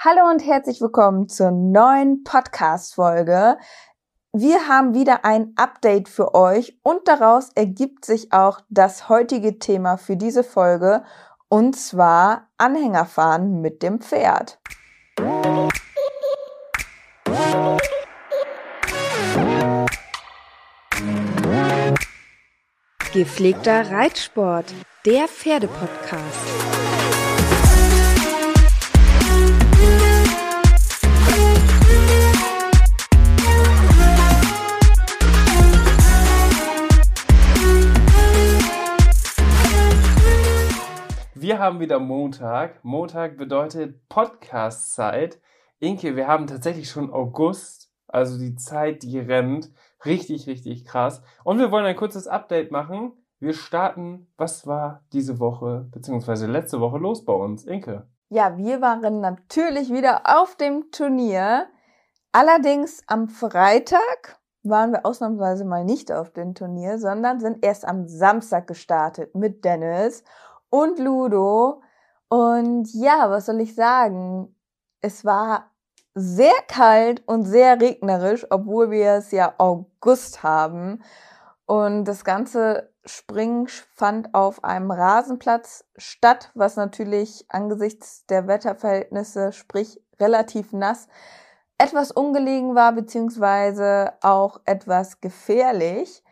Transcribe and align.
Hallo 0.00 0.30
und 0.30 0.46
herzlich 0.46 0.80
willkommen 0.80 1.28
zur 1.28 1.50
neuen 1.50 2.22
Podcast-Folge. 2.22 3.58
Wir 4.32 4.68
haben 4.68 4.94
wieder 4.94 5.24
ein 5.24 5.54
Update 5.56 6.08
für 6.08 6.36
euch 6.36 6.78
und 6.84 7.08
daraus 7.08 7.50
ergibt 7.56 8.04
sich 8.04 8.32
auch 8.32 8.60
das 8.68 9.08
heutige 9.08 9.58
Thema 9.58 9.96
für 9.96 10.16
diese 10.16 10.44
Folge 10.44 11.02
und 11.48 11.74
zwar 11.74 12.46
Anhängerfahren 12.58 13.60
mit 13.60 13.82
dem 13.82 14.00
Pferd. 14.00 14.60
Gepflegter 23.12 23.90
Reitsport, 23.90 24.72
der 25.04 25.26
Pferdepodcast. 25.26 26.87
Wir 41.48 41.58
haben 41.58 41.80
wieder 41.80 41.98
Montag. 41.98 42.84
Montag 42.84 43.38
bedeutet 43.38 44.06
Podcast-Zeit. 44.10 45.40
Inke, 45.78 46.14
wir 46.14 46.26
haben 46.26 46.46
tatsächlich 46.46 46.90
schon 46.90 47.10
August. 47.10 47.90
Also 48.06 48.38
die 48.38 48.54
Zeit, 48.56 49.02
die 49.02 49.18
rennt. 49.18 49.72
Richtig, 50.04 50.46
richtig 50.46 50.84
krass. 50.84 51.22
Und 51.44 51.58
wir 51.58 51.70
wollen 51.70 51.86
ein 51.86 51.96
kurzes 51.96 52.28
Update 52.28 52.70
machen. 52.70 53.12
Wir 53.40 53.54
starten, 53.54 54.30
was 54.36 54.66
war 54.66 55.06
diese 55.14 55.40
Woche, 55.40 55.88
beziehungsweise 55.90 56.46
letzte 56.46 56.80
Woche 56.80 56.98
los 56.98 57.24
bei 57.24 57.32
uns? 57.32 57.64
Inke. 57.64 58.06
Ja, 58.28 58.58
wir 58.58 58.82
waren 58.82 59.22
natürlich 59.22 59.90
wieder 59.90 60.24
auf 60.26 60.54
dem 60.54 60.90
Turnier. 60.90 61.66
Allerdings 62.30 63.02
am 63.06 63.30
Freitag 63.30 64.38
waren 64.64 64.92
wir 64.92 65.06
ausnahmsweise 65.06 65.64
mal 65.64 65.86
nicht 65.86 66.12
auf 66.12 66.30
dem 66.30 66.54
Turnier, 66.54 66.98
sondern 66.98 67.40
sind 67.40 67.64
erst 67.64 67.86
am 67.86 68.06
Samstag 68.06 68.66
gestartet 68.66 69.34
mit 69.34 69.64
Dennis 69.64 70.24
und 70.70 70.98
Ludo. 70.98 71.82
Und 72.28 72.92
ja, 72.94 73.30
was 73.30 73.46
soll 73.46 73.60
ich 73.60 73.74
sagen? 73.74 74.54
Es 75.00 75.24
war 75.24 75.70
sehr 76.14 76.54
kalt 76.66 77.22
und 77.26 77.44
sehr 77.44 77.80
regnerisch, 77.80 78.46
obwohl 78.50 78.90
wir 78.90 79.12
es 79.12 79.30
ja 79.30 79.54
August 79.58 80.42
haben. 80.42 81.02
Und 81.66 82.04
das 82.04 82.24
ganze 82.24 82.92
Springen 83.04 83.68
fand 83.94 84.34
auf 84.34 84.64
einem 84.64 84.90
Rasenplatz 84.90 85.84
statt, 85.96 86.50
was 86.54 86.76
natürlich 86.76 87.46
angesichts 87.48 88.26
der 88.26 88.46
Wetterverhältnisse, 88.46 89.52
sprich 89.52 90.00
relativ 90.18 90.72
nass, 90.72 91.08
etwas 91.78 92.10
ungelegen 92.10 92.74
war, 92.74 92.92
beziehungsweise 92.92 94.12
auch 94.22 94.60
etwas 94.64 95.20
gefährlich. 95.20 96.22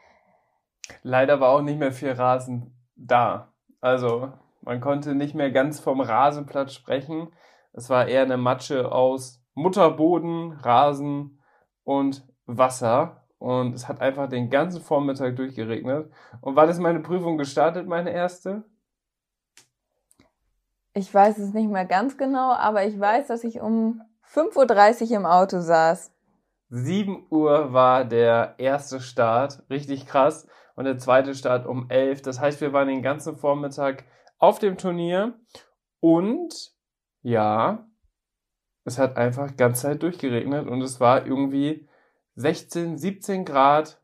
Leider 1.03 1.41
war 1.41 1.51
auch 1.51 1.63
nicht 1.63 1.79
mehr 1.79 1.93
viel 1.93 2.13
Rasen 2.13 2.75
da. 2.97 3.53
Also 3.87 4.33
man 4.63 4.81
konnte 4.81 5.15
nicht 5.15 5.37
mehr 5.37 5.53
ganz 5.53 5.79
vom 5.79 6.01
Rasenplatz 6.01 6.73
sprechen. 6.73 7.29
Es 7.73 7.89
war 7.89 8.09
eher 8.09 8.23
eine 8.23 8.37
Matsche 8.37 8.91
aus 8.91 9.41
Mutterboden, 9.55 10.51
Rasen 10.51 11.41
und 11.85 12.27
Wasser. 12.47 13.29
Und 13.39 13.77
es 13.77 13.87
hat 13.87 14.01
einfach 14.01 14.29
den 14.29 14.51
ganzen 14.51 14.83
Vormittag 14.83 15.37
durchgeregnet. 15.37 16.11
Und 16.41 16.57
wann 16.57 16.69
ist 16.69 16.81
meine 16.81 16.99
Prüfung 16.99 17.39
gestartet, 17.39 17.87
meine 17.87 18.11
erste? 18.11 18.65
Ich 20.93 21.15
weiß 21.15 21.39
es 21.39 21.55
nicht 21.55 21.71
mehr 21.71 21.85
ganz 21.85 22.19
genau, 22.19 22.55
aber 22.55 22.85
ich 22.87 22.99
weiß, 22.99 23.29
dass 23.29 23.45
ich 23.45 23.61
um 23.61 24.03
5.30 24.35 25.11
Uhr 25.11 25.17
im 25.19 25.27
Auto 25.27 25.61
saß. 25.61 26.13
7 26.71 27.29
Uhr 27.31 27.73
war 27.73 28.05
der 28.05 28.57
erste 28.59 28.99
Start, 29.01 29.63
richtig 29.71 30.07
krass 30.07 30.49
und 30.77 30.85
der 30.85 30.99
zweite 30.99 31.35
Start 31.35 31.67
um 31.67 31.91
11. 31.91 32.23
Das 32.23 32.41
heißt, 32.41 32.61
wir 32.61 32.73
waren 32.73 32.89
den 32.89 33.03
ganzen 33.03 33.37
Vormittag 33.37 34.05
auf 34.39 34.59
dem 34.61 34.79
Turnier 34.79 35.35
und 36.01 36.73
ja, 37.23 37.89
es 38.85 38.99
hat 38.99 39.17
einfach 39.17 39.57
ganz 39.57 39.81
Zeit 39.81 40.03
durchgeregnet 40.03 40.69
und 40.69 40.81
es 40.83 41.01
war 41.01 41.27
irgendwie 41.27 41.89
16, 42.37 42.99
17 42.99 43.45
Grad 43.45 44.01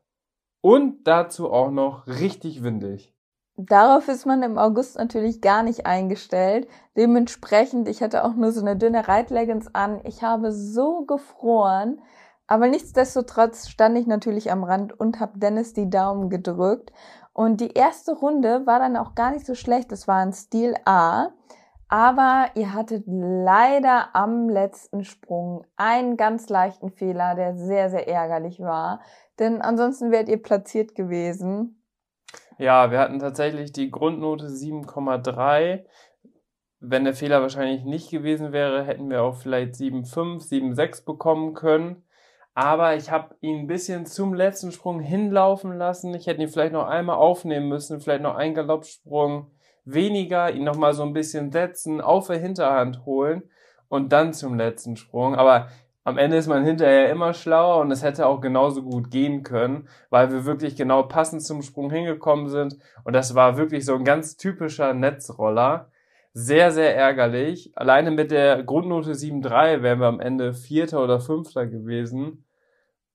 und 0.59 1.07
dazu 1.07 1.51
auch 1.51 1.71
noch 1.71 2.07
richtig 2.07 2.63
windig. 2.63 3.13
Darauf 3.55 4.07
ist 4.07 4.25
man 4.25 4.41
im 4.41 4.57
August 4.57 4.97
natürlich 4.97 5.39
gar 5.39 5.61
nicht 5.61 5.85
eingestellt. 5.85 6.67
Dementsprechend, 6.97 7.87
ich 7.87 8.01
hatte 8.01 8.23
auch 8.23 8.33
nur 8.33 8.51
so 8.51 8.61
eine 8.61 8.75
dünne 8.75 9.07
Reitleggings 9.07 9.73
an. 9.75 10.01
Ich 10.05 10.23
habe 10.23 10.51
so 10.51 11.05
gefroren. 11.05 12.01
Aber 12.47 12.67
nichtsdestotrotz 12.67 13.69
stand 13.69 13.97
ich 13.97 14.07
natürlich 14.07 14.51
am 14.51 14.63
Rand 14.63 14.99
und 14.99 15.19
habe 15.19 15.39
Dennis 15.39 15.73
die 15.73 15.89
Daumen 15.89 16.29
gedrückt. 16.29 16.91
Und 17.31 17.61
die 17.61 17.73
erste 17.73 18.13
Runde 18.13 18.65
war 18.65 18.79
dann 18.79 18.97
auch 18.97 19.15
gar 19.15 19.31
nicht 19.31 19.45
so 19.45 19.55
schlecht. 19.55 19.91
Das 19.91 20.07
war 20.07 20.17
ein 20.17 20.33
Stil 20.33 20.75
A. 20.85 21.29
Aber 21.87 22.47
ihr 22.55 22.73
hattet 22.73 23.03
leider 23.07 24.15
am 24.15 24.49
letzten 24.49 25.03
Sprung 25.03 25.65
einen 25.75 26.17
ganz 26.17 26.49
leichten 26.49 26.89
Fehler, 26.89 27.35
der 27.35 27.55
sehr, 27.55 27.89
sehr 27.89 28.07
ärgerlich 28.07 28.59
war. 28.59 29.01
Denn 29.39 29.61
ansonsten 29.61 30.11
wärt 30.11 30.27
ihr 30.27 30.41
platziert 30.41 30.95
gewesen. 30.95 31.83
Ja, 32.57 32.91
wir 32.91 32.99
hatten 32.99 33.19
tatsächlich 33.19 33.71
die 33.71 33.91
Grundnote 33.91 34.47
7,3. 34.47 35.85
Wenn 36.79 37.03
der 37.03 37.13
Fehler 37.13 37.41
wahrscheinlich 37.41 37.83
nicht 37.83 38.09
gewesen 38.09 38.51
wäre, 38.51 38.83
hätten 38.83 39.09
wir 39.09 39.23
auch 39.23 39.35
vielleicht 39.35 39.75
7,5, 39.75 40.49
7,6 40.49 41.05
bekommen 41.05 41.53
können. 41.53 42.03
Aber 42.55 42.95
ich 42.95 43.09
habe 43.09 43.35
ihn 43.41 43.61
ein 43.61 43.67
bisschen 43.67 44.05
zum 44.05 44.33
letzten 44.33 44.71
Sprung 44.71 44.99
hinlaufen 44.99 45.77
lassen. 45.77 46.13
Ich 46.13 46.27
hätte 46.27 46.41
ihn 46.41 46.49
vielleicht 46.49 46.73
noch 46.73 46.87
einmal 46.87 47.15
aufnehmen 47.15 47.67
müssen, 47.67 47.99
vielleicht 47.99 48.21
noch 48.21 48.35
einen 48.35 48.53
Galoppsprung 48.53 49.51
weniger, 49.85 50.51
ihn 50.51 50.63
nochmal 50.63 50.93
so 50.93 51.03
ein 51.03 51.13
bisschen 51.13 51.51
setzen, 51.51 51.99
auf 51.99 52.27
der 52.27 52.37
Hinterhand 52.37 53.05
holen 53.05 53.43
und 53.89 54.11
dann 54.13 54.33
zum 54.33 54.55
letzten 54.55 54.95
Sprung. 54.95 55.35
Aber 55.35 55.67
am 56.03 56.17
Ende 56.17 56.37
ist 56.37 56.47
man 56.47 56.65
hinterher 56.65 57.09
immer 57.09 57.33
schlauer 57.33 57.79
und 57.79 57.91
es 57.91 58.03
hätte 58.03 58.27
auch 58.27 58.41
genauso 58.41 58.83
gut 58.83 59.09
gehen 59.09 59.43
können, 59.43 59.87
weil 60.09 60.31
wir 60.31 60.45
wirklich 60.45 60.75
genau 60.75 61.03
passend 61.03 61.43
zum 61.43 61.61
Sprung 61.61 61.89
hingekommen 61.89 62.49
sind. 62.49 62.77
Und 63.03 63.13
das 63.13 63.35
war 63.35 63.57
wirklich 63.57 63.85
so 63.85 63.95
ein 63.95 64.03
ganz 64.03 64.35
typischer 64.35 64.93
Netzroller. 64.93 65.89
Sehr, 66.35 66.71
sehr 66.71 66.95
ärgerlich. 66.95 67.71
Alleine 67.77 68.09
mit 68.09 68.31
der 68.31 68.63
Grundnote 68.63 69.11
7.3 69.11 69.83
wären 69.83 69.99
wir 69.99 70.07
am 70.07 70.19
Ende 70.19 70.55
Vierter 70.55 71.03
oder 71.03 71.19
Fünfter 71.19 71.67
gewesen. 71.67 72.45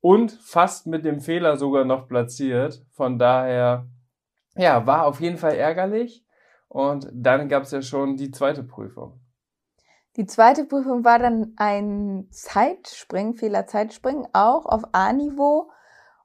Und 0.01 0.31
fast 0.31 0.87
mit 0.87 1.05
dem 1.05 1.21
Fehler 1.21 1.57
sogar 1.57 1.85
noch 1.85 2.07
platziert. 2.07 2.85
Von 2.93 3.19
daher, 3.19 3.89
ja, 4.55 4.87
war 4.87 5.07
auf 5.07 5.21
jeden 5.21 5.37
Fall 5.37 5.55
ärgerlich. 5.55 6.25
Und 6.69 7.09
dann 7.13 7.49
gab 7.49 7.65
es 7.65 7.73
ja 7.73 7.83
schon 7.83 8.17
die 8.17 8.31
zweite 8.31 8.63
Prüfung. 8.63 9.21
Die 10.17 10.27
zweite 10.27 10.65
Prüfung 10.65 11.05
war 11.05 11.19
dann 11.19 11.55
ein 11.57 12.29
Zeitspringen, 12.31 13.35
Fehler-Zeitspringen, 13.35 14.29
auch 14.33 14.67
auf 14.67 14.83
A-Niveau. 14.93 15.71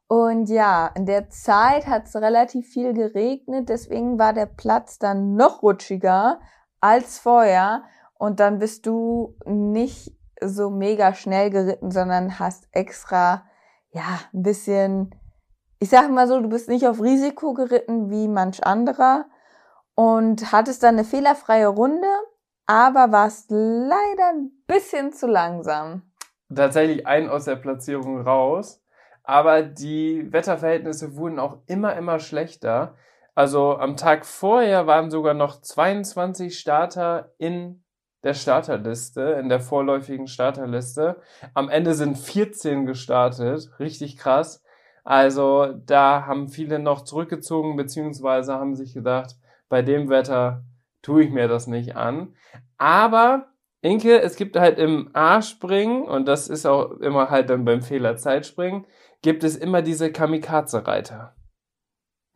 Und 0.08 0.48
ja, 0.48 0.92
in 0.96 1.08
der 1.08 1.30
Zeit 1.30 1.88
hat 1.88 2.06
es 2.06 2.16
relativ 2.16 2.68
viel 2.68 2.94
geregnet, 2.94 3.70
deswegen 3.70 4.20
war 4.20 4.34
der 4.34 4.46
Platz 4.46 5.00
dann 5.00 5.36
noch 5.36 5.64
rutschiger 5.64 6.40
als 6.84 7.18
vorher 7.18 7.84
und 8.16 8.42
dann 8.42 8.60
bist 8.60 8.86
du 8.86 9.38
nicht 9.46 10.12
so 10.42 10.70
mega 10.70 11.14
schnell 11.14 11.50
geritten, 11.50 11.92
sondern 11.92 12.40
hast 12.40 12.68
extra, 12.72 13.46
ja, 13.92 14.20
ein 14.34 14.44
bisschen, 14.44 15.16
ich 15.80 15.90
sag 15.90 16.12
mal 16.12 16.28
so, 16.28 16.42
du 16.42 16.50
bist 16.50 16.68
nicht 16.68 16.86
auf 16.86 17.02
Risiko 17.02 17.54
geritten 17.54 18.10
wie 18.10 18.28
manch 18.28 18.66
anderer 18.66 19.26
und 19.96 20.52
hattest 20.52 20.84
dann 20.84 20.96
eine 20.96 21.06
fehlerfreie 21.06 21.68
Runde, 21.68 22.08
aber 22.66 23.14
warst 23.14 23.46
leider 23.50 24.34
ein 24.34 24.52
bisschen 24.68 25.14
zu 25.14 25.28
langsam. 25.28 26.02
Tatsächlich 26.54 27.08
ein 27.08 27.30
aus 27.30 27.46
der 27.46 27.56
Platzierung 27.56 28.22
raus, 28.22 28.84
aber 29.24 29.62
die 29.62 30.34
Wetterverhältnisse 30.34 31.16
wurden 31.16 31.40
auch 31.40 31.60
immer, 31.68 31.96
immer 31.96 32.20
schlechter. 32.20 32.96
Also 33.36 33.78
am 33.78 33.98
Tag 33.98 34.26
vorher 34.26 34.86
waren 34.88 35.10
sogar 35.10 35.34
noch 35.34 35.62
22 35.62 36.58
Starter 36.58 37.34
in 37.38 37.84
der 38.24 38.34
Starterliste, 38.34 39.22
in 39.22 39.50
der 39.50 39.60
vorläufigen 39.60 40.28
Starterliste. 40.28 41.20
Am 41.54 41.70
Ende 41.70 41.94
sind 41.94 42.18
14 42.18 42.86
gestartet, 42.86 43.70
richtig 43.80 44.18
krass. 44.18 44.64
Also 45.04 45.74
da 45.86 46.26
haben 46.26 46.48
viele 46.48 46.80
noch 46.80 47.04
zurückgezogen, 47.04 47.76
beziehungsweise 47.76 48.54
haben 48.54 48.76
sich 48.76 48.94
gedacht, 48.94 49.36
bei 49.68 49.82
dem 49.82 50.10
Wetter 50.10 50.64
tue 51.02 51.24
ich 51.24 51.32
mir 51.32 51.48
das 51.48 51.68
nicht 51.68 51.96
an. 51.96 52.36
Aber 52.78 53.48
Inke, 53.82 54.22
es 54.22 54.38
gibt 54.38 54.56
halt 54.56 54.80
im 54.80 55.10
A-Springen, 55.14 56.04
und 56.04 56.26
das 56.26 56.48
ist 56.48 56.66
auch 56.66 56.92
immer 57.02 57.30
halt 57.30 57.50
dann 57.50 57.66
beim 57.66 57.82
Fehler 57.82 58.16
Zeitspringen, 58.16 58.88
gibt 59.22 59.44
es 59.44 59.58
immer 59.58 59.82
diese 59.82 60.10
Kamikaze-Reiter. 60.10 61.36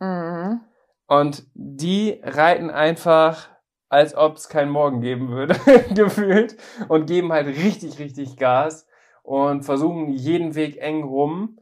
Mhm. 0.00 0.60
Und 1.08 1.44
die 1.54 2.20
reiten 2.22 2.70
einfach, 2.70 3.48
als 3.88 4.14
ob 4.14 4.36
es 4.36 4.48
keinen 4.48 4.70
Morgen 4.70 5.00
geben 5.00 5.30
würde, 5.30 5.56
gefühlt, 5.94 6.56
und 6.88 7.06
geben 7.06 7.32
halt 7.32 7.48
richtig, 7.48 7.98
richtig 7.98 8.36
Gas 8.36 8.86
und 9.22 9.64
versuchen 9.64 10.10
jeden 10.10 10.54
Weg 10.54 10.76
eng 10.76 11.02
rum. 11.02 11.58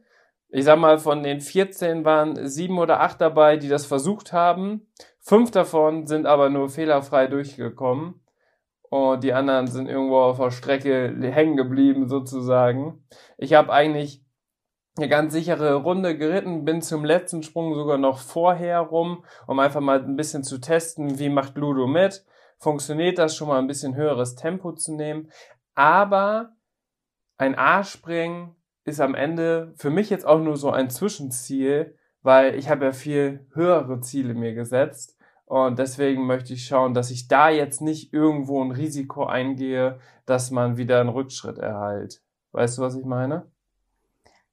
Ich 0.49 0.65
sag 0.65 0.79
mal, 0.79 0.99
von 0.99 1.23
den 1.23 1.39
14 1.39 2.05
waren 2.05 2.47
sieben 2.47 2.77
oder 2.77 2.99
acht 2.99 3.19
dabei, 3.21 3.57
die 3.57 3.69
das 3.69 3.85
versucht 3.85 4.33
haben. 4.33 4.87
Fünf 5.19 5.51
davon 5.51 6.07
sind 6.07 6.25
aber 6.25 6.49
nur 6.49 6.69
fehlerfrei 6.69 7.27
durchgekommen 7.27 8.21
und 8.89 9.23
die 9.23 9.33
anderen 9.33 9.67
sind 9.67 9.87
irgendwo 9.87 10.17
auf 10.17 10.37
der 10.37 10.51
Strecke 10.51 11.15
hängen 11.21 11.57
geblieben 11.57 12.07
sozusagen. 12.07 13.03
Ich 13.37 13.53
habe 13.53 13.71
eigentlich 13.71 14.23
eine 14.97 15.09
ganz 15.09 15.33
sichere 15.33 15.75
Runde 15.75 16.17
geritten, 16.17 16.65
bin 16.65 16.81
zum 16.81 17.05
letzten 17.05 17.43
Sprung 17.43 17.75
sogar 17.75 17.97
noch 17.97 18.19
vorher 18.19 18.79
rum, 18.79 19.23
um 19.45 19.59
einfach 19.59 19.81
mal 19.81 20.03
ein 20.03 20.15
bisschen 20.15 20.43
zu 20.43 20.57
testen, 20.59 21.19
wie 21.19 21.29
macht 21.29 21.57
Ludo 21.57 21.87
mit, 21.87 22.25
funktioniert 22.57 23.17
das 23.17 23.35
schon 23.35 23.47
mal 23.47 23.59
ein 23.59 23.67
bisschen 23.67 23.95
höheres 23.95 24.35
Tempo 24.35 24.73
zu 24.73 24.95
nehmen, 24.95 25.29
aber 25.75 26.55
ein 27.37 27.57
A-Springen 27.57 28.55
ist 28.85 28.99
am 28.99 29.15
Ende 29.15 29.73
für 29.75 29.89
mich 29.89 30.09
jetzt 30.09 30.25
auch 30.25 30.39
nur 30.39 30.57
so 30.57 30.71
ein 30.71 30.89
Zwischenziel, 30.89 31.95
weil 32.21 32.55
ich 32.55 32.69
habe 32.69 32.85
ja 32.85 32.91
viel 32.91 33.47
höhere 33.53 33.99
Ziele 34.01 34.33
mir 34.33 34.53
gesetzt 34.53 35.17
und 35.45 35.79
deswegen 35.79 36.25
möchte 36.25 36.53
ich 36.53 36.65
schauen, 36.65 36.93
dass 36.93 37.11
ich 37.11 37.27
da 37.27 37.49
jetzt 37.49 37.81
nicht 37.81 38.13
irgendwo 38.13 38.63
ein 38.63 38.71
Risiko 38.71 39.25
eingehe, 39.25 39.99
dass 40.25 40.51
man 40.51 40.77
wieder 40.77 40.99
einen 40.99 41.09
Rückschritt 41.09 41.57
erhält. 41.57 42.21
Weißt 42.51 42.77
du, 42.77 42.81
was 42.81 42.95
ich 42.95 43.05
meine? 43.05 43.45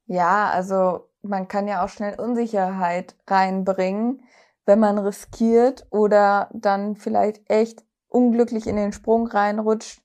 Ja, 0.06 0.50
also 0.50 1.08
man 1.22 1.48
kann 1.48 1.66
ja 1.68 1.84
auch 1.84 1.88
schnell 1.88 2.20
Unsicherheit 2.20 3.16
reinbringen, 3.26 4.22
wenn 4.66 4.78
man 4.78 4.98
riskiert 4.98 5.86
oder 5.90 6.48
dann 6.52 6.96
vielleicht 6.96 7.48
echt 7.50 7.84
unglücklich 8.08 8.66
in 8.66 8.76
den 8.76 8.92
Sprung 8.92 9.26
reinrutscht. 9.26 10.02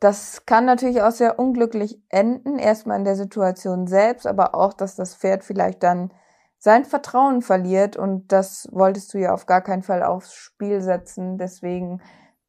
Das 0.00 0.46
kann 0.46 0.64
natürlich 0.64 1.02
auch 1.02 1.10
sehr 1.12 1.38
unglücklich 1.38 2.00
enden, 2.08 2.58
erstmal 2.58 2.98
in 2.98 3.04
der 3.04 3.16
Situation 3.16 3.88
selbst, 3.88 4.26
aber 4.26 4.54
auch, 4.54 4.72
dass 4.72 4.94
das 4.96 5.16
Pferd 5.16 5.44
vielleicht 5.44 5.82
dann 5.82 6.12
sein 6.58 6.84
Vertrauen 6.84 7.42
verliert 7.42 7.96
und 7.96 8.32
das 8.32 8.68
wolltest 8.72 9.14
du 9.14 9.18
ja 9.18 9.34
auf 9.34 9.46
gar 9.46 9.60
keinen 9.62 9.82
Fall 9.82 10.02
aufs 10.02 10.34
Spiel 10.34 10.80
setzen. 10.80 11.38
Deswegen 11.38 12.00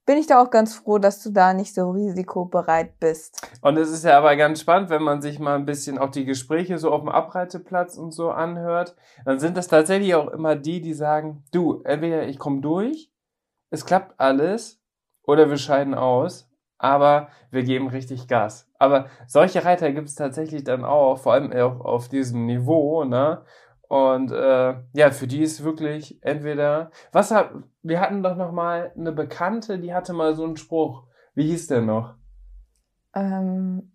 bin 0.09 0.17
ich 0.17 0.25
da 0.25 0.41
auch 0.41 0.49
ganz 0.49 0.73
froh, 0.73 0.97
dass 0.97 1.21
du 1.21 1.29
da 1.29 1.53
nicht 1.53 1.71
so 1.71 1.91
risikobereit 1.91 2.99
bist. 2.99 3.47
Und 3.61 3.77
es 3.77 3.91
ist 3.91 4.03
ja 4.03 4.17
aber 4.17 4.35
ganz 4.37 4.59
spannend, 4.59 4.89
wenn 4.89 5.03
man 5.03 5.21
sich 5.21 5.37
mal 5.37 5.53
ein 5.53 5.67
bisschen 5.67 5.99
auch 5.99 6.09
die 6.09 6.25
Gespräche 6.25 6.79
so 6.79 6.91
auf 6.91 7.01
dem 7.01 7.09
Abreiteplatz 7.09 7.95
und 7.95 8.11
so 8.11 8.31
anhört, 8.31 8.95
dann 9.23 9.37
sind 9.37 9.55
das 9.55 9.67
tatsächlich 9.67 10.15
auch 10.15 10.29
immer 10.29 10.55
die, 10.55 10.81
die 10.81 10.95
sagen, 10.95 11.43
du, 11.51 11.83
entweder 11.83 12.27
ich 12.27 12.39
komme 12.39 12.59
durch, 12.59 13.11
es 13.69 13.85
klappt 13.85 14.19
alles, 14.19 14.81
oder 15.21 15.47
wir 15.47 15.57
scheiden 15.57 15.93
aus, 15.93 16.49
aber 16.79 17.27
wir 17.51 17.61
geben 17.61 17.87
richtig 17.87 18.27
Gas. 18.27 18.67
Aber 18.79 19.11
solche 19.27 19.63
Reiter 19.63 19.91
gibt 19.91 20.07
es 20.07 20.15
tatsächlich 20.15 20.63
dann 20.63 20.85
auch, 20.85 21.19
vor 21.19 21.33
allem 21.33 21.53
auch 21.53 21.81
auf 21.81 22.09
diesem 22.09 22.47
Niveau, 22.47 23.03
ne? 23.03 23.43
Und 23.89 24.31
äh, 24.31 24.75
ja, 24.93 25.09
für 25.09 25.25
die 25.25 25.41
ist 25.41 25.63
wirklich 25.63 26.19
entweder 26.21 26.91
was 27.11 27.31
hat 27.31 27.51
wir 27.81 27.99
hatten 27.99 28.21
doch 28.21 28.35
noch 28.35 28.51
mal 28.51 28.91
eine 28.95 29.11
Bekannte, 29.11 29.79
die 29.79 29.95
hatte 29.95 30.13
mal 30.13 30.35
so 30.35 30.43
einen 30.43 30.57
Spruch. 30.57 31.07
Wie 31.33 31.47
hieß 31.47 31.65
der 31.67 31.81
noch? 31.81 32.13
Ähm, 33.15 33.91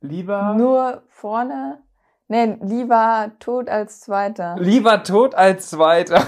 lieber 0.00 0.54
nur 0.54 1.02
vorne. 1.10 1.82
Nee, 2.28 2.56
lieber 2.62 3.32
tot 3.38 3.68
als 3.68 4.00
Zweiter. 4.00 4.56
Lieber 4.58 5.02
tot 5.02 5.34
als 5.34 5.68
Zweiter. 5.68 6.16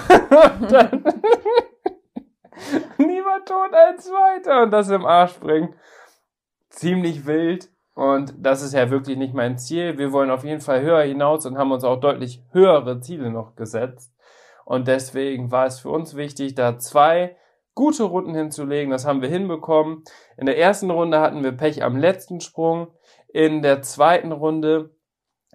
lieber 2.99 3.43
tot 3.43 3.73
als 3.73 4.05
Zweiter 4.05 4.61
und 4.63 4.71
das 4.71 4.89
im 4.89 5.07
Arsch 5.07 5.39
bringen. 5.39 5.73
Ziemlich 6.69 7.25
wild. 7.25 7.71
Und 7.99 8.33
das 8.37 8.61
ist 8.61 8.73
ja 8.73 8.89
wirklich 8.89 9.17
nicht 9.17 9.33
mein 9.33 9.57
Ziel. 9.57 9.97
Wir 9.97 10.13
wollen 10.13 10.31
auf 10.31 10.45
jeden 10.45 10.61
Fall 10.61 10.81
höher 10.81 11.01
hinaus 11.01 11.45
und 11.45 11.57
haben 11.57 11.73
uns 11.73 11.83
auch 11.83 11.99
deutlich 11.99 12.41
höhere 12.53 13.01
Ziele 13.01 13.29
noch 13.29 13.57
gesetzt. 13.57 14.15
Und 14.63 14.87
deswegen 14.87 15.51
war 15.51 15.65
es 15.65 15.81
für 15.81 15.89
uns 15.89 16.15
wichtig, 16.15 16.55
da 16.55 16.79
zwei 16.79 17.35
gute 17.75 18.03
Runden 18.03 18.33
hinzulegen. 18.33 18.89
Das 18.89 19.05
haben 19.05 19.21
wir 19.21 19.27
hinbekommen. 19.27 20.05
In 20.37 20.45
der 20.45 20.57
ersten 20.57 20.89
Runde 20.89 21.19
hatten 21.19 21.43
wir 21.43 21.51
Pech 21.51 21.83
am 21.83 21.97
letzten 21.97 22.39
Sprung. 22.39 22.87
In 23.27 23.61
der 23.61 23.81
zweiten 23.81 24.31
Runde 24.31 24.91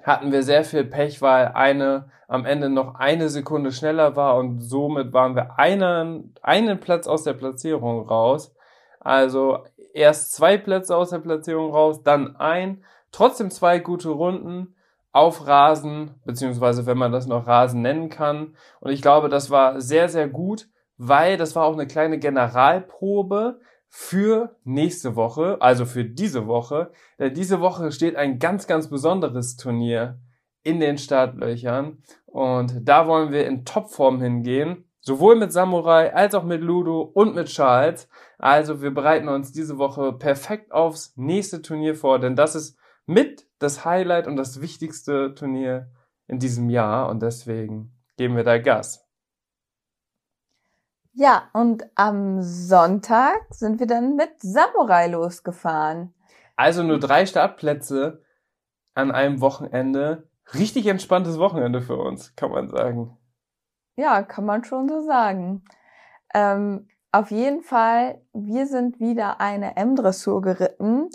hatten 0.03 0.31
wir 0.31 0.43
sehr 0.43 0.65
viel 0.65 0.85
Pech, 0.85 1.23
weil 1.23 1.47
eine 1.55 2.11
am 2.29 2.45
Ende 2.45 2.69
noch 2.69 2.97
eine 2.97 3.31
Sekunde 3.31 3.73
schneller 3.73 4.17
war 4.17 4.37
und 4.37 4.61
somit 4.61 5.15
waren 5.15 5.35
wir 5.35 5.59
einen, 5.59 6.35
einen 6.43 6.79
Platz 6.79 7.07
aus 7.07 7.23
der 7.23 7.33
Platzierung 7.33 8.07
raus. 8.07 8.55
Also 9.01 9.65
erst 9.95 10.33
zwei 10.33 10.59
Plätze 10.59 10.95
aus 10.97 11.11
der 11.11 11.21
Platzierung 11.21 11.73
raus, 11.73 12.03
dann 12.03 12.37
ein, 12.37 12.85
trotzdem 13.13 13.51
zwei 13.51 13.79
gute 13.79 14.11
Runden 14.11 14.75
auf 15.13 15.47
Rasen, 15.47 16.21
beziehungsweise 16.25 16.87
wenn 16.87 16.99
man 16.99 17.13
das 17.13 17.27
noch 17.27 17.47
Rasen 17.47 17.81
nennen 17.81 18.11
kann. 18.11 18.57
Und 18.81 18.91
ich 18.91 19.01
glaube, 19.01 19.29
das 19.29 19.49
war 19.49 19.81
sehr, 19.81 20.09
sehr 20.09 20.29
gut, 20.29 20.69
weil 20.97 21.37
das 21.37 21.55
war 21.55 21.65
auch 21.65 21.75
eine 21.75 21.87
kleine 21.87 22.19
Generalprobe 22.19 23.61
für 23.89 24.57
nächste 24.65 25.15
Woche, 25.15 25.59
also 25.61 25.87
für 25.87 26.05
diese 26.05 26.49
Woche. 26.49 26.91
Denn 27.21 27.33
diese 27.33 27.61
Woche 27.61 27.93
steht 27.93 28.17
ein 28.17 28.41
ganz, 28.41 28.67
ganz 28.67 28.91
besonderes 28.91 29.57
Turnier 29.57 30.19
in 30.65 30.81
den 30.81 30.99
Startlöchern. 30.99 32.03
Und 32.27 32.81
da 32.83 33.07
wollen 33.07 33.31
wir 33.31 33.47
in 33.47 33.65
Topform 33.65 34.21
hingehen. 34.21 34.89
Sowohl 35.07 35.37
mit 35.37 35.53
Samurai 35.53 36.15
als 36.15 36.35
auch 36.35 36.45
mit 36.45 36.63
Ludo 36.63 37.03
und 37.03 37.35
mit 37.35 37.49
Charles. 37.49 38.09
Also 38.39 38.81
wir 38.81 38.91
bereiten 38.91 39.29
uns 39.29 39.53
diese 39.53 39.77
Woche 39.77 40.15
perfekt 40.15 40.73
aufs 40.73 41.13
nächste 41.17 41.61
Turnier 41.61 41.95
vor, 41.95 42.19
denn 42.19 42.37
das 42.37 42.55
ist 42.55 42.79
mit 43.05 43.47
das 43.59 43.85
Highlight 43.85 44.27
und 44.27 44.37
das 44.37 44.63
wichtigste 44.63 45.35
Turnier 45.35 45.91
in 46.27 46.39
diesem 46.39 46.71
Jahr 46.71 47.11
und 47.11 47.21
deswegen 47.21 47.93
geben 48.17 48.35
wir 48.35 48.45
da 48.45 48.57
Gas. 48.57 49.07
Ja, 51.13 51.51
und 51.53 51.85
am 51.97 52.41
Sonntag 52.41 53.43
sind 53.51 53.81
wir 53.81 53.87
dann 53.87 54.17
mit 54.17 54.31
Samurai 54.39 55.09
losgefahren. 55.09 56.15
Also 56.57 56.83
nur 56.83 56.99
drei 56.99 57.27
Startplätze 57.27 58.23
an 58.95 59.11
einem 59.13 59.43
Wochenende. 59.43 60.31
Richtig 60.55 60.87
entspanntes 60.87 61.39
Wochenende 61.39 61.83
für 61.83 61.99
uns, 61.99 62.35
kann 62.37 62.51
man 62.51 62.71
sagen. 62.71 63.19
Ja, 63.97 64.23
kann 64.23 64.45
man 64.45 64.65
schon 64.65 64.89
so 64.89 65.01
sagen. 65.03 65.65
Ähm, 66.35 66.89
auf 67.13 67.31
jeden 67.31 67.63
Fall, 67.63 68.21
wir 68.33 68.67
sind 68.67 68.99
wieder 68.99 69.41
eine 69.41 69.77
M-Dressur 69.77 70.43
geritten. 70.43 71.11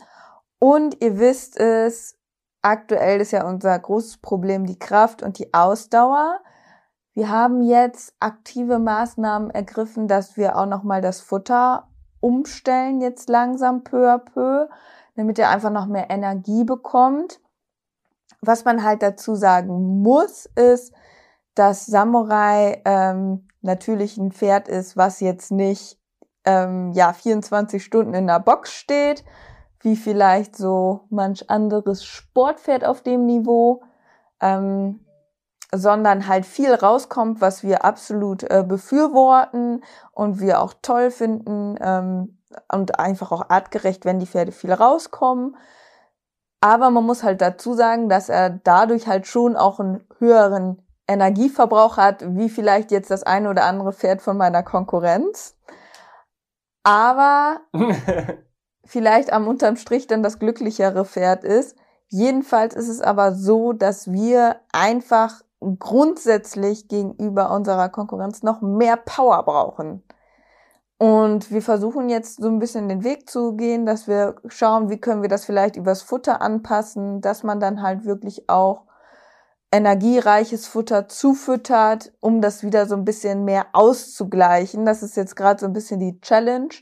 Und 0.59 1.01
ihr 1.01 1.19
wisst 1.19 1.57
es, 1.57 2.17
aktuell 2.61 3.19
ist 3.19 3.31
ja 3.31 3.45
unser 3.45 3.77
großes 3.77 4.17
Problem 4.17 4.65
die 4.65 4.79
Kraft 4.79 5.21
und 5.21 5.39
die 5.39 5.53
Ausdauer. 5.53 6.39
Wir 7.13 7.29
haben 7.29 7.61
jetzt 7.61 8.13
aktive 8.21 8.79
Maßnahmen 8.79 9.49
ergriffen, 9.49 10.07
dass 10.07 10.37
wir 10.37 10.57
auch 10.57 10.65
nochmal 10.65 11.01
das 11.01 11.19
Futter 11.19 11.89
umstellen, 12.21 13.01
jetzt 13.01 13.29
langsam 13.29 13.83
peu 13.83 14.09
à 14.09 14.19
peu, 14.19 14.69
damit 15.15 15.37
er 15.37 15.49
einfach 15.49 15.71
noch 15.71 15.85
mehr 15.85 16.09
Energie 16.09 16.63
bekommt. 16.63 17.41
Was 18.41 18.63
man 18.63 18.83
halt 18.85 19.01
dazu 19.01 19.35
sagen 19.35 20.01
muss, 20.01 20.45
ist, 20.55 20.93
dass 21.59 21.85
Samurai 21.85 22.81
ähm, 22.85 23.45
natürlich 23.61 24.17
ein 24.17 24.31
Pferd 24.31 24.69
ist, 24.69 24.95
was 24.95 25.19
jetzt 25.19 25.51
nicht 25.51 25.99
ähm, 26.45 26.93
ja 26.93 27.11
24 27.11 27.83
Stunden 27.83 28.13
in 28.13 28.27
der 28.27 28.39
Box 28.39 28.71
steht, 28.71 29.25
wie 29.81 29.97
vielleicht 29.97 30.55
so 30.55 31.01
manch 31.09 31.49
anderes 31.49 32.05
Sportpferd 32.05 32.85
auf 32.85 33.01
dem 33.01 33.25
Niveau, 33.25 33.83
ähm, 34.39 35.05
sondern 35.73 36.27
halt 36.27 36.45
viel 36.45 36.73
rauskommt, 36.73 37.41
was 37.41 37.61
wir 37.61 37.83
absolut 37.83 38.43
äh, 38.43 38.63
befürworten 38.65 39.83
und 40.13 40.39
wir 40.39 40.61
auch 40.61 40.73
toll 40.81 41.11
finden 41.11 41.75
ähm, 41.81 42.39
und 42.71 42.99
einfach 42.99 43.33
auch 43.33 43.49
artgerecht, 43.49 44.05
wenn 44.05 44.19
die 44.19 44.27
Pferde 44.27 44.53
viel 44.53 44.71
rauskommen. 44.71 45.57
Aber 46.61 46.89
man 46.89 47.05
muss 47.05 47.23
halt 47.23 47.41
dazu 47.41 47.73
sagen, 47.73 48.07
dass 48.07 48.29
er 48.29 48.49
dadurch 48.49 49.07
halt 49.07 49.27
schon 49.27 49.57
auch 49.57 49.81
einen 49.81 50.05
höheren 50.19 50.81
Energieverbrauch 51.09 51.97
hat, 51.97 52.23
wie 52.35 52.49
vielleicht 52.49 52.91
jetzt 52.91 53.09
das 53.09 53.23
eine 53.23 53.49
oder 53.49 53.65
andere 53.65 53.91
Pferd 53.91 54.21
von 54.21 54.37
meiner 54.37 54.63
Konkurrenz. 54.63 55.55
Aber 56.83 57.61
vielleicht 58.85 59.33
am 59.33 59.47
unterm 59.47 59.75
Strich 59.75 60.07
dann 60.07 60.23
das 60.23 60.39
glücklichere 60.39 61.05
Pferd 61.05 61.43
ist. 61.43 61.75
Jedenfalls 62.07 62.75
ist 62.75 62.87
es 62.87 63.01
aber 63.01 63.33
so, 63.33 63.73
dass 63.73 64.11
wir 64.11 64.57
einfach 64.71 65.41
grundsätzlich 65.79 66.87
gegenüber 66.87 67.51
unserer 67.51 67.89
Konkurrenz 67.89 68.43
noch 68.43 68.61
mehr 68.61 68.97
Power 68.97 69.43
brauchen. 69.43 70.03
Und 70.97 71.49
wir 71.51 71.61
versuchen 71.61 72.09
jetzt 72.09 72.41
so 72.41 72.49
ein 72.49 72.59
bisschen 72.59 72.89
den 72.89 73.03
Weg 73.03 73.29
zu 73.29 73.55
gehen, 73.55 73.85
dass 73.85 74.07
wir 74.07 74.35
schauen, 74.47 74.89
wie 74.89 74.99
können 74.99 75.21
wir 75.21 75.29
das 75.29 75.45
vielleicht 75.45 75.75
übers 75.75 76.01
Futter 76.01 76.41
anpassen, 76.41 77.21
dass 77.21 77.43
man 77.43 77.59
dann 77.59 77.81
halt 77.81 78.05
wirklich 78.05 78.49
auch 78.49 78.83
energiereiches 79.71 80.65
Futter 80.67 81.07
zufüttert, 81.07 82.11
um 82.19 82.41
das 82.41 82.63
wieder 82.63 82.87
so 82.87 82.95
ein 82.95 83.05
bisschen 83.05 83.45
mehr 83.45 83.67
auszugleichen. 83.73 84.85
Das 84.85 85.03
ist 85.03 85.15
jetzt 85.15 85.35
gerade 85.35 85.59
so 85.59 85.67
ein 85.67 85.73
bisschen 85.73 85.99
die 85.99 86.19
Challenge, 86.21 86.73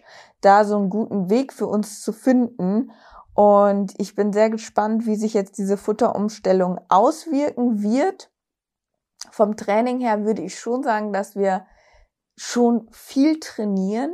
da 0.41 0.63
so 0.63 0.77
einen 0.77 0.89
guten 0.89 1.29
Weg 1.29 1.51
für 1.51 1.67
uns 1.67 2.01
zu 2.01 2.13
finden. 2.13 2.91
Und 3.33 3.93
ich 3.97 4.15
bin 4.15 4.31
sehr 4.31 4.49
gespannt, 4.49 5.05
wie 5.05 5.15
sich 5.15 5.33
jetzt 5.33 5.57
diese 5.57 5.77
Futterumstellung 5.77 6.79
auswirken 6.87 7.83
wird. 7.83 8.31
Vom 9.31 9.57
Training 9.57 9.99
her 9.99 10.23
würde 10.23 10.41
ich 10.41 10.57
schon 10.57 10.81
sagen, 10.81 11.11
dass 11.11 11.35
wir 11.35 11.65
schon 12.37 12.87
viel 12.91 13.39
trainieren, 13.39 14.13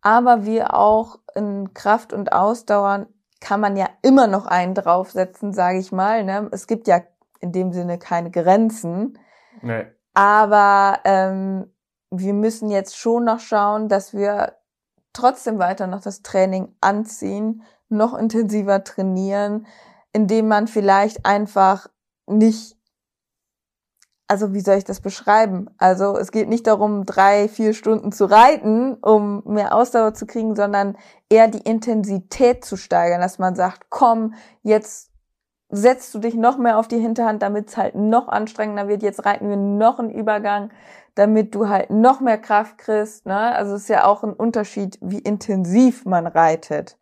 aber 0.00 0.44
wir 0.44 0.74
auch 0.74 1.18
in 1.34 1.74
Kraft 1.74 2.12
und 2.12 2.32
Ausdauern 2.32 3.06
kann 3.40 3.60
man 3.60 3.76
ja 3.76 3.88
immer 4.02 4.26
noch 4.26 4.46
einen 4.46 4.74
draufsetzen, 4.74 5.52
sage 5.52 5.78
ich 5.78 5.90
mal. 5.90 6.22
Ne? 6.24 6.48
Es 6.52 6.66
gibt 6.66 6.86
ja 6.86 7.00
in 7.46 7.52
dem 7.52 7.72
Sinne 7.72 7.98
keine 7.98 8.30
Grenzen. 8.30 9.18
Nee. 9.62 9.86
Aber 10.14 11.00
ähm, 11.04 11.72
wir 12.10 12.34
müssen 12.34 12.70
jetzt 12.70 12.96
schon 12.96 13.24
noch 13.24 13.40
schauen, 13.40 13.88
dass 13.88 14.14
wir 14.14 14.56
trotzdem 15.12 15.58
weiter 15.58 15.86
noch 15.86 16.02
das 16.02 16.22
Training 16.22 16.74
anziehen, 16.80 17.62
noch 17.88 18.14
intensiver 18.14 18.84
trainieren, 18.84 19.66
indem 20.12 20.48
man 20.48 20.66
vielleicht 20.66 21.24
einfach 21.24 21.88
nicht, 22.26 22.76
also 24.28 24.52
wie 24.52 24.60
soll 24.60 24.76
ich 24.76 24.84
das 24.84 25.00
beschreiben? 25.00 25.70
Also 25.78 26.16
es 26.16 26.32
geht 26.32 26.48
nicht 26.48 26.66
darum, 26.66 27.06
drei, 27.06 27.48
vier 27.48 27.74
Stunden 27.74 28.12
zu 28.12 28.24
reiten, 28.24 28.94
um 28.94 29.42
mehr 29.44 29.74
Ausdauer 29.74 30.14
zu 30.14 30.26
kriegen, 30.26 30.56
sondern 30.56 30.96
eher 31.28 31.48
die 31.48 31.60
Intensität 31.60 32.64
zu 32.64 32.76
steigern, 32.76 33.20
dass 33.20 33.38
man 33.38 33.54
sagt, 33.54 33.86
komm, 33.90 34.34
jetzt 34.62 35.10
setzt 35.68 36.14
du 36.14 36.18
dich 36.18 36.34
noch 36.34 36.58
mehr 36.58 36.78
auf 36.78 36.88
die 36.88 36.98
Hinterhand, 36.98 37.42
damit 37.42 37.68
es 37.68 37.76
halt 37.76 37.94
noch 37.94 38.28
anstrengender 38.28 38.88
wird. 38.88 39.02
Jetzt 39.02 39.24
reiten 39.24 39.48
wir 39.48 39.56
noch 39.56 39.98
einen 39.98 40.10
Übergang, 40.10 40.70
damit 41.14 41.54
du 41.54 41.68
halt 41.68 41.90
noch 41.90 42.20
mehr 42.20 42.38
Kraft 42.38 42.78
kriegst. 42.78 43.26
Ne? 43.26 43.36
Also 43.36 43.74
es 43.74 43.82
ist 43.82 43.88
ja 43.88 44.04
auch 44.04 44.22
ein 44.22 44.32
Unterschied, 44.32 44.98
wie 45.00 45.18
intensiv 45.18 46.04
man 46.04 46.26
reitet. 46.26 46.98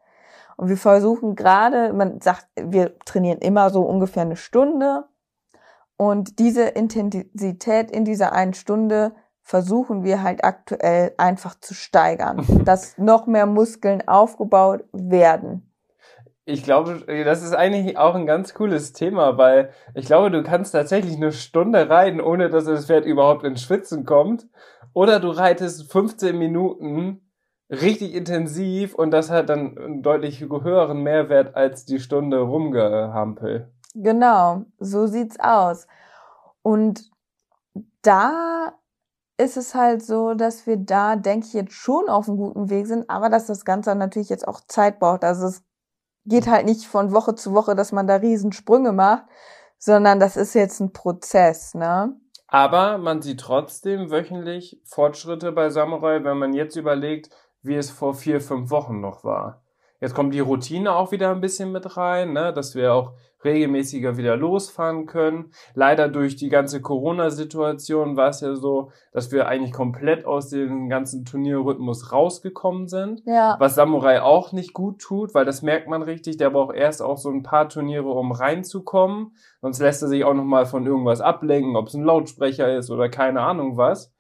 Und 0.57 0.69
wir 0.69 0.77
versuchen 0.77 1.35
gerade, 1.35 1.93
man 1.93 2.21
sagt, 2.21 2.47
wir 2.57 2.99
trainieren 3.01 3.39
immer 3.39 3.71
so 3.71 3.83
ungefähr 3.83 4.23
eine 4.23 4.37
Stunde. 4.37 5.05
Und 5.97 6.39
diese 6.39 6.63
Intensität 6.63 7.91
in 7.91 8.05
dieser 8.05 8.33
einen 8.33 8.55
Stunde 8.55 9.15
versuchen 9.43 10.05
wir 10.05 10.23
halt 10.23 10.43
aktuell 10.43 11.13
einfach 11.19 11.55
zu 11.61 11.75
steigern, 11.75 12.45
dass 12.65 12.97
noch 12.99 13.27
mehr 13.27 13.47
Muskeln 13.47 14.07
aufgebaut 14.09 14.85
werden. 14.93 15.71
Ich 16.47 16.63
glaube, 16.63 17.05
das 17.25 17.43
ist 17.43 17.55
eigentlich 17.55 17.97
auch 17.97 18.15
ein 18.15 18.27
ganz 18.27 18.53
cooles 18.53 18.93
Thema, 18.93 19.39
weil 19.39 19.71
ich 19.95 20.07
glaube, 20.07 20.31
du 20.31 20.43
kannst 20.43 20.73
tatsächlich 20.73 21.17
eine 21.17 21.33
Stunde 21.33 21.89
reiten, 21.89 22.21
ohne 22.21 22.51
dass 22.51 22.67
das 22.67 22.87
Pferd 22.87 23.07
überhaupt 23.07 23.45
ins 23.45 23.63
Schwitzen 23.63 24.05
kommt. 24.05 24.47
Oder 24.93 25.21
du 25.21 25.31
reitest 25.31 25.91
15 25.91 26.39
Minuten 26.39 27.23
richtig 27.71 28.15
intensiv 28.15 28.95
und 28.95 29.11
das 29.11 29.31
hat 29.31 29.49
dann 29.49 29.79
einen 29.79 30.03
deutlich 30.03 30.41
höheren 30.41 31.03
Mehrwert 31.03 31.57
als 31.57 31.87
die 31.87 31.99
Stunde 31.99 32.41
rumgehampel. 32.41 33.73
Genau, 33.95 34.65
so 34.79 35.07
sieht's 35.07 35.41
aus. 35.41 35.87
Und 36.63 37.11
da 38.03 38.75
ist 39.39 39.57
es 39.57 39.75
halt 39.75 40.05
so, 40.05 40.35
dass 40.35 40.67
wir 40.67 40.77
da, 40.77 41.17
denke 41.17 41.47
ich, 41.47 41.55
jetzt 41.55 41.73
schon 41.73 42.09
auf 42.09 42.29
einem 42.29 42.37
guten 42.37 42.71
Weg 42.71 42.87
sind, 42.87 43.09
aber 43.09 43.31
dass 43.31 43.47
das 43.47 43.65
Ganze 43.65 43.95
natürlich 43.95 44.29
jetzt 44.29 44.47
auch 44.47 44.61
Zeit 44.69 45.01
braucht. 45.01 45.25
Also 45.25 45.47
es 45.47 45.65
geht 46.27 46.47
halt 46.47 46.67
nicht 46.67 46.87
von 46.87 47.13
Woche 47.13 47.35
zu 47.35 47.53
Woche, 47.53 47.75
dass 47.75 47.93
man 47.93 48.07
da 48.07 48.17
Riesensprünge 48.17 48.93
macht, 48.93 49.25
sondern 49.79 50.21
das 50.21 50.37
ist 50.37 50.55
jetzt 50.55 50.81
ein 50.81 50.93
Prozess, 50.93 51.75
ne? 51.75 52.17
Aber 52.47 52.99
man 52.99 53.21
sieht 53.21 53.41
trotzdem 53.41 54.11
wöchentlich 54.11 54.81
Fortschritte 54.85 55.53
bei 55.53 55.71
Samurai, 55.71 56.23
wenn 56.23 56.39
man 56.39 56.53
jetzt 56.53 56.77
überlegt, 56.77 57.31
wie 57.63 57.75
es 57.75 57.91
vor 57.91 58.15
vier, 58.15 58.41
fünf 58.41 58.71
Wochen 58.71 59.01
noch 59.01 59.25
war. 59.25 59.63
Jetzt 60.01 60.15
kommt 60.15 60.35
die 60.35 60.41
Routine 60.41 60.95
auch 60.95 61.13
wieder 61.13 61.31
ein 61.31 61.41
bisschen 61.41 61.73
mit 61.73 61.97
rein, 61.97 62.33
ne? 62.33 62.53
dass 62.53 62.75
wir 62.75 62.95
auch 62.95 63.15
regelmäßiger 63.45 64.17
wieder 64.17 64.37
losfahren 64.37 65.07
können. 65.07 65.51
Leider 65.75 66.09
durch 66.09 66.37
die 66.37 66.49
ganze 66.49 66.81
Corona-Situation 66.81 68.17
war 68.17 68.29
es 68.29 68.41
ja 68.41 68.55
so, 68.55 68.91
dass 69.13 69.33
wir 69.33 69.47
eigentlich 69.49 69.73
komplett 69.73 70.25
aus 70.25 70.49
dem 70.49 70.89
ganzen 70.89 71.25
Turnierrhythmus 71.25 72.13
rausgekommen 72.13 72.89
sind. 72.89 73.23
Ja. 73.27 73.57
Was 73.59 73.75
Samurai 73.75 74.23
auch 74.23 74.53
nicht 74.53 74.73
gut 74.73 75.01
tut, 75.01 75.35
weil 75.35 75.45
das 75.45 75.63
merkt 75.63 75.89
man 75.89 76.03
richtig, 76.03 76.37
der 76.37 76.51
braucht 76.51 76.75
erst 76.75 77.03
auch 77.03 77.19
so 77.19 77.31
ein 77.31 77.43
paar 77.43 77.69
Turniere, 77.69 78.09
um 78.09 78.33
reinzukommen. 78.33 79.37
Sonst 79.61 79.81
lässt 79.81 80.03
er 80.03 80.09
sich 80.09 80.25
auch 80.25 80.35
nochmal 80.35 80.67
von 80.67 80.87
irgendwas 80.87 81.21
ablenken, 81.21 81.77
ob 81.77 81.89
es 81.89 81.95
ein 81.95 82.05
Lautsprecher 82.05 82.77
ist 82.77 82.91
oder 82.91 83.09
keine 83.09 83.41
Ahnung 83.41 83.77
was. 83.77 84.13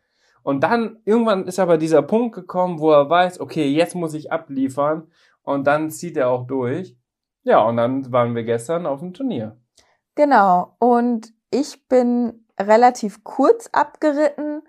Und 0.42 0.62
dann 0.62 0.98
irgendwann 1.06 1.46
ist 1.46 1.58
aber 1.58 1.78
dieser 1.78 2.02
Punkt 2.02 2.34
gekommen, 2.34 2.78
wo 2.78 2.90
er 2.90 3.08
weiß, 3.08 3.40
okay, 3.40 3.66
jetzt 3.66 3.94
muss 3.94 4.12
ich 4.12 4.30
abliefern. 4.30 5.08
Und 5.42 5.66
dann 5.66 5.90
zieht 5.90 6.16
er 6.16 6.28
auch 6.28 6.46
durch. 6.46 6.96
Ja, 7.44 7.62
und 7.62 7.76
dann 7.76 8.10
waren 8.10 8.34
wir 8.34 8.42
gestern 8.42 8.86
auf 8.86 9.00
dem 9.00 9.14
Turnier. 9.14 9.56
Genau. 10.14 10.76
Und 10.78 11.32
ich 11.50 11.86
bin 11.88 12.46
relativ 12.58 13.22
kurz 13.22 13.68
abgeritten, 13.72 14.62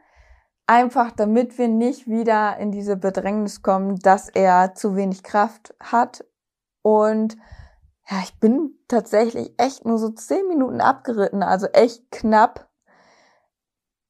einfach 0.68 1.12
damit 1.12 1.58
wir 1.58 1.68
nicht 1.68 2.08
wieder 2.08 2.58
in 2.58 2.72
diese 2.72 2.98
Bedrängnis 2.98 3.62
kommen, 3.62 3.98
dass 4.00 4.30
er 4.30 4.76
zu 4.76 4.96
wenig 4.96 5.24
Kraft 5.24 5.74
hat. 5.80 6.26
Und 6.82 7.38
ja, 8.10 8.18
ich 8.24 8.40
bin 8.40 8.78
tatsächlich 8.88 9.54
echt 9.58 9.86
nur 9.86 9.98
so 9.98 10.10
zehn 10.10 10.48
Minuten 10.48 10.82
abgeritten, 10.82 11.44
also 11.44 11.68
echt 11.68 12.12
knapp. 12.12 12.70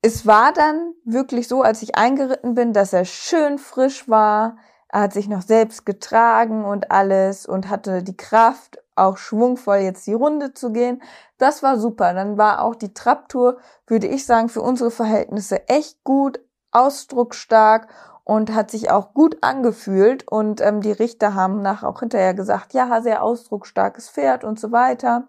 Es 0.01 0.25
war 0.25 0.53
dann 0.53 0.93
wirklich 1.03 1.47
so, 1.47 1.61
als 1.61 1.81
ich 1.81 1.95
eingeritten 1.95 2.55
bin, 2.55 2.73
dass 2.73 2.93
er 2.93 3.05
schön 3.05 3.57
frisch 3.57 4.07
war. 4.09 4.57
Er 4.95 5.01
hat 5.01 5.11
sich 5.11 5.27
noch 5.27 5.41
selbst 5.41 5.85
getragen 5.85 6.63
und 6.63 6.89
alles 6.89 7.45
und 7.45 7.69
hatte 7.69 8.01
die 8.01 8.15
Kraft, 8.15 8.81
auch 8.95 9.17
schwungvoll 9.17 9.79
jetzt 9.79 10.07
die 10.07 10.13
Runde 10.13 10.53
zu 10.53 10.71
gehen. 10.71 11.01
Das 11.37 11.61
war 11.63 11.77
super. 11.77 12.13
Dann 12.13 12.37
war 12.37 12.61
auch 12.61 12.75
die 12.75 12.93
Trapptour, 12.93 13.57
würde 13.87 14.07
ich 14.07 14.25
sagen, 14.25 14.47
für 14.47 14.61
unsere 14.61 14.91
Verhältnisse 14.91 15.67
echt 15.67 16.01
gut, 16.05 16.39
ausdrucksstark 16.71 17.89
und 18.23 18.55
hat 18.55 18.71
sich 18.71 18.89
auch 18.89 19.13
gut 19.13 19.39
angefühlt. 19.41 20.25
Und 20.29 20.61
ähm, 20.61 20.79
die 20.79 20.93
Richter 20.93 21.33
haben 21.33 21.61
nach 21.61 21.83
auch 21.83 21.99
hinterher 21.99 22.33
gesagt, 22.33 22.73
ja, 22.73 23.01
sehr 23.01 23.21
ausdrucksstarkes 23.21 24.09
Pferd 24.09 24.45
und 24.45 24.61
so 24.61 24.71
weiter. 24.71 25.27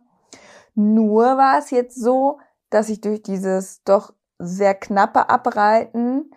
Nur 0.77 1.25
war 1.39 1.59
es 1.59 1.73
jetzt 1.73 2.01
so, 2.01 2.39
dass 2.71 2.89
ich 2.89 3.01
durch 3.01 3.21
dieses 3.21 3.83
doch 3.83 4.15
sehr 4.39 4.77
knappe 4.77 5.29
Abreiten 5.29 6.31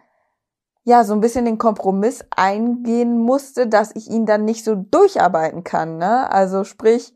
ja 0.89 1.03
so 1.03 1.13
ein 1.13 1.21
bisschen 1.21 1.45
den 1.45 1.57
Kompromiss 1.57 2.25
eingehen 2.35 3.19
musste, 3.19 3.67
dass 3.67 3.95
ich 3.95 4.09
ihn 4.09 4.25
dann 4.25 4.43
nicht 4.43 4.65
so 4.65 4.75
durcharbeiten 4.75 5.63
kann. 5.63 5.97
Ne? 5.97 6.29
Also 6.31 6.63
sprich, 6.63 7.15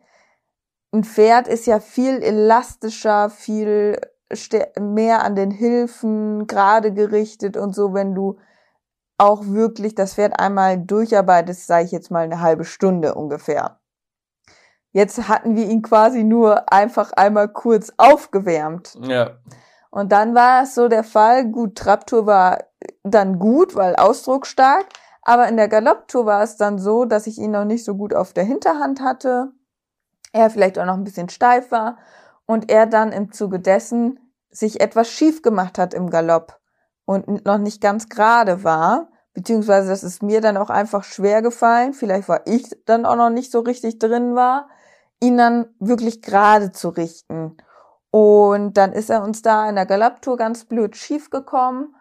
ein 0.93 1.03
Pferd 1.03 1.47
ist 1.47 1.65
ja 1.65 1.79
viel 1.79 2.21
elastischer, 2.21 3.29
viel 3.29 3.99
mehr 4.79 5.23
an 5.23 5.35
den 5.35 5.51
Hilfen 5.51 6.47
gerade 6.47 6.93
gerichtet 6.93 7.57
und 7.57 7.75
so, 7.75 7.93
wenn 7.93 8.15
du 8.15 8.37
auch 9.17 9.45
wirklich 9.45 9.95
das 9.95 10.15
Pferd 10.15 10.39
einmal 10.39 10.79
durcharbeitest, 10.79 11.67
sage 11.67 11.85
ich 11.85 11.91
jetzt 11.91 12.11
mal 12.11 12.23
eine 12.23 12.41
halbe 12.41 12.65
Stunde 12.65 13.15
ungefähr. 13.15 13.79
Jetzt 14.91 15.27
hatten 15.27 15.55
wir 15.55 15.67
ihn 15.67 15.81
quasi 15.81 16.23
nur 16.23 16.71
einfach 16.71 17.11
einmal 17.13 17.47
kurz 17.49 17.91
aufgewärmt. 17.97 18.97
Ja. 19.01 19.37
Und 19.89 20.11
dann 20.11 20.33
war 20.33 20.63
es 20.63 20.73
so 20.73 20.87
der 20.87 21.03
Fall, 21.03 21.45
gut, 21.45 21.75
Traptour 21.75 22.25
war 22.25 22.59
dann 23.03 23.39
gut, 23.39 23.75
weil 23.75 23.95
ausdrucksstark. 23.95 24.85
Aber 25.21 25.47
in 25.47 25.57
der 25.57 25.69
Galopptour 25.69 26.25
war 26.25 26.43
es 26.43 26.57
dann 26.57 26.77
so, 26.77 27.05
dass 27.05 27.27
ich 27.27 27.37
ihn 27.37 27.51
noch 27.51 27.65
nicht 27.65 27.85
so 27.85 27.95
gut 27.95 28.13
auf 28.13 28.33
der 28.33 28.43
Hinterhand 28.43 29.01
hatte. 29.01 29.51
Er 30.33 30.49
vielleicht 30.49 30.77
auch 30.77 30.85
noch 30.85 30.95
ein 30.95 31.03
bisschen 31.03 31.29
steif 31.29 31.71
war 31.71 31.97
und 32.45 32.69
er 32.69 32.85
dann 32.85 33.11
im 33.11 33.31
Zuge 33.31 33.59
dessen 33.59 34.19
sich 34.49 34.81
etwas 34.81 35.09
schief 35.09 35.41
gemacht 35.41 35.77
hat 35.77 35.93
im 35.93 36.09
Galopp 36.09 36.59
und 37.05 37.45
noch 37.45 37.57
nicht 37.57 37.81
ganz 37.81 38.09
gerade 38.09 38.63
war. 38.63 39.09
Beziehungsweise 39.33 39.89
das 39.89 40.03
ist 40.03 40.21
mir 40.21 40.41
dann 40.41 40.57
auch 40.57 40.69
einfach 40.69 41.03
schwer 41.03 41.41
gefallen. 41.41 41.93
Vielleicht 41.93 42.29
war 42.29 42.45
ich 42.45 42.69
dann 42.85 43.05
auch 43.05 43.15
noch 43.15 43.29
nicht 43.29 43.51
so 43.51 43.61
richtig 43.61 43.99
drin 43.99 44.35
war, 44.35 44.69
ihn 45.19 45.37
dann 45.37 45.67
wirklich 45.79 46.21
gerade 46.21 46.71
zu 46.71 46.89
richten. 46.89 47.57
Und 48.11 48.77
dann 48.77 48.93
ist 48.93 49.09
er 49.09 49.23
uns 49.23 49.41
da 49.41 49.67
in 49.67 49.75
der 49.75 49.87
Galopptour 49.87 50.37
ganz 50.37 50.65
blöd 50.65 50.95
schief 50.95 51.29
gekommen 51.31 51.95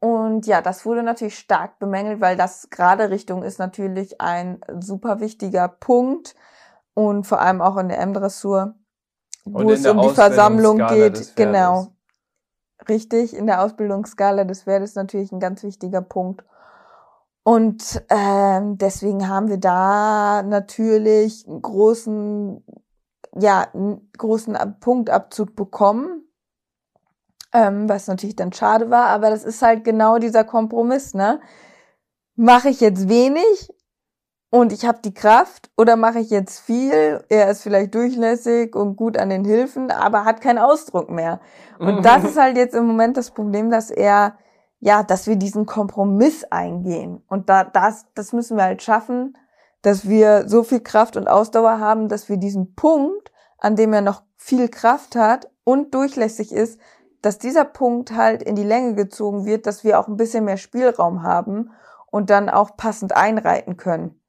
Und 0.00 0.46
ja, 0.46 0.62
das 0.62 0.86
wurde 0.86 1.02
natürlich 1.02 1.38
stark 1.38 1.78
bemängelt, 1.78 2.20
weil 2.20 2.36
das 2.36 2.70
gerade 2.70 3.10
Richtung 3.10 3.42
ist 3.42 3.58
natürlich 3.58 4.20
ein 4.20 4.60
super 4.78 5.20
wichtiger 5.20 5.66
Punkt 5.66 6.36
und 6.94 7.26
vor 7.26 7.40
allem 7.40 7.60
auch 7.60 7.76
in 7.78 7.88
der 7.88 7.98
M-Dressur, 8.00 8.74
wo 9.44 9.70
es 9.70 9.86
um 9.86 10.00
die 10.00 10.10
Versammlung 10.10 10.78
geht. 10.86 11.34
Genau. 11.34 11.88
Richtig, 12.88 13.34
in 13.34 13.46
der 13.46 13.62
Ausbildungsskala 13.62 14.44
des 14.44 14.62
Pferdes 14.62 14.94
natürlich 14.94 15.32
ein 15.32 15.40
ganz 15.40 15.64
wichtiger 15.64 16.00
Punkt. 16.00 16.44
Und 17.42 18.02
ähm, 18.08 18.78
deswegen 18.78 19.28
haben 19.28 19.48
wir 19.48 19.58
da 19.58 20.42
natürlich 20.44 21.48
einen 21.48 21.60
großen, 21.60 22.64
ja, 23.36 23.66
einen 23.72 24.12
großen 24.16 24.56
Punktabzug 24.80 25.56
bekommen 25.56 26.27
ähm, 27.52 27.88
was 27.88 28.06
natürlich 28.06 28.36
dann 28.36 28.52
schade 28.52 28.90
war, 28.90 29.06
aber 29.06 29.30
das 29.30 29.44
ist 29.44 29.62
halt 29.62 29.84
genau 29.84 30.18
dieser 30.18 30.44
Kompromiss, 30.44 31.14
ne? 31.14 31.40
Mache 32.36 32.68
ich 32.68 32.80
jetzt 32.80 33.08
wenig 33.08 33.68
und 34.50 34.72
ich 34.72 34.86
habe 34.86 35.00
die 35.04 35.12
Kraft 35.12 35.70
oder 35.76 35.96
mache 35.96 36.20
ich 36.20 36.30
jetzt 36.30 36.60
viel, 36.60 37.22
er 37.28 37.50
ist 37.50 37.62
vielleicht 37.62 37.94
durchlässig 37.94 38.74
und 38.74 38.96
gut 38.96 39.18
an 39.18 39.28
den 39.28 39.44
Hilfen, 39.44 39.90
aber 39.90 40.24
hat 40.24 40.40
keinen 40.40 40.58
Ausdruck 40.58 41.10
mehr. 41.10 41.40
Und 41.78 42.04
das 42.04 42.24
ist 42.24 42.38
halt 42.38 42.56
jetzt 42.56 42.74
im 42.74 42.86
Moment 42.86 43.16
das 43.16 43.30
Problem, 43.30 43.70
dass 43.70 43.90
er, 43.90 44.38
ja, 44.80 45.02
dass 45.02 45.26
wir 45.26 45.36
diesen 45.36 45.66
Kompromiss 45.66 46.44
eingehen. 46.44 47.22
Und 47.28 47.50
da, 47.50 47.64
das, 47.64 48.06
das 48.14 48.32
müssen 48.32 48.56
wir 48.56 48.64
halt 48.64 48.82
schaffen, 48.82 49.36
dass 49.82 50.08
wir 50.08 50.48
so 50.48 50.62
viel 50.62 50.80
Kraft 50.80 51.16
und 51.16 51.28
Ausdauer 51.28 51.78
haben, 51.78 52.08
dass 52.08 52.28
wir 52.28 52.38
diesen 52.38 52.74
Punkt, 52.74 53.30
an 53.58 53.76
dem 53.76 53.92
er 53.92 54.02
noch 54.02 54.22
viel 54.36 54.68
Kraft 54.68 55.14
hat 55.14 55.50
und 55.64 55.94
durchlässig 55.94 56.52
ist, 56.52 56.80
dass 57.22 57.38
dieser 57.38 57.64
Punkt 57.64 58.14
halt 58.14 58.42
in 58.42 58.54
die 58.54 58.64
Länge 58.64 58.94
gezogen 58.94 59.44
wird, 59.44 59.66
dass 59.66 59.84
wir 59.84 59.98
auch 59.98 60.08
ein 60.08 60.16
bisschen 60.16 60.44
mehr 60.44 60.56
Spielraum 60.56 61.22
haben 61.22 61.70
und 62.06 62.30
dann 62.30 62.48
auch 62.48 62.76
passend 62.76 63.16
einreiten 63.16 63.76
können. 63.76 64.20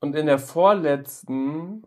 Und 0.00 0.14
in 0.14 0.26
der 0.26 0.38
vorletzten 0.38 1.84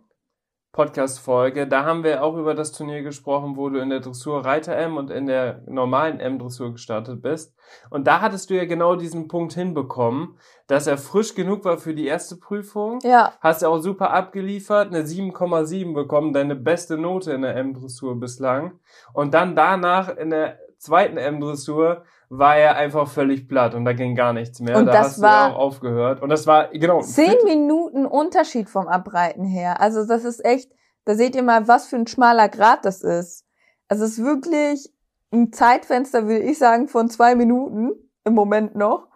Podcast-Folge, 0.79 1.67
da 1.67 1.83
haben 1.83 2.05
wir 2.05 2.23
auch 2.23 2.37
über 2.37 2.55
das 2.55 2.71
Turnier 2.71 3.01
gesprochen, 3.01 3.57
wo 3.57 3.67
du 3.67 3.81
in 3.81 3.89
der 3.89 3.99
Dressur 3.99 4.45
Reiter 4.45 4.77
M 4.77 4.95
und 4.95 5.11
in 5.11 5.25
der 5.25 5.61
normalen 5.67 6.21
M-Dressur 6.21 6.71
gestartet 6.71 7.21
bist. 7.21 7.53
Und 7.89 8.07
da 8.07 8.21
hattest 8.21 8.49
du 8.49 8.55
ja 8.55 8.63
genau 8.63 8.95
diesen 8.95 9.27
Punkt 9.27 9.51
hinbekommen, 9.51 10.37
dass 10.67 10.87
er 10.87 10.97
frisch 10.97 11.35
genug 11.35 11.65
war 11.65 11.79
für 11.79 11.93
die 11.93 12.07
erste 12.07 12.37
Prüfung. 12.37 12.99
Ja. 13.03 13.33
Hast 13.41 13.61
du 13.61 13.67
auch 13.67 13.79
super 13.79 14.11
abgeliefert, 14.11 14.87
eine 14.87 15.03
7,7 15.03 15.93
bekommen, 15.93 16.31
deine 16.31 16.55
beste 16.55 16.97
Note 16.97 17.33
in 17.33 17.41
der 17.41 17.57
M-Dressur 17.57 18.17
bislang. 18.17 18.79
Und 19.11 19.33
dann 19.33 19.57
danach 19.57 20.15
in 20.15 20.29
der 20.29 20.59
zweiten 20.77 21.17
M-Dressur 21.17 22.05
war 22.29 22.55
er 22.55 22.75
einfach 22.75 23.07
völlig 23.07 23.47
platt 23.47 23.73
und 23.73 23.85
da 23.85 23.93
ging 23.93 24.15
gar 24.15 24.33
nichts 24.33 24.59
mehr. 24.59 24.77
Und 24.77 24.85
da 24.85 24.91
das 24.91 25.07
hast 25.07 25.21
war 25.21 25.49
du 25.49 25.55
auch 25.55 25.59
aufgehört. 25.59 26.21
Und 26.21 26.29
das 26.29 26.45
war, 26.45 26.67
genau. 26.69 27.01
Zehn 27.01 27.35
Minuten 27.43 28.05
Unterschied 28.05 28.69
vom 28.69 28.87
Abreiten 28.87 29.43
her. 29.43 29.81
Also 29.81 30.05
das 30.05 30.23
ist 30.23 30.45
echt, 30.45 30.71
da 31.05 31.15
seht 31.15 31.35
ihr 31.35 31.43
mal, 31.43 31.67
was 31.67 31.87
für 31.87 31.95
ein 31.95 32.07
schmaler 32.07 32.47
Grad 32.47 32.85
das 32.85 33.01
ist. 33.01 33.45
Also 33.87 34.05
es 34.05 34.19
ist 34.19 34.23
wirklich 34.23 34.93
ein 35.31 35.51
Zeitfenster, 35.51 36.27
würde 36.27 36.45
ich 36.45 36.59
sagen, 36.59 36.87
von 36.87 37.09
zwei 37.09 37.33
Minuten 37.35 37.93
im 38.23 38.33
Moment 38.35 38.75
noch, 38.75 39.07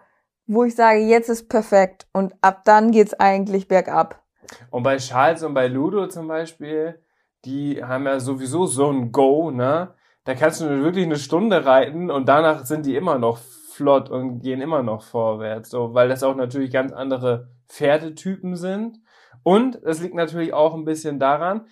wo 0.48 0.64
ich 0.64 0.76
sage, 0.76 1.00
jetzt 1.00 1.30
ist 1.30 1.50
perfekt 1.50 2.08
und 2.14 2.34
ab 2.42 2.64
dann 2.66 2.92
geht's 2.92 3.14
eigentlich 3.14 3.68
bergab. 3.68 4.24
Und 4.72 4.84
bei 4.84 4.98
Charles 4.98 5.44
und 5.44 5.54
bei 5.54 5.68
Ludo 5.68 6.08
zum 6.08 6.28
Beispiel, 6.28 7.00
die 7.46 7.84
haben 7.84 8.06
ja 8.06 8.20
sowieso 8.20 8.66
so 8.66 8.90
ein 8.90 9.12
Go, 9.12 9.52
ne? 9.52 9.94
Da 10.26 10.36
kannst 10.36 10.62
du 10.62 10.66
wirklich 10.84 11.06
eine 11.06 11.18
Stunde 11.18 11.66
reiten 11.66 12.10
und 12.10 12.30
danach 12.30 12.66
sind 12.66 12.86
die 12.86 12.96
immer 12.96 13.18
noch 13.18 13.38
flott 13.38 14.10
und 14.10 14.40
gehen 14.40 14.62
immer 14.62 14.84
noch 14.84 15.04
vorwärts, 15.04 15.70
so, 15.70 15.94
weil 15.94 16.08
das 16.08 16.24
auch 16.24 16.36
natürlich 16.36 16.72
ganz 16.72 16.94
andere 16.94 17.50
Pferdetypen 17.68 18.56
sind. 18.56 19.00
Und 19.42 19.76
es 19.84 20.02
liegt 20.02 20.16
natürlich 20.16 20.54
auch 20.54 20.74
ein 20.76 20.86
bisschen 20.86 21.20
daran, 21.20 21.68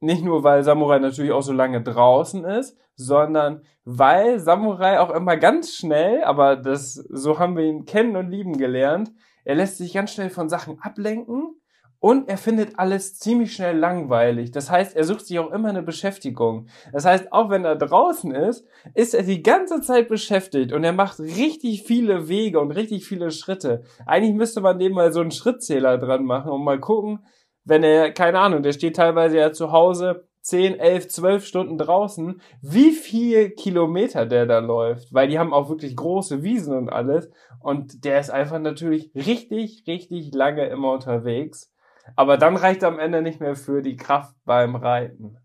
nicht 0.00 0.24
nur 0.24 0.44
weil 0.44 0.62
Samurai 0.62 0.98
natürlich 0.98 1.32
auch 1.32 1.42
so 1.42 1.52
lange 1.52 1.82
draußen 1.82 2.44
ist, 2.44 2.78
sondern 2.94 3.62
weil 3.84 4.38
Samurai 4.38 5.00
auch 5.00 5.10
immer 5.10 5.36
ganz 5.36 5.74
schnell, 5.74 6.22
aber 6.24 6.56
das, 6.56 6.94
so 6.94 7.38
haben 7.38 7.56
wir 7.56 7.64
ihn 7.64 7.84
kennen 7.84 8.16
und 8.16 8.30
lieben 8.30 8.56
gelernt, 8.56 9.12
er 9.44 9.56
lässt 9.56 9.78
sich 9.78 9.92
ganz 9.92 10.12
schnell 10.12 10.30
von 10.30 10.48
Sachen 10.48 10.78
ablenken 10.80 11.56
und 12.02 12.28
er 12.28 12.36
findet 12.36 12.80
alles 12.80 13.16
ziemlich 13.20 13.54
schnell 13.54 13.78
langweilig. 13.78 14.50
Das 14.50 14.68
heißt, 14.68 14.96
er 14.96 15.04
sucht 15.04 15.24
sich 15.24 15.38
auch 15.38 15.52
immer 15.52 15.68
eine 15.68 15.84
Beschäftigung. 15.84 16.66
Das 16.92 17.04
heißt, 17.04 17.32
auch 17.32 17.48
wenn 17.48 17.64
er 17.64 17.76
draußen 17.76 18.34
ist, 18.34 18.66
ist 18.94 19.14
er 19.14 19.22
die 19.22 19.40
ganze 19.40 19.80
Zeit 19.82 20.08
beschäftigt 20.08 20.72
und 20.72 20.82
er 20.82 20.92
macht 20.92 21.20
richtig 21.20 21.84
viele 21.84 22.26
Wege 22.26 22.58
und 22.58 22.72
richtig 22.72 23.06
viele 23.06 23.30
Schritte. 23.30 23.84
Eigentlich 24.04 24.34
müsste 24.34 24.60
man 24.60 24.80
dem 24.80 24.94
mal 24.94 25.12
so 25.12 25.20
einen 25.20 25.30
Schrittzähler 25.30 25.96
dran 25.96 26.24
machen 26.24 26.50
und 26.50 26.64
mal 26.64 26.80
gucken, 26.80 27.24
wenn 27.64 27.84
er, 27.84 28.10
keine 28.10 28.40
Ahnung, 28.40 28.64
der 28.64 28.72
steht 28.72 28.96
teilweise 28.96 29.38
ja 29.38 29.52
zu 29.52 29.70
Hause 29.70 30.26
10, 30.40 30.80
11, 30.80 31.06
12 31.06 31.46
Stunden 31.46 31.78
draußen, 31.78 32.40
wie 32.62 32.90
viel 32.90 33.50
Kilometer 33.50 34.26
der 34.26 34.46
da 34.46 34.58
läuft, 34.58 35.14
weil 35.14 35.28
die 35.28 35.38
haben 35.38 35.54
auch 35.54 35.68
wirklich 35.68 35.94
große 35.94 36.42
Wiesen 36.42 36.76
und 36.76 36.88
alles 36.88 37.30
und 37.60 38.04
der 38.04 38.18
ist 38.18 38.30
einfach 38.30 38.58
natürlich 38.58 39.12
richtig, 39.14 39.84
richtig 39.86 40.34
lange 40.34 40.66
immer 40.66 40.90
unterwegs 40.94 41.71
aber 42.16 42.36
dann 42.36 42.56
reicht 42.56 42.84
am 42.84 42.98
Ende 42.98 43.22
nicht 43.22 43.40
mehr 43.40 43.56
für 43.56 43.82
die 43.82 43.96
Kraft 43.96 44.34
beim 44.44 44.76
Reiten. 44.76 45.38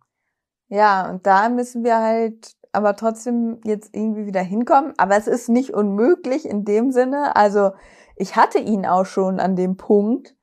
Ja, 0.69 1.09
und 1.09 1.25
da 1.25 1.49
müssen 1.49 1.83
wir 1.83 1.99
halt 1.99 2.55
aber 2.71 2.95
trotzdem 2.95 3.59
jetzt 3.63 3.95
irgendwie 3.95 4.25
wieder 4.25 4.41
hinkommen. 4.41 4.93
Aber 4.97 5.15
es 5.15 5.27
ist 5.27 5.49
nicht 5.49 5.73
unmöglich 5.73 6.47
in 6.47 6.65
dem 6.65 6.91
Sinne. 6.91 7.35
Also 7.35 7.71
ich 8.15 8.35
hatte 8.35 8.59
ihn 8.59 8.85
auch 8.85 9.05
schon 9.05 9.39
an 9.39 9.55
dem 9.55 9.77
Punkt, 9.77 10.35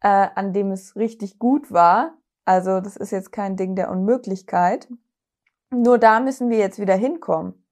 äh, 0.00 0.28
an 0.34 0.52
dem 0.52 0.70
es 0.70 0.96
richtig 0.96 1.38
gut 1.38 1.72
war. 1.72 2.14
Also 2.44 2.80
das 2.80 2.96
ist 2.96 3.10
jetzt 3.10 3.32
kein 3.32 3.56
Ding 3.56 3.74
der 3.74 3.90
Unmöglichkeit. 3.90 4.88
Nur 5.70 5.98
da 5.98 6.20
müssen 6.20 6.50
wir 6.50 6.58
jetzt 6.58 6.78
wieder 6.78 6.94
hinkommen. 6.94 7.64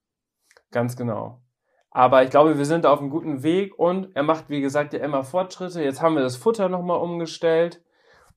Ganz 0.70 0.96
genau. 0.96 1.40
Aber 1.90 2.22
ich 2.22 2.30
glaube, 2.30 2.56
wir 2.56 2.64
sind 2.64 2.86
auf 2.86 3.00
einem 3.00 3.10
guten 3.10 3.42
Weg 3.42 3.78
und 3.78 4.14
er 4.14 4.22
macht, 4.22 4.48
wie 4.48 4.60
gesagt, 4.60 4.92
ja 4.92 5.00
immer 5.00 5.24
Fortschritte. 5.24 5.82
Jetzt 5.82 6.00
haben 6.00 6.14
wir 6.14 6.22
das 6.22 6.36
Futter 6.36 6.68
nochmal 6.68 7.00
umgestellt 7.00 7.82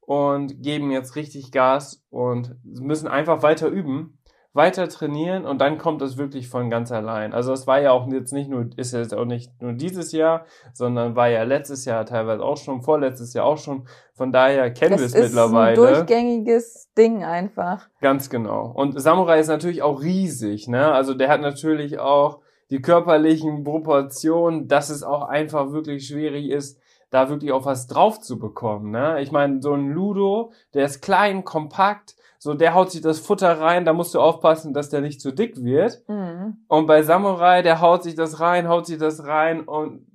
und 0.05 0.61
geben 0.61 0.91
jetzt 0.91 1.15
richtig 1.15 1.51
Gas 1.51 2.03
und 2.09 2.55
müssen 2.63 3.07
einfach 3.07 3.41
weiter 3.41 3.67
üben, 3.67 4.19
weiter 4.53 4.87
trainieren 4.87 5.45
und 5.45 5.59
dann 5.61 5.79
kommt 5.79 6.01
es 6.03 6.17
wirklich 6.17 6.47
von 6.47 6.69
ganz 6.69 6.91
allein. 6.91 7.33
Also 7.33 7.53
es 7.53 7.65
war 7.65 7.81
ja 7.81 7.91
auch 7.91 8.07
jetzt 8.07 8.33
nicht 8.33 8.49
nur, 8.49 8.69
ist 8.75 8.93
jetzt 8.93 9.13
auch 9.13 9.25
nicht 9.25 9.59
nur 9.61 9.73
dieses 9.73 10.11
Jahr, 10.11 10.45
sondern 10.73 11.15
war 11.15 11.27
ja 11.27 11.43
letztes 11.43 11.85
Jahr 11.85 12.05
teilweise 12.05 12.43
auch 12.43 12.57
schon, 12.57 12.83
vorletztes 12.83 13.33
Jahr 13.33 13.45
auch 13.45 13.57
schon. 13.57 13.87
Von 14.13 14.31
daher 14.31 14.71
kennen 14.71 14.99
wir 14.99 15.05
es 15.05 15.15
mittlerweile. 15.15 15.75
Das 15.75 15.83
ist 15.85 15.89
ein 15.89 15.95
durchgängiges 15.95 16.89
Ding 16.95 17.23
einfach. 17.23 17.89
Ganz 17.99 18.29
genau. 18.29 18.71
Und 18.75 19.01
Samurai 19.01 19.39
ist 19.39 19.47
natürlich 19.47 19.81
auch 19.81 20.03
riesig, 20.03 20.67
ne? 20.67 20.91
Also 20.91 21.15
der 21.15 21.29
hat 21.29 21.41
natürlich 21.41 21.97
auch 21.97 22.41
die 22.69 22.81
körperlichen 22.81 23.63
Proportionen, 23.63 24.67
dass 24.67 24.89
es 24.89 25.01
auch 25.01 25.23
einfach 25.23 25.71
wirklich 25.71 26.07
schwierig 26.07 26.49
ist, 26.49 26.79
da 27.13 27.29
wirklich 27.29 27.51
auch 27.51 27.65
was 27.65 27.87
drauf 27.87 28.19
zu 28.19 28.39
bekommen. 28.39 28.91
Ne? 28.91 29.21
Ich 29.21 29.31
meine, 29.31 29.61
so 29.61 29.73
ein 29.73 29.91
Ludo, 29.91 30.51
der 30.73 30.85
ist 30.85 31.01
klein, 31.01 31.43
kompakt, 31.43 32.15
so 32.39 32.53
der 32.53 32.73
haut 32.73 32.91
sich 32.91 33.01
das 33.01 33.19
Futter 33.19 33.61
rein, 33.61 33.85
da 33.85 33.93
musst 33.93 34.13
du 34.13 34.19
aufpassen, 34.19 34.73
dass 34.73 34.89
der 34.89 35.01
nicht 35.01 35.21
zu 35.21 35.31
dick 35.31 35.63
wird. 35.63 36.01
Mhm. 36.07 36.57
Und 36.67 36.87
bei 36.87 37.03
Samurai, 37.03 37.61
der 37.61 37.79
haut 37.81 38.03
sich 38.03 38.15
das 38.15 38.39
rein, 38.39 38.67
haut 38.67 38.87
sich 38.87 38.97
das 38.97 39.25
rein 39.25 39.61
und 39.61 40.07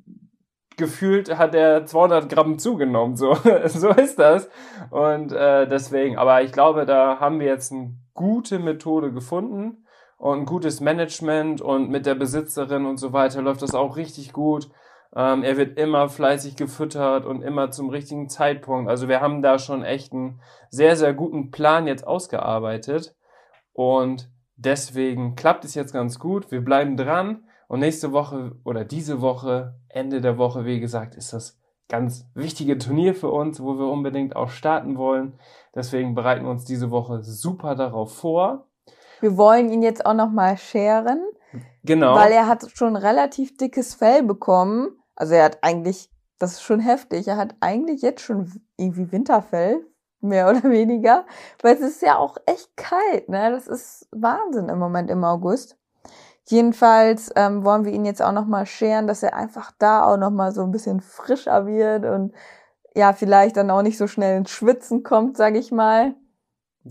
gefühlt 0.76 1.36
hat 1.36 1.54
er 1.54 1.86
200 1.86 2.28
Gramm 2.28 2.58
zugenommen. 2.58 3.16
So, 3.16 3.34
so 3.66 3.88
ist 3.90 4.18
das. 4.18 4.48
Und 4.90 5.32
äh, 5.32 5.68
deswegen, 5.68 6.18
aber 6.18 6.42
ich 6.42 6.52
glaube, 6.52 6.84
da 6.84 7.20
haben 7.20 7.40
wir 7.40 7.46
jetzt 7.46 7.72
eine 7.72 7.94
gute 8.14 8.58
Methode 8.58 9.12
gefunden 9.12 9.84
und 10.16 10.40
ein 10.40 10.46
gutes 10.46 10.80
Management 10.80 11.60
und 11.60 11.90
mit 11.90 12.06
der 12.06 12.14
Besitzerin 12.14 12.86
und 12.86 12.96
so 12.96 13.12
weiter 13.12 13.40
läuft 13.40 13.62
das 13.62 13.74
auch 13.74 13.96
richtig 13.96 14.32
gut. 14.32 14.68
Ähm, 15.16 15.42
er 15.42 15.56
wird 15.56 15.78
immer 15.78 16.08
fleißig 16.08 16.56
gefüttert 16.56 17.24
und 17.24 17.42
immer 17.42 17.70
zum 17.70 17.88
richtigen 17.88 18.28
Zeitpunkt. 18.28 18.90
Also 18.90 19.08
wir 19.08 19.20
haben 19.20 19.42
da 19.42 19.58
schon 19.58 19.82
echt 19.82 20.12
einen 20.12 20.40
sehr, 20.70 20.96
sehr 20.96 21.14
guten 21.14 21.50
Plan 21.50 21.86
jetzt 21.86 22.06
ausgearbeitet. 22.06 23.14
Und 23.72 24.30
deswegen 24.56 25.34
klappt 25.34 25.64
es 25.64 25.74
jetzt 25.74 25.92
ganz 25.92 26.18
gut. 26.18 26.50
Wir 26.50 26.62
bleiben 26.62 26.96
dran. 26.96 27.44
Und 27.68 27.80
nächste 27.80 28.12
Woche 28.12 28.52
oder 28.64 28.84
diese 28.84 29.20
Woche, 29.20 29.74
Ende 29.88 30.20
der 30.20 30.38
Woche, 30.38 30.64
wie 30.64 30.80
gesagt, 30.80 31.14
ist 31.14 31.32
das 31.32 31.58
ganz 31.88 32.26
wichtige 32.34 32.78
Turnier 32.78 33.14
für 33.14 33.30
uns, 33.30 33.62
wo 33.62 33.78
wir 33.78 33.86
unbedingt 33.86 34.36
auch 34.36 34.50
starten 34.50 34.96
wollen. 34.96 35.38
Deswegen 35.74 36.14
bereiten 36.14 36.44
wir 36.44 36.50
uns 36.50 36.64
diese 36.64 36.90
Woche 36.90 37.22
super 37.22 37.74
darauf 37.74 38.14
vor. 38.14 38.66
Wir 39.20 39.36
wollen 39.36 39.70
ihn 39.70 39.82
jetzt 39.82 40.04
auch 40.06 40.14
nochmal 40.14 40.56
scheren. 40.56 41.20
Genau. 41.84 42.14
Weil 42.14 42.32
er 42.32 42.46
hat 42.46 42.66
schon 42.74 42.96
relativ 42.96 43.56
dickes 43.56 43.94
Fell 43.94 44.22
bekommen. 44.22 44.97
Also 45.18 45.34
er 45.34 45.44
hat 45.44 45.58
eigentlich, 45.62 46.10
das 46.38 46.52
ist 46.52 46.62
schon 46.62 46.78
heftig, 46.78 47.26
er 47.26 47.36
hat 47.36 47.56
eigentlich 47.58 48.02
jetzt 48.02 48.20
schon 48.20 48.62
irgendwie 48.76 49.10
Winterfell, 49.10 49.84
mehr 50.20 50.48
oder 50.48 50.62
weniger. 50.70 51.26
Weil 51.60 51.74
es 51.74 51.80
ist 51.80 52.02
ja 52.02 52.16
auch 52.16 52.36
echt 52.46 52.76
kalt, 52.76 53.28
ne? 53.28 53.50
Das 53.50 53.66
ist 53.66 54.08
Wahnsinn 54.12 54.68
im 54.68 54.78
Moment 54.78 55.10
im 55.10 55.24
August. 55.24 55.76
Jedenfalls 56.44 57.30
ähm, 57.34 57.64
wollen 57.64 57.84
wir 57.84 57.92
ihn 57.92 58.04
jetzt 58.04 58.22
auch 58.22 58.32
nochmal 58.32 58.64
scheren, 58.64 59.08
dass 59.08 59.24
er 59.24 59.34
einfach 59.34 59.72
da 59.78 60.04
auch 60.04 60.16
nochmal 60.16 60.52
so 60.52 60.62
ein 60.62 60.70
bisschen 60.70 61.00
frischer 61.00 61.66
wird 61.66 62.06
und 62.06 62.32
ja, 62.94 63.12
vielleicht 63.12 63.56
dann 63.56 63.70
auch 63.70 63.82
nicht 63.82 63.98
so 63.98 64.06
schnell 64.06 64.38
ins 64.38 64.50
Schwitzen 64.50 65.02
kommt, 65.02 65.36
sag 65.36 65.56
ich 65.56 65.72
mal. 65.72 66.14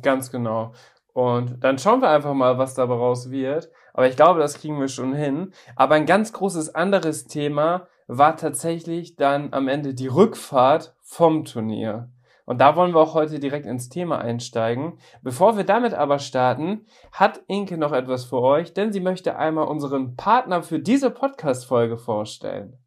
Ganz 0.01 0.31
genau. 0.31 0.73
Und 1.13 1.63
dann 1.63 1.79
schauen 1.79 2.01
wir 2.01 2.09
einfach 2.09 2.33
mal, 2.33 2.57
was 2.57 2.75
dabei 2.75 2.93
raus 2.93 3.31
wird. 3.31 3.71
Aber 3.93 4.07
ich 4.07 4.15
glaube, 4.15 4.39
das 4.39 4.59
kriegen 4.59 4.79
wir 4.79 4.89
schon 4.89 5.13
hin. 5.13 5.53
Aber 5.75 5.95
ein 5.95 6.05
ganz 6.05 6.33
großes 6.33 6.75
anderes 6.75 7.25
Thema 7.25 7.87
war 8.07 8.37
tatsächlich 8.37 9.15
dann 9.15 9.53
am 9.53 9.67
Ende 9.67 9.93
die 9.93 10.07
Rückfahrt 10.07 10.95
vom 11.01 11.45
Turnier. 11.45 12.09
Und 12.45 12.61
da 12.61 12.77
wollen 12.77 12.93
wir 12.93 13.01
auch 13.01 13.13
heute 13.13 13.39
direkt 13.39 13.65
ins 13.65 13.89
Thema 13.89 14.19
einsteigen. 14.19 14.99
Bevor 15.21 15.57
wir 15.57 15.65
damit 15.65 15.93
aber 15.93 16.17
starten, 16.17 16.85
hat 17.11 17.41
Inke 17.47 17.77
noch 17.77 17.91
etwas 17.91 18.23
für 18.23 18.41
euch, 18.41 18.73
denn 18.73 18.93
sie 18.93 19.01
möchte 19.01 19.35
einmal 19.35 19.67
unseren 19.67 20.15
Partner 20.15 20.63
für 20.63 20.79
diese 20.79 21.11
Podcast-Folge 21.11 21.97
vorstellen. 21.97 22.79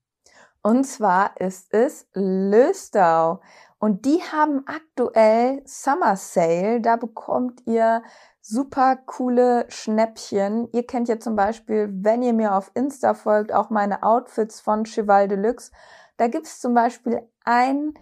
Und 0.63 0.85
zwar 0.85 1.39
ist 1.39 1.75
es 1.75 2.09
Löstau. 2.15 3.41
Und 3.79 4.07
die 4.07 4.21
haben 4.33 4.65
aktuell 4.67 5.63
Summer 5.65 6.17
Sale. 6.17 6.81
Da 6.81 6.97
bekommt 6.97 7.63
ihr 7.67 8.03
super 8.41 8.97
coole 8.97 9.67
Schnäppchen. 9.69 10.69
Ihr 10.73 10.87
kennt 10.87 11.09
ja 11.09 11.19
zum 11.19 11.37
Beispiel, 11.37 11.89
wenn 11.93 12.23
ihr 12.23 12.33
mir 12.33 12.55
auf 12.55 12.71
Insta 12.75 13.15
folgt, 13.15 13.53
auch 13.53 13.71
meine 13.71 14.03
Outfits 14.03 14.61
von 14.61 14.85
Cheval 14.85 15.29
Deluxe. 15.29 15.73
Da 16.17 16.29
gibt's 16.29 16.61
zum 16.61 16.75
Beispiel 16.75 17.23
ein 17.45 17.95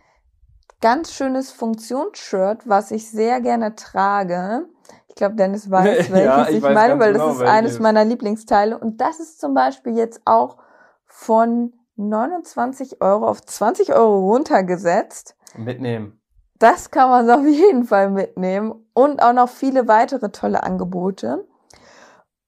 ganz 0.81 1.13
schönes 1.13 1.51
Funktionsshirt, 1.51 2.69
was 2.69 2.91
ich 2.91 3.11
sehr 3.11 3.41
gerne 3.41 3.75
trage. 3.75 4.69
Ich 5.09 5.15
glaube, 5.15 5.35
Dennis 5.35 5.71
weiß, 5.71 6.11
welches 6.11 6.25
ja, 6.25 6.49
ich, 6.49 6.57
ich 6.57 6.63
weiß 6.63 6.75
meine, 6.75 6.99
weil 7.01 7.13
das 7.13 7.23
genau 7.23 7.35
ist 7.35 7.43
eines 7.43 7.79
meiner 7.81 8.05
Lieblingsteile. 8.05 8.79
Und 8.79 9.01
das 9.01 9.21
ist 9.21 9.41
zum 9.41 9.55
Beispiel 9.55 9.97
jetzt 9.97 10.23
auch 10.25 10.59
von 11.05 11.73
29 11.97 13.01
Euro 13.01 13.27
auf 13.27 13.43
20 13.43 13.93
Euro 13.93 14.31
runtergesetzt. 14.31 15.37
Mitnehmen. 15.57 16.18
Das 16.59 16.91
kann 16.91 17.11
man 17.11 17.31
auf 17.31 17.47
jeden 17.47 17.85
Fall 17.85 18.11
mitnehmen. 18.11 18.89
Und 18.95 19.23
auch 19.23 19.33
noch 19.33 19.49
viele 19.49 19.87
weitere 19.89 20.31
tolle 20.31 20.63
Angebote. 20.63 21.47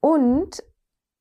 Und 0.01 0.63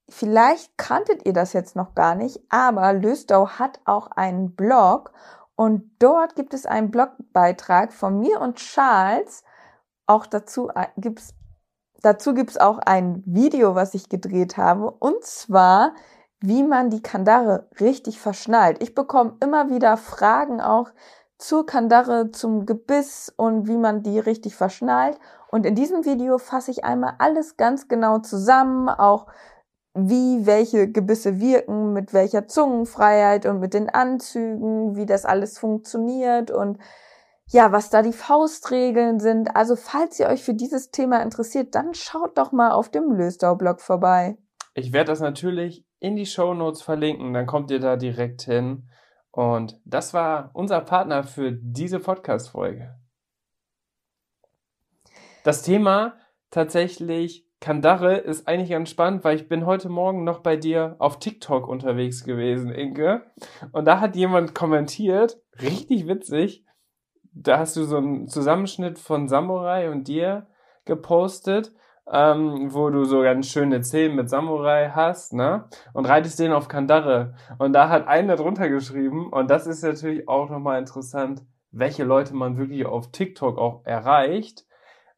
vielleicht 0.09 0.77
kanntet 0.77 1.25
ihr 1.25 1.33
das 1.33 1.53
jetzt 1.53 1.75
noch 1.75 1.93
gar 1.93 2.15
nicht, 2.15 2.39
aber 2.49 2.93
Löstau 2.93 3.49
hat 3.49 3.79
auch 3.85 4.07
einen 4.07 4.55
Blog 4.55 5.11
und 5.55 5.91
dort 5.99 6.35
gibt 6.35 6.53
es 6.53 6.65
einen 6.65 6.89
Blogbeitrag 6.89 7.91
von 7.91 8.17
mir 8.17 8.39
und 8.39 8.55
Charles. 8.55 9.43
Auch 10.07 10.25
dazu 10.25 10.69
äh, 10.69 10.87
gibt's 10.95 11.33
dazu 12.01 12.33
gibt's 12.33 12.57
auch 12.57 12.79
ein 12.79 13.21
Video, 13.25 13.75
was 13.75 13.93
ich 13.93 14.07
gedreht 14.07 14.55
habe. 14.55 14.89
Und 14.89 15.21
zwar, 15.25 15.93
wie 16.39 16.63
man 16.63 16.89
die 16.89 17.01
Kandare 17.01 17.67
richtig 17.79 18.21
verschnallt. 18.21 18.81
Ich 18.81 18.95
bekomme 18.95 19.35
immer 19.41 19.69
wieder 19.69 19.97
Fragen 19.97 20.61
auch 20.61 20.91
zur 21.39 21.65
Kandare, 21.65 22.31
zum 22.31 22.65
Gebiss 22.65 23.33
und 23.35 23.67
wie 23.67 23.77
man 23.77 24.03
die 24.03 24.19
richtig 24.19 24.55
verschnallt. 24.55 25.17
Und 25.49 25.65
in 25.65 25.73
diesem 25.73 26.05
Video 26.05 26.37
fasse 26.37 26.69
ich 26.69 26.83
einmal 26.83 27.15
alles 27.17 27.57
ganz 27.57 27.87
genau 27.87 28.19
zusammen, 28.19 28.89
auch 28.89 29.25
wie 29.95 30.45
welche 30.45 30.91
Gebisse 30.91 31.39
wirken, 31.39 31.93
mit 31.93 32.13
welcher 32.13 32.47
Zungenfreiheit 32.47 33.45
und 33.45 33.59
mit 33.59 33.73
den 33.73 33.89
Anzügen, 33.89 34.95
wie 34.95 35.05
das 35.05 35.25
alles 35.25 35.57
funktioniert 35.57 36.51
und 36.51 36.77
ja, 37.47 37.71
was 37.71 37.89
da 37.89 38.03
die 38.03 38.13
Faustregeln 38.13 39.19
sind. 39.19 39.55
Also 39.55 39.75
falls 39.75 40.19
ihr 40.19 40.27
euch 40.27 40.43
für 40.43 40.53
dieses 40.53 40.91
Thema 40.91 41.23
interessiert, 41.23 41.73
dann 41.73 41.93
schaut 41.95 42.37
doch 42.37 42.51
mal 42.51 42.71
auf 42.71 42.89
dem 42.89 43.11
Löstau-Blog 43.11 43.81
vorbei. 43.81 44.37
Ich 44.75 44.93
werde 44.93 45.11
das 45.11 45.19
natürlich 45.19 45.83
in 45.99 46.15
die 46.15 46.27
Show 46.27 46.53
Notes 46.53 46.81
verlinken, 46.81 47.33
dann 47.33 47.47
kommt 47.47 47.71
ihr 47.71 47.79
da 47.79 47.95
direkt 47.95 48.43
hin. 48.43 48.88
Und 49.31 49.79
das 49.85 50.13
war 50.13 50.49
unser 50.53 50.81
Partner 50.81 51.23
für 51.23 51.51
diese 51.51 51.99
Podcast-Folge. 51.99 52.95
Das 55.43 55.61
Thema 55.61 56.17
tatsächlich 56.51 57.45
Kandare 57.59 58.17
ist 58.17 58.47
eigentlich 58.47 58.69
ganz 58.69 58.89
spannend, 58.89 59.23
weil 59.23 59.35
ich 59.35 59.49
bin 59.49 59.65
heute 59.65 59.89
Morgen 59.89 60.23
noch 60.23 60.39
bei 60.39 60.55
dir 60.55 60.95
auf 60.99 61.19
TikTok 61.19 61.67
unterwegs 61.67 62.23
gewesen, 62.23 62.71
Inke. 62.71 63.23
Und 63.73 63.85
da 63.85 63.99
hat 63.99 64.15
jemand 64.15 64.55
kommentiert, 64.55 65.41
richtig 65.61 66.07
witzig, 66.07 66.65
da 67.33 67.59
hast 67.59 67.75
du 67.75 67.83
so 67.83 67.97
einen 67.97 68.27
Zusammenschnitt 68.27 68.97
von 68.97 69.27
Samurai 69.27 69.89
und 69.89 70.07
dir 70.07 70.47
gepostet, 70.85 71.73
ähm, 72.11 72.73
wo 72.73 72.89
du 72.89 73.05
so 73.05 73.21
ganz 73.21 73.47
schöne 73.47 73.83
Szenen 73.83 74.15
mit 74.15 74.29
Samurai 74.29 74.89
hast, 74.93 75.33
ne? 75.33 75.65
Und 75.93 76.07
reitest 76.07 76.39
den 76.39 76.51
auf 76.51 76.67
Kandare. 76.67 77.35
Und 77.57 77.73
da 77.73 77.89
hat 77.89 78.07
einer 78.07 78.35
drunter 78.35 78.69
geschrieben, 78.69 79.31
und 79.31 79.49
das 79.49 79.67
ist 79.67 79.83
natürlich 79.83 80.27
auch 80.27 80.49
nochmal 80.49 80.79
interessant, 80.79 81.43
welche 81.71 82.03
Leute 82.03 82.35
man 82.35 82.57
wirklich 82.57 82.85
auf 82.85 83.11
TikTok 83.11 83.57
auch 83.57 83.85
erreicht 83.85 84.65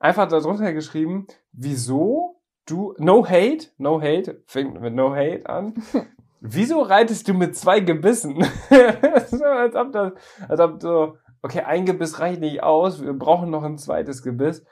einfach 0.02 0.28
darunter 0.28 0.74
geschrieben, 0.74 1.28
wieso 1.54 2.42
du, 2.66 2.94
no 2.98 3.26
hate, 3.26 3.68
no 3.78 4.02
hate, 4.02 4.44
fängt 4.46 4.82
mit 4.82 4.94
no 4.94 5.16
hate 5.16 5.48
an. 5.48 5.76
wieso 6.42 6.82
reitest 6.82 7.28
du 7.28 7.34
mit 7.34 7.56
zwei 7.56 7.80
Gebissen? 7.80 8.44
als 8.70 9.76
ob 9.76 9.92
das, 9.92 10.14
als 10.50 10.60
ob 10.60 10.82
so, 10.82 11.18
okay, 11.42 11.62
ein 11.62 11.86
Gebiss 11.86 12.20
reicht 12.20 12.42
nicht 12.42 12.64
aus, 12.64 13.02
wir 13.02 13.14
brauchen 13.14 13.50
noch 13.50 13.64
ein 13.64 13.78
zweites 13.78 14.24
Gebiss. 14.24 14.66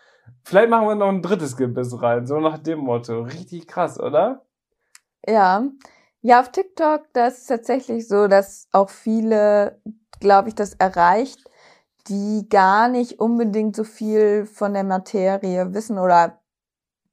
Vielleicht 0.43 0.69
machen 0.69 0.87
wir 0.87 0.95
noch 0.95 1.09
ein 1.09 1.21
drittes 1.21 1.55
Gebiss 1.57 2.01
rein, 2.01 2.25
so 2.25 2.39
nach 2.39 2.57
dem 2.57 2.79
Motto. 2.79 3.21
Richtig 3.21 3.67
krass, 3.67 3.99
oder? 3.99 4.45
Ja. 5.27 5.63
Ja, 6.21 6.41
auf 6.41 6.51
TikTok, 6.51 7.03
das 7.13 7.39
ist 7.39 7.47
tatsächlich 7.47 8.07
so, 8.07 8.27
dass 8.27 8.67
auch 8.71 8.89
viele, 8.89 9.81
glaube 10.19 10.49
ich, 10.49 10.55
das 10.55 10.73
erreicht, 10.73 11.49
die 12.07 12.47
gar 12.49 12.89
nicht 12.89 13.19
unbedingt 13.19 13.75
so 13.75 13.83
viel 13.83 14.45
von 14.45 14.73
der 14.73 14.83
Materie 14.83 15.73
wissen 15.73 15.97
oder 15.97 16.39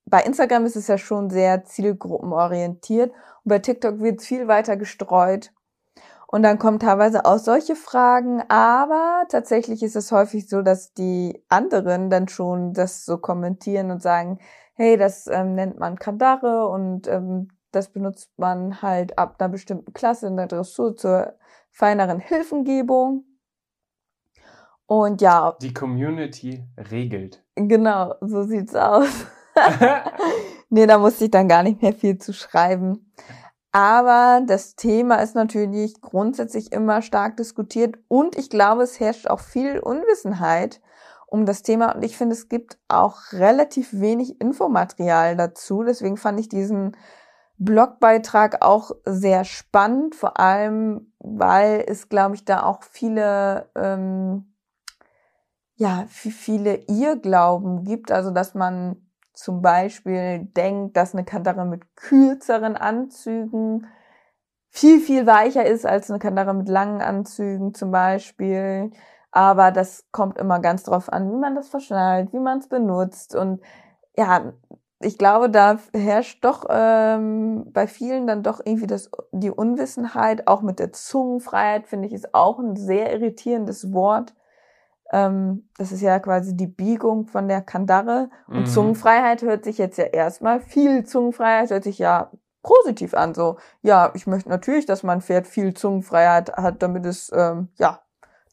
bei 0.06 0.22
Instagram 0.22 0.66
ist 0.66 0.76
es 0.76 0.86
ja 0.86 0.98
schon 0.98 1.30
sehr 1.30 1.64
zielgruppenorientiert 1.64 3.10
und 3.10 3.48
bei 3.48 3.58
TikTok 3.58 4.00
wird 4.00 4.20
es 4.20 4.26
viel 4.26 4.48
weiter 4.48 4.76
gestreut. 4.76 5.52
Und 6.36 6.42
dann 6.42 6.58
kommen 6.58 6.78
teilweise 6.78 7.24
auch 7.24 7.38
solche 7.38 7.74
Fragen, 7.74 8.42
aber 8.48 9.24
tatsächlich 9.30 9.82
ist 9.82 9.96
es 9.96 10.12
häufig 10.12 10.50
so, 10.50 10.60
dass 10.60 10.92
die 10.92 11.42
anderen 11.48 12.10
dann 12.10 12.28
schon 12.28 12.74
das 12.74 13.06
so 13.06 13.16
kommentieren 13.16 13.90
und 13.90 14.02
sagen, 14.02 14.38
hey, 14.74 14.98
das 14.98 15.28
ähm, 15.28 15.54
nennt 15.54 15.78
man 15.78 15.98
Kandare 15.98 16.68
und 16.68 17.08
ähm, 17.08 17.48
das 17.72 17.90
benutzt 17.90 18.38
man 18.38 18.82
halt 18.82 19.18
ab 19.18 19.36
einer 19.38 19.48
bestimmten 19.48 19.94
Klasse 19.94 20.26
in 20.26 20.36
der 20.36 20.46
Dressur 20.46 20.94
zur 20.94 21.38
feineren 21.70 22.20
Hilfengebung. 22.20 23.24
Und 24.84 25.22
ja. 25.22 25.56
Die 25.62 25.72
Community 25.72 26.66
regelt. 26.76 27.42
Genau, 27.54 28.14
so 28.20 28.42
sieht's 28.42 28.74
aus. 28.74 29.08
nee, 30.68 30.86
da 30.86 30.98
musste 30.98 31.24
ich 31.24 31.30
dann 31.30 31.48
gar 31.48 31.62
nicht 31.62 31.80
mehr 31.80 31.94
viel 31.94 32.18
zu 32.18 32.34
schreiben. 32.34 33.10
Aber 33.76 34.40
das 34.46 34.74
Thema 34.74 35.16
ist 35.16 35.34
natürlich 35.34 36.00
grundsätzlich 36.00 36.72
immer 36.72 37.02
stark 37.02 37.36
diskutiert 37.36 37.98
und 38.08 38.34
ich 38.38 38.48
glaube, 38.48 38.84
es 38.84 38.98
herrscht 39.00 39.26
auch 39.26 39.40
viel 39.40 39.78
Unwissenheit 39.80 40.80
um 41.26 41.44
das 41.44 41.62
Thema 41.62 41.94
und 41.94 42.02
ich 42.02 42.16
finde, 42.16 42.34
es 42.34 42.48
gibt 42.48 42.78
auch 42.88 43.18
relativ 43.32 43.92
wenig 43.92 44.40
Infomaterial 44.40 45.36
dazu. 45.36 45.82
Deswegen 45.82 46.16
fand 46.16 46.40
ich 46.40 46.48
diesen 46.48 46.96
Blogbeitrag 47.58 48.64
auch 48.64 48.92
sehr 49.04 49.44
spannend, 49.44 50.14
vor 50.14 50.40
allem 50.40 51.12
weil 51.18 51.84
es, 51.86 52.08
glaube 52.08 52.34
ich, 52.34 52.46
da 52.46 52.62
auch 52.62 52.82
viele 52.82 53.68
ähm, 53.76 54.54
ja, 55.74 56.06
viele 56.08 56.76
Irrglauben 56.88 57.84
gibt, 57.84 58.10
also 58.10 58.30
dass 58.30 58.54
man 58.54 59.05
zum 59.36 59.62
Beispiel 59.62 60.46
denkt, 60.56 60.96
dass 60.96 61.14
eine 61.14 61.24
Kandare 61.24 61.66
mit 61.66 61.94
kürzeren 61.94 62.76
Anzügen 62.76 63.86
viel, 64.70 65.00
viel 65.00 65.26
weicher 65.26 65.64
ist 65.64 65.86
als 65.86 66.10
eine 66.10 66.18
Kandare 66.18 66.54
mit 66.54 66.68
langen 66.68 67.02
Anzügen 67.02 67.74
zum 67.74 67.90
Beispiel. 67.90 68.90
Aber 69.30 69.70
das 69.72 70.04
kommt 70.12 70.38
immer 70.38 70.60
ganz 70.60 70.84
drauf 70.84 71.12
an, 71.12 71.30
wie 71.30 71.36
man 71.36 71.54
das 71.54 71.68
verschnallt, 71.68 72.32
wie 72.32 72.38
man 72.38 72.58
es 72.58 72.68
benutzt. 72.68 73.34
Und 73.34 73.62
ja, 74.16 74.54
ich 75.00 75.18
glaube, 75.18 75.50
da 75.50 75.78
herrscht 75.94 76.42
doch 76.44 76.64
ähm, 76.70 77.70
bei 77.72 77.86
vielen 77.86 78.26
dann 78.26 78.42
doch 78.42 78.60
irgendwie 78.64 78.86
das, 78.86 79.10
die 79.32 79.50
Unwissenheit, 79.50 80.48
auch 80.48 80.62
mit 80.62 80.78
der 80.78 80.92
Zungenfreiheit, 80.92 81.86
finde 81.86 82.08
ich, 82.08 82.14
ist 82.14 82.34
auch 82.34 82.58
ein 82.58 82.76
sehr 82.76 83.12
irritierendes 83.12 83.92
Wort. 83.92 84.34
Ähm, 85.12 85.68
das 85.78 85.92
ist 85.92 86.00
ja 86.00 86.18
quasi 86.18 86.56
die 86.56 86.66
Biegung 86.66 87.26
von 87.26 87.48
der 87.48 87.62
Kandare. 87.62 88.30
Und 88.48 88.60
mhm. 88.60 88.66
Zungenfreiheit 88.66 89.42
hört 89.42 89.64
sich 89.64 89.78
jetzt 89.78 89.98
ja 89.98 90.04
erstmal, 90.04 90.60
viel 90.60 91.04
Zungenfreiheit 91.04 91.70
hört 91.70 91.84
sich 91.84 91.98
ja 91.98 92.30
positiv 92.62 93.14
an. 93.14 93.34
So, 93.34 93.56
ja, 93.82 94.10
ich 94.14 94.26
möchte 94.26 94.48
natürlich, 94.48 94.86
dass 94.86 95.02
mein 95.02 95.20
Pferd 95.20 95.46
viel 95.46 95.74
Zungenfreiheit 95.74 96.52
hat, 96.56 96.82
damit 96.82 97.06
es, 97.06 97.30
ähm, 97.34 97.68
ja, 97.78 98.00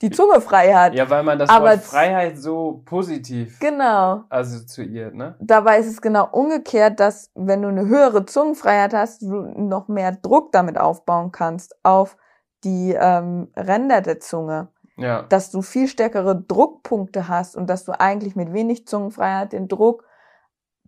die 0.03 0.09
Zunge 0.09 0.41
frei 0.41 0.73
hat. 0.73 0.93
Ja, 0.93 1.09
weil 1.09 1.23
man 1.23 1.39
das 1.39 1.49
Aber 1.49 1.69
Wort 1.69 1.79
Freiheit 1.79 2.37
so 2.37 2.81
positiv 2.85 3.57
Genau. 3.59 4.23
assoziiert, 4.29 5.15
ne? 5.15 5.35
Dabei 5.39 5.79
ist 5.79 5.87
es 5.87 6.01
genau 6.01 6.27
umgekehrt, 6.29 6.99
dass 6.99 7.31
wenn 7.35 7.61
du 7.61 7.69
eine 7.69 7.87
höhere 7.87 8.25
Zungenfreiheit 8.25 8.93
hast, 8.93 9.21
du 9.21 9.27
noch 9.55 9.87
mehr 9.87 10.11
Druck 10.11 10.51
damit 10.51 10.77
aufbauen 10.77 11.31
kannst 11.31 11.77
auf 11.83 12.17
die 12.65 12.93
ähm, 12.99 13.47
Ränder 13.55 14.01
der 14.01 14.19
Zunge. 14.19 14.67
Ja. 14.97 15.23
Dass 15.23 15.51
du 15.51 15.61
viel 15.61 15.87
stärkere 15.87 16.39
Druckpunkte 16.39 17.27
hast 17.27 17.55
und 17.55 17.67
dass 17.67 17.83
du 17.83 17.99
eigentlich 17.99 18.35
mit 18.35 18.53
wenig 18.53 18.87
Zungenfreiheit 18.87 19.53
den 19.53 19.67
Druck 19.67 20.05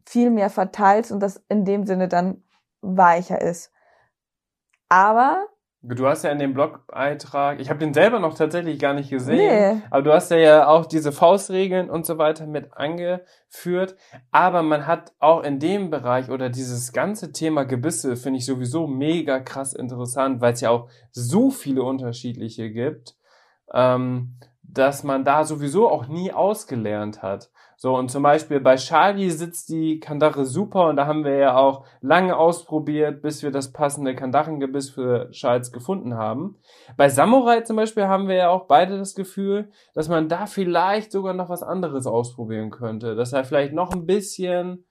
viel 0.05 0.29
mehr 0.29 0.49
verteilst 0.49 1.11
und 1.11 1.19
das 1.19 1.43
in 1.49 1.65
dem 1.65 1.85
Sinne 1.85 2.07
dann 2.07 2.43
weicher 2.81 3.41
ist. 3.41 3.71
Aber 4.89 5.47
Du 5.87 6.07
hast 6.07 6.23
ja 6.23 6.31
in 6.31 6.39
dem 6.39 6.55
Blogbeitrag, 6.55 7.59
ich 7.59 7.69
habe 7.69 7.77
den 7.77 7.93
selber 7.93 8.19
noch 8.19 8.33
tatsächlich 8.33 8.79
gar 8.79 8.95
nicht 8.95 9.11
gesehen, 9.11 9.37
nee, 9.75 9.81
aber 9.91 10.01
du 10.01 10.13
hast 10.13 10.31
ja, 10.31 10.37
ja 10.37 10.67
auch 10.67 10.87
diese 10.87 11.11
Faustregeln 11.11 11.91
und 11.91 12.07
so 12.07 12.17
weiter 12.17 12.47
mit 12.47 12.73
angeführt. 12.73 13.95
Aber 14.31 14.63
man 14.63 14.87
hat 14.87 15.13
auch 15.19 15.43
in 15.43 15.59
dem 15.59 15.91
Bereich 15.91 16.31
oder 16.31 16.49
dieses 16.49 16.91
ganze 16.91 17.31
Thema 17.33 17.65
Gebisse 17.65 18.15
finde 18.15 18.39
ich 18.39 18.47
sowieso 18.47 18.87
mega 18.87 19.39
krass 19.39 19.73
interessant, 19.73 20.41
weil 20.41 20.53
es 20.53 20.61
ja 20.61 20.71
auch 20.71 20.89
so 21.11 21.51
viele 21.51 21.83
unterschiedliche 21.83 22.71
gibt, 22.71 23.15
ähm, 23.73 24.38
dass 24.62 25.04
man 25.04 25.23
da 25.23 25.43
sowieso 25.43 25.89
auch 25.89 26.08
nie 26.08 26.32
ausgelernt 26.32 27.21
hat. 27.21 27.49
So, 27.78 27.95
und 27.95 28.10
zum 28.10 28.23
Beispiel 28.23 28.62
bei 28.62 28.78
Charlie 28.78 29.30
sitzt 29.30 29.69
die 29.69 29.99
Kandare 29.99 30.45
super 30.45 30.88
und 30.88 30.95
da 30.95 31.08
haben 31.08 31.25
wir 31.25 31.36
ja 31.36 31.58
auch 31.58 31.86
lange 32.01 32.38
ausprobiert, 32.38 33.21
bis 33.21 33.43
wir 33.43 33.51
das 33.51 33.73
passende 33.73 34.15
Kandarengebiss 34.15 34.89
für 34.89 35.30
Charles 35.32 35.71
gefunden 35.71 36.15
haben. 36.15 36.58
Bei 36.95 37.10
Samurai 37.10 37.62
zum 37.62 37.75
Beispiel 37.75 38.08
haben 38.08 38.28
wir 38.28 38.36
ja 38.36 38.49
auch 38.49 38.67
beide 38.67 38.97
das 38.97 39.13
Gefühl, 39.13 39.71
dass 39.93 40.08
man 40.08 40.30
da 40.30 40.45
vielleicht 40.45 41.12
sogar 41.12 41.34
noch 41.34 41.49
was 41.49 41.63
anderes 41.63 42.08
ausprobieren 42.08 42.71
könnte. 42.71 43.15
Dass 43.15 43.34
er 43.34 43.43
vielleicht 43.43 43.73
noch 43.73 43.91
ein 43.91 44.06
bisschen, 44.06 44.86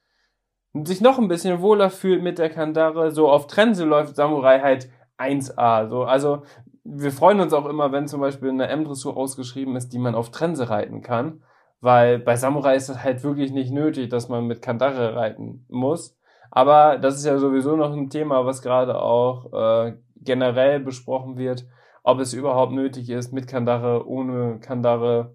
sich 0.75 1.01
noch 1.01 1.19
ein 1.19 1.29
bisschen 1.29 1.63
wohler 1.63 1.89
fühlt 1.89 2.23
mit 2.23 2.39
der 2.39 2.51
Kandare. 2.51 3.13
So 3.13 3.31
auf 3.31 3.47
Trense 3.47 3.87
läuft 3.87 4.15
Samurai 4.15 4.61
halt 4.61 4.91
1A. 5.17 5.89
So, 5.89 6.03
also 6.03 6.43
wir 6.85 7.11
freuen 7.11 7.41
uns 7.41 7.53
auch 7.53 7.67
immer, 7.67 7.93
wenn 7.93 8.07
zum 8.07 8.21
Beispiel 8.21 8.51
eine 8.51 8.69
M-Dressur 8.69 9.17
ausgeschrieben 9.17 9.75
ist, 9.75 9.93
die 9.93 9.99
man 9.99 10.15
auf 10.15 10.31
Trense 10.31 10.69
reiten 10.69 11.03
kann. 11.03 11.43
Weil 11.81 12.19
bei 12.19 12.37
Samurai 12.37 12.77
ist 12.77 12.89
es 12.89 13.03
halt 13.03 13.25
wirklich 13.25 13.53
nicht 13.53 13.73
nötig, 13.73 14.09
dass 14.11 14.29
man 14.29 14.47
mit 14.47 14.63
Kandare 14.63 15.17
reiten 15.17 15.67
muss. 15.69 16.17
Aber 16.51 16.99
das 16.99 17.17
ist 17.17 17.27
ja 17.27 17.39
sowieso 17.39 17.77
noch 17.77 17.93
ein 17.93 18.11
Thema, 18.11 18.47
was 18.47 18.63
gerade 18.63 19.01
auch 19.01 19.53
äh, 19.53 19.95
generell 20.17 20.81
besprochen 20.81 21.37
wird, 21.37 21.67
ob 22.03 22.21
es 22.21 22.33
überhaupt 22.33 22.73
nötig 22.73 23.11
ist, 23.11 23.33
mit 23.33 23.49
Kandare, 23.49 24.07
ohne 24.07 24.61
Kandare. 24.61 25.35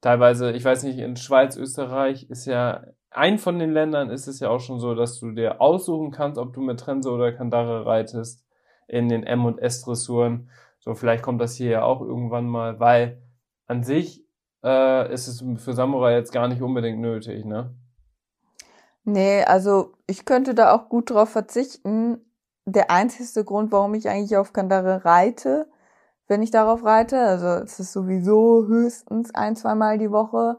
Teilweise, 0.00 0.52
ich 0.52 0.64
weiß 0.64 0.84
nicht, 0.84 0.98
in 0.98 1.16
Schweiz, 1.16 1.56
Österreich 1.56 2.30
ist 2.30 2.46
ja, 2.46 2.84
ein 3.10 3.38
von 3.38 3.58
den 3.58 3.72
Ländern 3.72 4.10
ist 4.10 4.26
es 4.26 4.40
ja 4.40 4.50
auch 4.50 4.60
schon 4.60 4.80
so, 4.80 4.94
dass 4.94 5.18
du 5.18 5.32
dir 5.32 5.60
aussuchen 5.60 6.10
kannst, 6.10 6.38
ob 6.38 6.52
du 6.52 6.60
mit 6.60 6.80
Trense 6.80 7.10
oder 7.10 7.32
Kandare 7.32 7.86
reitest 7.86 8.44
in 8.86 9.08
den 9.08 9.24
M- 9.24 9.46
und 9.46 9.58
S-Dressuren. 9.58 10.50
So, 10.84 10.94
vielleicht 10.94 11.22
kommt 11.22 11.40
das 11.40 11.54
hier 11.54 11.70
ja 11.70 11.82
auch 11.82 12.02
irgendwann 12.02 12.46
mal, 12.46 12.78
weil 12.78 13.22
an 13.66 13.82
sich 13.82 14.22
äh, 14.62 15.10
ist 15.10 15.28
es 15.28 15.42
für 15.62 15.72
Samurai 15.72 16.12
jetzt 16.14 16.30
gar 16.30 16.46
nicht 16.46 16.60
unbedingt 16.60 17.00
nötig, 17.00 17.46
ne? 17.46 17.74
nee, 19.04 19.42
also 19.44 19.94
ich 20.06 20.26
könnte 20.26 20.54
da 20.54 20.74
auch 20.74 20.90
gut 20.90 21.08
drauf 21.08 21.30
verzichten. 21.30 22.20
Der 22.66 22.90
einzigste 22.90 23.44
Grund, 23.44 23.72
warum 23.72 23.94
ich 23.94 24.10
eigentlich 24.10 24.36
auf 24.36 24.52
Kandare 24.52 25.06
reite, 25.06 25.70
wenn 26.28 26.42
ich 26.42 26.50
darauf 26.50 26.84
reite, 26.84 27.18
also 27.18 27.46
es 27.64 27.80
ist 27.80 27.94
sowieso 27.94 28.66
höchstens 28.66 29.34
ein, 29.34 29.56
zweimal 29.56 29.96
die 29.96 30.10
Woche, 30.10 30.58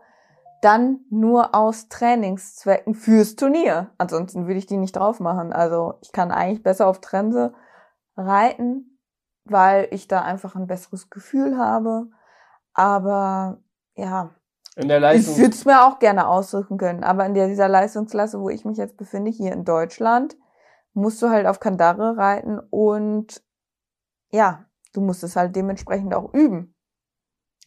dann 0.64 1.02
nur 1.12 1.54
aus 1.54 1.88
Trainingszwecken 1.90 2.96
fürs 2.96 3.36
Turnier. 3.36 3.92
Ansonsten 4.00 4.48
würde 4.48 4.58
ich 4.58 4.66
die 4.66 4.78
nicht 4.78 4.96
drauf 4.96 5.20
machen. 5.20 5.54
Also 5.54 6.00
ich 6.02 6.12
kann 6.12 6.32
eigentlich 6.32 6.64
besser 6.64 6.88
auf 6.88 7.00
Trense 7.00 7.54
reiten, 8.18 8.95
weil 9.46 9.88
ich 9.92 10.08
da 10.08 10.22
einfach 10.22 10.56
ein 10.56 10.68
besseres 10.68 11.10
Gefühl 11.10 11.58
habe. 11.58 12.08
Aber 12.74 13.60
ja, 13.96 14.32
In 14.76 14.88
der 14.88 14.98
ich 14.98 15.02
Leistung. 15.02 15.38
würde 15.38 15.52
es 15.52 15.66
mir 15.66 15.86
auch 15.86 16.00
gerne 16.00 16.28
aussuchen 16.28 16.78
können. 16.78 17.04
Aber 17.04 17.26
in 17.26 17.34
der, 17.34 17.48
dieser 17.48 17.70
Leistungsklasse, 17.70 18.40
wo 18.40 18.50
ich 18.50 18.66
mich 18.66 18.78
jetzt 18.78 18.98
befinde, 18.98 19.32
hier 19.32 19.54
in 19.54 19.64
Deutschland, 19.64 20.36
musst 20.94 21.22
du 21.22 21.30
halt 21.30 21.46
auf 21.46 21.60
Kandare 21.60 22.18
reiten 22.18 22.60
und 22.70 23.42
ja, 24.32 24.66
du 24.94 25.02
musst 25.02 25.24
es 25.24 25.36
halt 25.36 25.56
dementsprechend 25.56 26.14
auch 26.14 26.34
üben. 26.34 26.74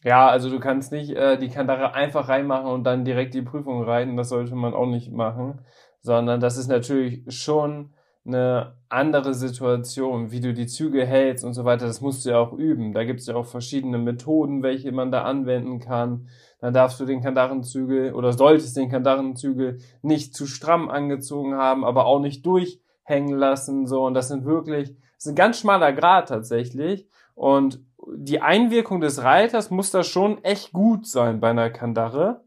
Ja, 0.03 0.29
also 0.29 0.49
du 0.49 0.59
kannst 0.59 0.91
nicht 0.91 1.11
äh, 1.11 1.37
die 1.37 1.49
Kandare 1.49 1.93
einfach 1.93 2.29
reinmachen 2.29 2.67
und 2.67 2.83
dann 2.85 3.03
direkt 3.03 3.33
die 3.33 3.41
Prüfung 3.41 3.83
reiten. 3.83 4.15
Das 4.15 4.29
sollte 4.29 4.55
man 4.55 4.73
auch 4.73 4.85
nicht 4.85 5.11
machen. 5.11 5.65
Sondern 6.01 6.39
das 6.39 6.57
ist 6.57 6.67
natürlich 6.69 7.25
schon 7.27 7.93
eine 8.25 8.75
andere 8.89 9.33
Situation, 9.33 10.31
wie 10.31 10.39
du 10.39 10.53
die 10.53 10.67
Züge 10.67 11.05
hältst 11.05 11.45
und 11.45 11.53
so 11.53 11.65
weiter. 11.65 11.85
Das 11.85 12.01
musst 12.01 12.25
du 12.25 12.31
ja 12.31 12.39
auch 12.39 12.53
üben. 12.53 12.93
Da 12.93 13.03
gibt 13.03 13.19
es 13.19 13.27
ja 13.27 13.35
auch 13.35 13.45
verschiedene 13.45 13.97
Methoden, 13.97 14.63
welche 14.63 14.91
man 14.91 15.11
da 15.11 15.23
anwenden 15.23 15.79
kann. 15.79 16.27
Dann 16.59 16.73
darfst 16.73 16.99
du 16.99 17.05
den 17.05 17.21
Kandarenzügel 17.21 18.13
oder 18.13 18.33
solltest 18.33 18.75
den 18.77 18.89
Kandarenzügel 18.89 19.79
nicht 20.01 20.35
zu 20.35 20.45
stramm 20.45 20.89
angezogen 20.89 21.55
haben, 21.55 21.85
aber 21.85 22.05
auch 22.05 22.19
nicht 22.19 22.45
durchhängen 22.45 23.37
lassen. 23.37 23.87
So, 23.87 24.05
und 24.05 24.13
das 24.13 24.27
sind 24.27 24.45
wirklich, 24.45 24.89
das 25.15 25.25
ist 25.25 25.31
ein 25.31 25.35
ganz 25.35 25.59
schmaler 25.59 25.93
Grad 25.93 26.29
tatsächlich. 26.29 27.07
Und 27.35 27.79
die 28.15 28.41
Einwirkung 28.41 29.01
des 29.01 29.23
Reiters 29.23 29.71
muss 29.71 29.91
da 29.91 30.03
schon 30.03 30.43
echt 30.43 30.73
gut 30.73 31.07
sein 31.07 31.39
bei 31.39 31.51
einer 31.51 31.69
Kandare. 31.69 32.43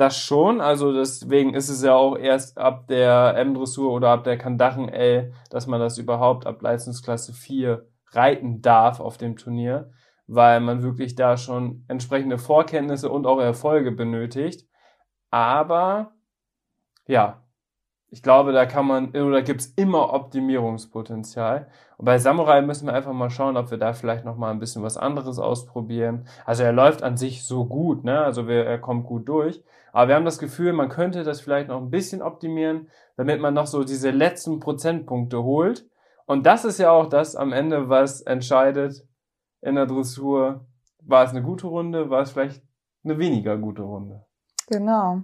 Das 0.00 0.16
schon, 0.16 0.62
also 0.62 0.94
deswegen 0.94 1.52
ist 1.52 1.68
es 1.68 1.82
ja 1.82 1.94
auch 1.94 2.16
erst 2.16 2.56
ab 2.56 2.86
der 2.86 3.34
M-Dressur 3.36 3.92
oder 3.92 4.08
ab 4.08 4.24
der 4.24 4.38
Kandaren 4.38 4.88
L, 4.88 5.34
dass 5.50 5.66
man 5.66 5.78
das 5.78 5.98
überhaupt 5.98 6.46
ab 6.46 6.62
Leistungsklasse 6.62 7.34
4 7.34 7.86
reiten 8.12 8.62
darf 8.62 9.00
auf 9.00 9.18
dem 9.18 9.36
Turnier, 9.36 9.90
weil 10.26 10.60
man 10.60 10.82
wirklich 10.82 11.16
da 11.16 11.36
schon 11.36 11.84
entsprechende 11.86 12.38
Vorkenntnisse 12.38 13.10
und 13.10 13.26
auch 13.26 13.40
Erfolge 13.40 13.92
benötigt. 13.92 14.66
Aber 15.30 16.12
ja, 17.06 17.44
ich 18.08 18.22
glaube, 18.22 18.52
da 18.52 18.64
kann 18.64 18.86
man 18.86 19.10
oder 19.14 19.42
gibt's 19.42 19.66
immer 19.76 20.14
Optimierungspotenzial. 20.14 21.68
Und 21.98 22.06
bei 22.06 22.18
Samurai 22.18 22.62
müssen 22.62 22.86
wir 22.86 22.94
einfach 22.94 23.12
mal 23.12 23.28
schauen, 23.28 23.58
ob 23.58 23.70
wir 23.70 23.76
da 23.76 23.92
vielleicht 23.92 24.24
noch 24.24 24.38
mal 24.38 24.50
ein 24.50 24.60
bisschen 24.60 24.82
was 24.82 24.96
anderes 24.96 25.38
ausprobieren. 25.38 26.26
Also 26.46 26.62
er 26.62 26.72
läuft 26.72 27.02
an 27.02 27.18
sich 27.18 27.44
so 27.44 27.66
gut, 27.66 28.02
ne? 28.02 28.24
Also 28.24 28.48
wir, 28.48 28.64
er 28.64 28.78
kommt 28.78 29.04
gut 29.04 29.28
durch. 29.28 29.62
Aber 29.92 30.08
wir 30.08 30.14
haben 30.14 30.24
das 30.24 30.38
Gefühl, 30.38 30.72
man 30.72 30.88
könnte 30.88 31.24
das 31.24 31.40
vielleicht 31.40 31.68
noch 31.68 31.80
ein 31.80 31.90
bisschen 31.90 32.22
optimieren, 32.22 32.88
damit 33.16 33.40
man 33.40 33.54
noch 33.54 33.66
so 33.66 33.84
diese 33.84 34.10
letzten 34.10 34.60
Prozentpunkte 34.60 35.42
holt. 35.42 35.88
Und 36.26 36.46
das 36.46 36.64
ist 36.64 36.78
ja 36.78 36.90
auch 36.90 37.08
das 37.08 37.34
am 37.34 37.52
Ende, 37.52 37.88
was 37.88 38.20
entscheidet 38.20 39.06
in 39.60 39.74
der 39.74 39.86
Dressur. 39.86 40.66
War 41.02 41.24
es 41.24 41.30
eine 41.30 41.42
gute 41.42 41.66
Runde? 41.66 42.10
War 42.10 42.22
es 42.22 42.30
vielleicht 42.30 42.62
eine 43.04 43.18
weniger 43.18 43.56
gute 43.58 43.82
Runde? 43.82 44.24
Genau. 44.68 45.22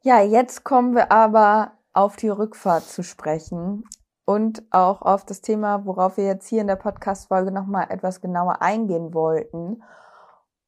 Ja, 0.00 0.22
jetzt 0.22 0.64
kommen 0.64 0.94
wir 0.94 1.12
aber 1.12 1.72
auf 1.92 2.16
die 2.16 2.28
Rückfahrt 2.28 2.84
zu 2.84 3.02
sprechen 3.02 3.84
und 4.24 4.62
auch 4.70 5.02
auf 5.02 5.24
das 5.24 5.40
Thema, 5.40 5.84
worauf 5.84 6.16
wir 6.16 6.24
jetzt 6.24 6.48
hier 6.48 6.60
in 6.60 6.66
der 6.66 6.76
Podcast-Folge 6.76 7.52
nochmal 7.52 7.86
etwas 7.90 8.20
genauer 8.20 8.62
eingehen 8.62 9.12
wollten. 9.12 9.82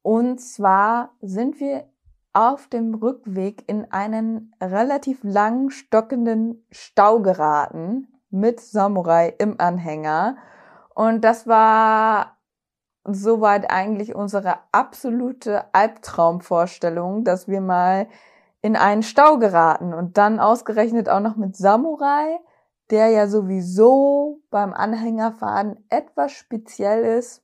Und 0.01 0.39
zwar 0.39 1.11
sind 1.21 1.59
wir 1.59 1.85
auf 2.33 2.67
dem 2.67 2.93
Rückweg 2.93 3.63
in 3.67 3.91
einen 3.91 4.53
relativ 4.61 5.23
lang 5.23 5.69
stockenden 5.69 6.65
Stau 6.71 7.19
geraten 7.21 8.07
mit 8.29 8.59
Samurai 8.59 9.33
im 9.37 9.59
Anhänger. 9.59 10.37
Und 10.93 11.21
das 11.21 11.47
war 11.47 12.37
soweit 13.03 13.71
eigentlich 13.71 14.15
unsere 14.15 14.55
absolute 14.71 15.73
Albtraumvorstellung, 15.73 17.23
dass 17.23 17.47
wir 17.47 17.61
mal 17.61 18.07
in 18.61 18.75
einen 18.75 19.03
Stau 19.03 19.37
geraten 19.37 19.93
und 19.93 20.17
dann 20.17 20.39
ausgerechnet 20.39 21.07
auch 21.07 21.21
noch 21.21 21.37
mit 21.37 21.55
Samurai, 21.55 22.39
der 22.89 23.09
ja 23.09 23.27
sowieso 23.27 24.41
beim 24.49 24.73
Anhängerfahren 24.73 25.85
etwas 25.89 26.33
speziell 26.33 27.03
ist. 27.03 27.43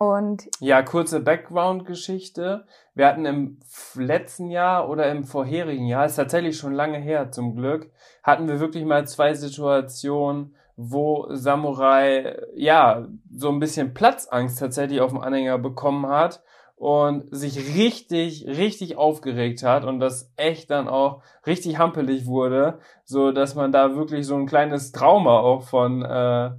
Und 0.00 0.48
Ja, 0.60 0.80
kurze 0.80 1.20
Background-Geschichte. 1.20 2.64
Wir 2.94 3.06
hatten 3.06 3.26
im 3.26 3.60
letzten 3.94 4.48
Jahr 4.48 4.88
oder 4.88 5.10
im 5.10 5.24
vorherigen 5.24 5.86
Jahr, 5.86 6.06
ist 6.06 6.16
tatsächlich 6.16 6.56
schon 6.56 6.72
lange 6.72 6.96
her 6.96 7.30
zum 7.32 7.54
Glück, 7.54 7.90
hatten 8.22 8.48
wir 8.48 8.60
wirklich 8.60 8.86
mal 8.86 9.06
zwei 9.06 9.34
Situationen, 9.34 10.56
wo 10.74 11.26
Samurai, 11.34 12.40
ja, 12.54 13.08
so 13.30 13.50
ein 13.50 13.60
bisschen 13.60 13.92
Platzangst 13.92 14.58
tatsächlich 14.58 15.02
auf 15.02 15.10
dem 15.10 15.20
Anhänger 15.20 15.58
bekommen 15.58 16.06
hat 16.06 16.42
und 16.76 17.26
sich 17.30 17.76
richtig, 17.76 18.46
richtig 18.46 18.96
aufgeregt 18.96 19.62
hat 19.62 19.84
und 19.84 20.00
das 20.00 20.32
echt 20.36 20.70
dann 20.70 20.88
auch 20.88 21.22
richtig 21.46 21.76
hampelig 21.76 22.24
wurde, 22.24 22.78
so 23.04 23.32
dass 23.32 23.54
man 23.54 23.70
da 23.70 23.96
wirklich 23.96 24.26
so 24.26 24.36
ein 24.36 24.46
kleines 24.46 24.92
Trauma 24.92 25.40
auch 25.40 25.64
von 25.64 26.00
äh, 26.02 26.52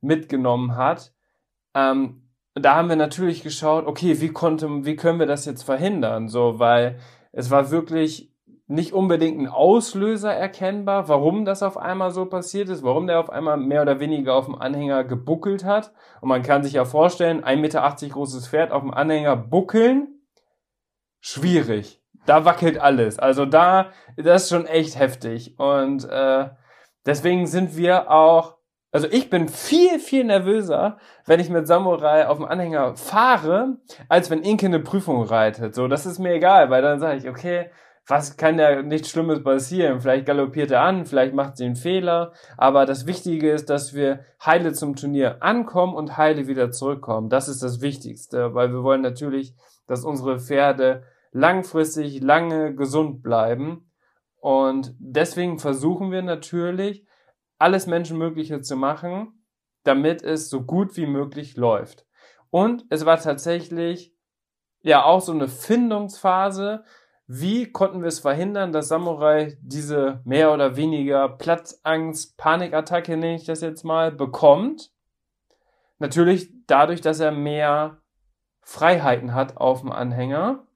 mitgenommen 0.00 0.76
hat. 0.76 1.12
Ähm, 1.74 2.22
da 2.58 2.74
haben 2.74 2.88
wir 2.88 2.96
natürlich 2.96 3.42
geschaut, 3.42 3.86
okay, 3.86 4.20
wie 4.20 4.30
konnte, 4.30 4.84
wie 4.84 4.96
können 4.96 5.18
wir 5.18 5.26
das 5.26 5.44
jetzt 5.44 5.62
verhindern? 5.62 6.28
So, 6.28 6.58
weil 6.58 6.98
es 7.32 7.50
war 7.50 7.70
wirklich 7.70 8.32
nicht 8.68 8.92
unbedingt 8.92 9.38
ein 9.38 9.46
Auslöser 9.46 10.32
erkennbar, 10.32 11.08
warum 11.08 11.44
das 11.44 11.62
auf 11.62 11.76
einmal 11.76 12.10
so 12.10 12.26
passiert 12.26 12.68
ist, 12.68 12.82
warum 12.82 13.06
der 13.06 13.20
auf 13.20 13.30
einmal 13.30 13.56
mehr 13.56 13.82
oder 13.82 14.00
weniger 14.00 14.34
auf 14.34 14.46
dem 14.46 14.56
Anhänger 14.56 15.04
gebuckelt 15.04 15.64
hat. 15.64 15.92
Und 16.20 16.30
man 16.30 16.42
kann 16.42 16.64
sich 16.64 16.72
ja 16.72 16.84
vorstellen, 16.84 17.44
1,80 17.44 17.56
Meter 17.56 18.08
großes 18.08 18.48
Pferd 18.48 18.72
auf 18.72 18.82
dem 18.82 18.92
Anhänger 18.92 19.36
buckeln, 19.36 20.20
schwierig. 21.20 22.02
Da 22.24 22.44
wackelt 22.44 22.78
alles. 22.78 23.20
Also 23.20 23.46
da, 23.46 23.92
das 24.16 24.44
ist 24.44 24.48
schon 24.48 24.66
echt 24.66 24.98
heftig. 24.98 25.60
Und 25.60 26.08
äh, 26.08 26.48
deswegen 27.04 27.46
sind 27.46 27.76
wir 27.76 28.10
auch, 28.10 28.55
also 28.96 29.08
ich 29.10 29.28
bin 29.28 29.50
viel, 29.50 29.98
viel 29.98 30.24
nervöser, 30.24 30.96
wenn 31.26 31.38
ich 31.38 31.50
mit 31.50 31.66
Samurai 31.66 32.28
auf 32.28 32.38
dem 32.38 32.46
Anhänger 32.46 32.96
fahre, 32.96 33.76
als 34.08 34.30
wenn 34.30 34.40
Inke 34.40 34.64
eine 34.64 34.80
Prüfung 34.80 35.22
reitet. 35.22 35.74
So, 35.74 35.86
das 35.86 36.06
ist 36.06 36.18
mir 36.18 36.32
egal, 36.32 36.70
weil 36.70 36.80
dann 36.80 36.98
sage 36.98 37.18
ich, 37.18 37.28
okay, 37.28 37.68
was 38.06 38.38
kann 38.38 38.58
ja 38.58 38.80
nichts 38.80 39.10
Schlimmes 39.10 39.44
passieren? 39.44 40.00
Vielleicht 40.00 40.24
galoppiert 40.24 40.70
er 40.70 40.80
an, 40.80 41.04
vielleicht 41.04 41.34
macht 41.34 41.58
sie 41.58 41.66
einen 41.66 41.76
Fehler. 41.76 42.32
Aber 42.56 42.86
das 42.86 43.06
Wichtige 43.06 43.50
ist, 43.50 43.68
dass 43.68 43.92
wir 43.92 44.20
heile 44.42 44.72
zum 44.72 44.96
Turnier 44.96 45.42
ankommen 45.42 45.94
und 45.94 46.16
heile 46.16 46.46
wieder 46.46 46.70
zurückkommen. 46.70 47.28
Das 47.28 47.48
ist 47.48 47.62
das 47.62 47.82
Wichtigste, 47.82 48.54
weil 48.54 48.72
wir 48.72 48.82
wollen 48.82 49.02
natürlich, 49.02 49.52
dass 49.86 50.06
unsere 50.06 50.40
Pferde 50.40 51.02
langfristig 51.32 52.22
lange 52.22 52.74
gesund 52.74 53.22
bleiben. 53.22 53.90
Und 54.40 54.94
deswegen 54.98 55.58
versuchen 55.58 56.10
wir 56.10 56.22
natürlich, 56.22 57.04
alles 57.58 57.86
Menschenmögliche 57.86 58.60
zu 58.60 58.76
machen, 58.76 59.44
damit 59.84 60.22
es 60.22 60.50
so 60.50 60.62
gut 60.62 60.96
wie 60.96 61.06
möglich 61.06 61.56
läuft. 61.56 62.06
Und 62.50 62.84
es 62.90 63.04
war 63.04 63.18
tatsächlich 63.18 64.14
ja 64.82 65.04
auch 65.04 65.20
so 65.20 65.32
eine 65.32 65.48
Findungsphase, 65.48 66.84
wie 67.26 67.72
konnten 67.72 68.02
wir 68.02 68.08
es 68.08 68.20
verhindern, 68.20 68.72
dass 68.72 68.88
Samurai 68.88 69.58
diese 69.60 70.20
mehr 70.24 70.52
oder 70.52 70.76
weniger 70.76 71.28
Platzangst, 71.28 72.36
Panikattacke, 72.36 73.16
nenne 73.16 73.34
ich 73.34 73.44
das 73.44 73.60
jetzt 73.62 73.84
mal, 73.84 74.12
bekommt? 74.12 74.92
Natürlich 75.98 76.52
dadurch, 76.66 77.00
dass 77.00 77.18
er 77.18 77.32
mehr 77.32 78.00
Freiheiten 78.62 79.34
hat 79.34 79.56
auf 79.56 79.80
dem 79.80 79.90
Anhänger. 79.90 80.66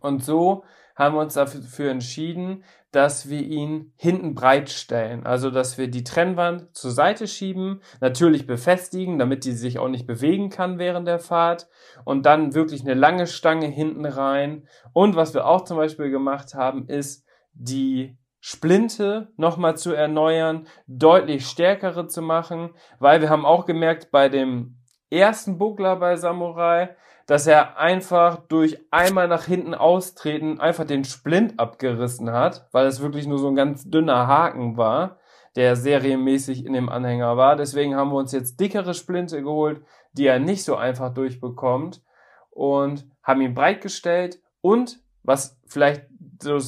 Und 0.00 0.24
so 0.24 0.64
haben 0.94 1.14
wir 1.14 1.20
uns 1.20 1.34
dafür 1.34 1.90
entschieden, 1.90 2.64
dass 2.92 3.28
wir 3.30 3.40
ihn 3.40 3.92
hinten 3.96 4.34
breit 4.34 4.68
stellen. 4.68 5.24
Also, 5.24 5.50
dass 5.50 5.78
wir 5.78 5.88
die 5.88 6.04
Trennwand 6.04 6.76
zur 6.76 6.90
Seite 6.90 7.26
schieben, 7.26 7.80
natürlich 8.00 8.46
befestigen, 8.46 9.18
damit 9.18 9.44
die 9.44 9.52
sich 9.52 9.78
auch 9.78 9.88
nicht 9.88 10.06
bewegen 10.06 10.50
kann 10.50 10.78
während 10.78 11.08
der 11.08 11.18
Fahrt 11.18 11.68
und 12.04 12.26
dann 12.26 12.54
wirklich 12.54 12.82
eine 12.82 12.94
lange 12.94 13.26
Stange 13.26 13.66
hinten 13.66 14.04
rein. 14.04 14.68
Und 14.92 15.16
was 15.16 15.32
wir 15.32 15.46
auch 15.46 15.64
zum 15.64 15.78
Beispiel 15.78 16.10
gemacht 16.10 16.54
haben, 16.54 16.86
ist 16.86 17.26
die 17.54 18.18
Splinte 18.40 19.32
nochmal 19.36 19.76
zu 19.76 19.92
erneuern, 19.92 20.66
deutlich 20.86 21.46
stärkere 21.46 22.08
zu 22.08 22.20
machen, 22.20 22.70
weil 22.98 23.20
wir 23.20 23.30
haben 23.30 23.46
auch 23.46 23.64
gemerkt 23.64 24.10
bei 24.10 24.28
dem 24.28 24.78
ersten 25.10 25.58
Buckler 25.58 25.96
bei 25.96 26.16
Samurai, 26.16 26.96
dass 27.26 27.46
er 27.46 27.78
einfach 27.78 28.36
durch 28.48 28.78
einmal 28.90 29.28
nach 29.28 29.44
hinten 29.44 29.74
austreten 29.74 30.60
einfach 30.60 30.84
den 30.84 31.04
Splint 31.04 31.58
abgerissen 31.58 32.32
hat, 32.32 32.68
weil 32.72 32.86
es 32.86 33.00
wirklich 33.00 33.26
nur 33.26 33.38
so 33.38 33.48
ein 33.48 33.56
ganz 33.56 33.88
dünner 33.88 34.26
Haken 34.26 34.76
war, 34.76 35.18
der 35.56 35.76
serienmäßig 35.76 36.64
in 36.64 36.72
dem 36.72 36.88
Anhänger 36.88 37.36
war. 37.36 37.56
Deswegen 37.56 37.94
haben 37.94 38.10
wir 38.10 38.16
uns 38.16 38.32
jetzt 38.32 38.58
dickere 38.60 38.94
Splinte 38.94 39.42
geholt, 39.42 39.82
die 40.12 40.26
er 40.26 40.38
nicht 40.38 40.64
so 40.64 40.76
einfach 40.76 41.12
durchbekommt 41.12 42.02
und 42.50 43.06
haben 43.22 43.40
ihn 43.40 43.54
breit 43.54 43.80
gestellt 43.80 44.40
und 44.60 45.00
was 45.22 45.60
vielleicht 45.66 46.06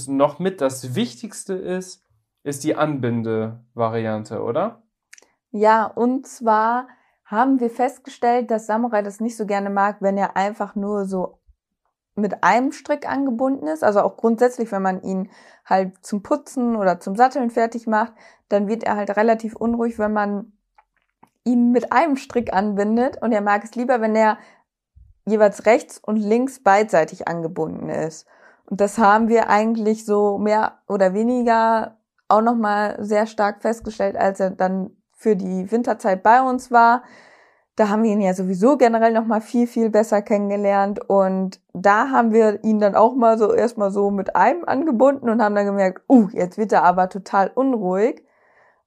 noch 0.06 0.38
mit 0.38 0.60
das 0.60 0.94
Wichtigste 0.94 1.54
ist, 1.54 2.04
ist 2.44 2.62
die 2.62 2.76
Anbinde-Variante, 2.76 4.42
oder? 4.42 4.82
Ja, 5.50 5.86
und 5.86 6.26
zwar 6.26 6.88
haben 7.34 7.60
wir 7.60 7.70
festgestellt, 7.70 8.50
dass 8.50 8.66
Samurai 8.66 9.02
das 9.02 9.20
nicht 9.20 9.36
so 9.36 9.46
gerne 9.46 9.70
mag, 9.70 9.96
wenn 10.00 10.16
er 10.16 10.36
einfach 10.36 10.74
nur 10.74 11.04
so 11.04 11.38
mit 12.16 12.44
einem 12.44 12.72
Strick 12.72 13.08
angebunden 13.08 13.66
ist. 13.66 13.82
Also 13.82 14.00
auch 14.00 14.16
grundsätzlich, 14.16 14.70
wenn 14.72 14.82
man 14.82 15.02
ihn 15.02 15.30
halt 15.64 16.04
zum 16.04 16.22
Putzen 16.22 16.76
oder 16.76 17.00
zum 17.00 17.16
Satteln 17.16 17.50
fertig 17.50 17.86
macht, 17.86 18.12
dann 18.48 18.68
wird 18.68 18.84
er 18.84 18.96
halt 18.96 19.16
relativ 19.16 19.56
unruhig, 19.56 19.98
wenn 19.98 20.12
man 20.12 20.52
ihn 21.44 21.72
mit 21.72 21.92
einem 21.92 22.16
Strick 22.16 22.52
anbindet. 22.52 23.20
Und 23.20 23.32
er 23.32 23.40
mag 23.40 23.64
es 23.64 23.74
lieber, 23.74 24.00
wenn 24.00 24.14
er 24.14 24.38
jeweils 25.26 25.66
rechts 25.66 25.98
und 25.98 26.16
links 26.16 26.62
beidseitig 26.62 27.26
angebunden 27.28 27.88
ist. 27.88 28.26
Und 28.66 28.80
das 28.80 28.98
haben 28.98 29.28
wir 29.28 29.48
eigentlich 29.48 30.04
so 30.04 30.38
mehr 30.38 30.78
oder 30.88 31.14
weniger 31.14 31.98
auch 32.28 32.40
nochmal 32.40 32.96
sehr 33.00 33.26
stark 33.26 33.62
festgestellt, 33.62 34.16
als 34.16 34.40
er 34.40 34.50
dann 34.50 34.96
für 35.24 35.37
die 35.37 35.72
Winterzeit 35.72 36.22
bei 36.22 36.42
uns 36.42 36.70
war. 36.70 37.02
Da 37.76 37.88
haben 37.88 38.04
wir 38.04 38.12
ihn 38.12 38.20
ja 38.20 38.34
sowieso 38.34 38.76
generell 38.76 39.12
noch 39.12 39.24
mal 39.24 39.40
viel, 39.40 39.66
viel 39.66 39.88
besser 39.90 40.20
kennengelernt. 40.20 41.00
Und 41.08 41.60
da 41.72 42.10
haben 42.10 42.32
wir 42.32 42.62
ihn 42.62 42.78
dann 42.78 42.94
auch 42.94 43.16
mal 43.16 43.38
so 43.38 43.52
erstmal 43.52 43.90
so 43.90 44.10
mit 44.10 44.37
einem 44.37 44.64
angebunden 44.66 45.28
und 45.30 45.42
haben 45.42 45.54
dann 45.56 45.66
gemerkt, 45.66 46.02
uh, 46.08 46.28
jetzt 46.32 46.58
wird 46.58 46.72
er 46.72 46.84
aber 46.84 47.08
total 47.08 47.50
unruhig. 47.52 48.22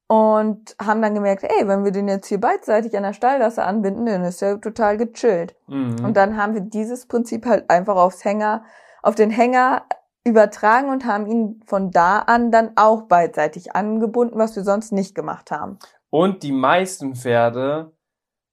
Und 0.09 0.75
haben 0.81 1.01
dann 1.01 1.15
gemerkt, 1.15 1.43
ey, 1.43 1.67
wenn 1.67 1.83
wir 1.83 1.91
den 1.91 2.07
jetzt 2.07 2.27
hier 2.27 2.39
beidseitig 2.39 2.95
an 2.95 3.03
der 3.03 3.11
Stallgasse 3.11 3.63
anbinden, 3.63 4.05
dann 4.05 4.23
ist 4.23 4.41
er 4.41 4.61
total 4.61 4.95
gechillt. 4.95 5.55
Mhm. 5.67 6.05
Und 6.05 6.15
dann 6.15 6.37
haben 6.37 6.53
wir 6.53 6.61
dieses 6.61 7.07
Prinzip 7.07 7.45
halt 7.45 7.69
einfach 7.69 7.97
aufs 7.97 8.23
Hänger, 8.23 8.63
auf 9.01 9.15
den 9.15 9.31
Hänger 9.31 9.81
übertragen 10.27 10.89
und 10.89 11.05
haben 11.05 11.25
ihn 11.25 11.61
von 11.65 11.89
da 11.91 12.19
an 12.19 12.51
dann 12.51 12.71
auch 12.75 13.03
beidseitig 13.03 13.75
angebunden, 13.75 14.37
was 14.37 14.55
wir 14.55 14.63
sonst 14.63 14.91
nicht 14.91 15.15
gemacht 15.15 15.51
haben. 15.51 15.79
Und 16.09 16.43
die 16.43 16.51
meisten 16.51 17.15
Pferde 17.15 17.93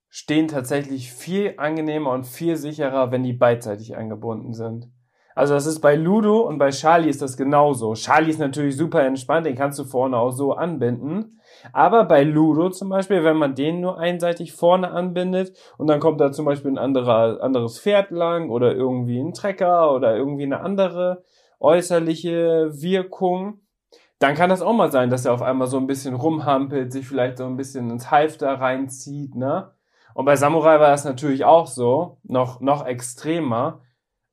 stehen 0.09 0.49
tatsächlich 0.49 1.13
viel 1.13 1.55
angenehmer 1.57 2.13
und 2.13 2.25
viel 2.25 2.57
sicherer, 2.57 3.11
wenn 3.11 3.23
die 3.23 3.33
beidseitig 3.33 3.97
angebunden 3.97 4.53
sind. 4.53 4.91
Also 5.35 5.55
das 5.55 5.67
ist 5.67 5.81
bei 5.81 5.97
Ludo 5.97 6.43
und 6.43 6.59
bei 6.59 6.71
Charlie 6.71 7.11
ist 7.11 7.21
das 7.21 7.37
genauso. 7.37 7.95
Charlie 7.95 8.31
ist 8.31 8.39
natürlich 8.39 8.77
super 8.77 9.03
entspannt, 9.03 9.47
den 9.47 9.57
kannst 9.57 9.79
du 9.81 9.85
vorne 9.85 10.17
auch 10.17 10.31
so 10.31 10.53
anbinden. 10.53 11.41
Aber 11.73 12.05
bei 12.05 12.23
Ludo 12.23 12.71
zum 12.71 12.89
Beispiel, 12.89 13.25
wenn 13.25 13.37
man 13.37 13.57
den 13.57 13.81
nur 13.81 13.99
einseitig 13.99 14.53
vorne 14.53 14.93
anbindet 14.93 15.57
und 15.77 15.89
dann 15.89 15.99
kommt 15.99 16.21
da 16.21 16.31
zum 16.31 16.45
Beispiel 16.45 16.71
ein 16.71 16.79
anderer, 16.79 17.43
anderes 17.43 17.81
Pferd 17.81 18.13
lang 18.13 18.51
oder 18.51 18.75
irgendwie 18.75 19.19
ein 19.19 19.33
Trecker 19.33 19.93
oder 19.93 20.17
irgendwie 20.17 20.45
eine 20.45 20.61
andere 20.61 21.25
äußerliche 21.59 22.71
Wirkung, 22.73 23.64
dann 24.19 24.35
kann 24.35 24.51
das 24.51 24.63
auch 24.63 24.73
mal 24.73 24.91
sein, 24.91 25.11
dass 25.11 25.25
er 25.25 25.33
auf 25.33 25.43
einmal 25.43 25.67
so 25.67 25.77
ein 25.77 25.87
bisschen 25.87 26.15
rumhampelt, 26.15 26.93
sich 26.93 27.07
vielleicht 27.07 27.39
so 27.39 27.45
ein 27.45 27.57
bisschen 27.57 27.91
ins 27.91 28.11
Halfter 28.11 28.61
reinzieht, 28.61 29.35
ne? 29.35 29.73
Und 30.15 30.25
bei 30.27 30.37
Samurai 30.37 30.79
war 30.79 30.91
das 30.91 31.05
natürlich 31.05 31.45
auch 31.45 31.67
so, 31.67 32.19
noch, 32.23 32.61
noch 32.61 32.87
extremer. 32.87 33.83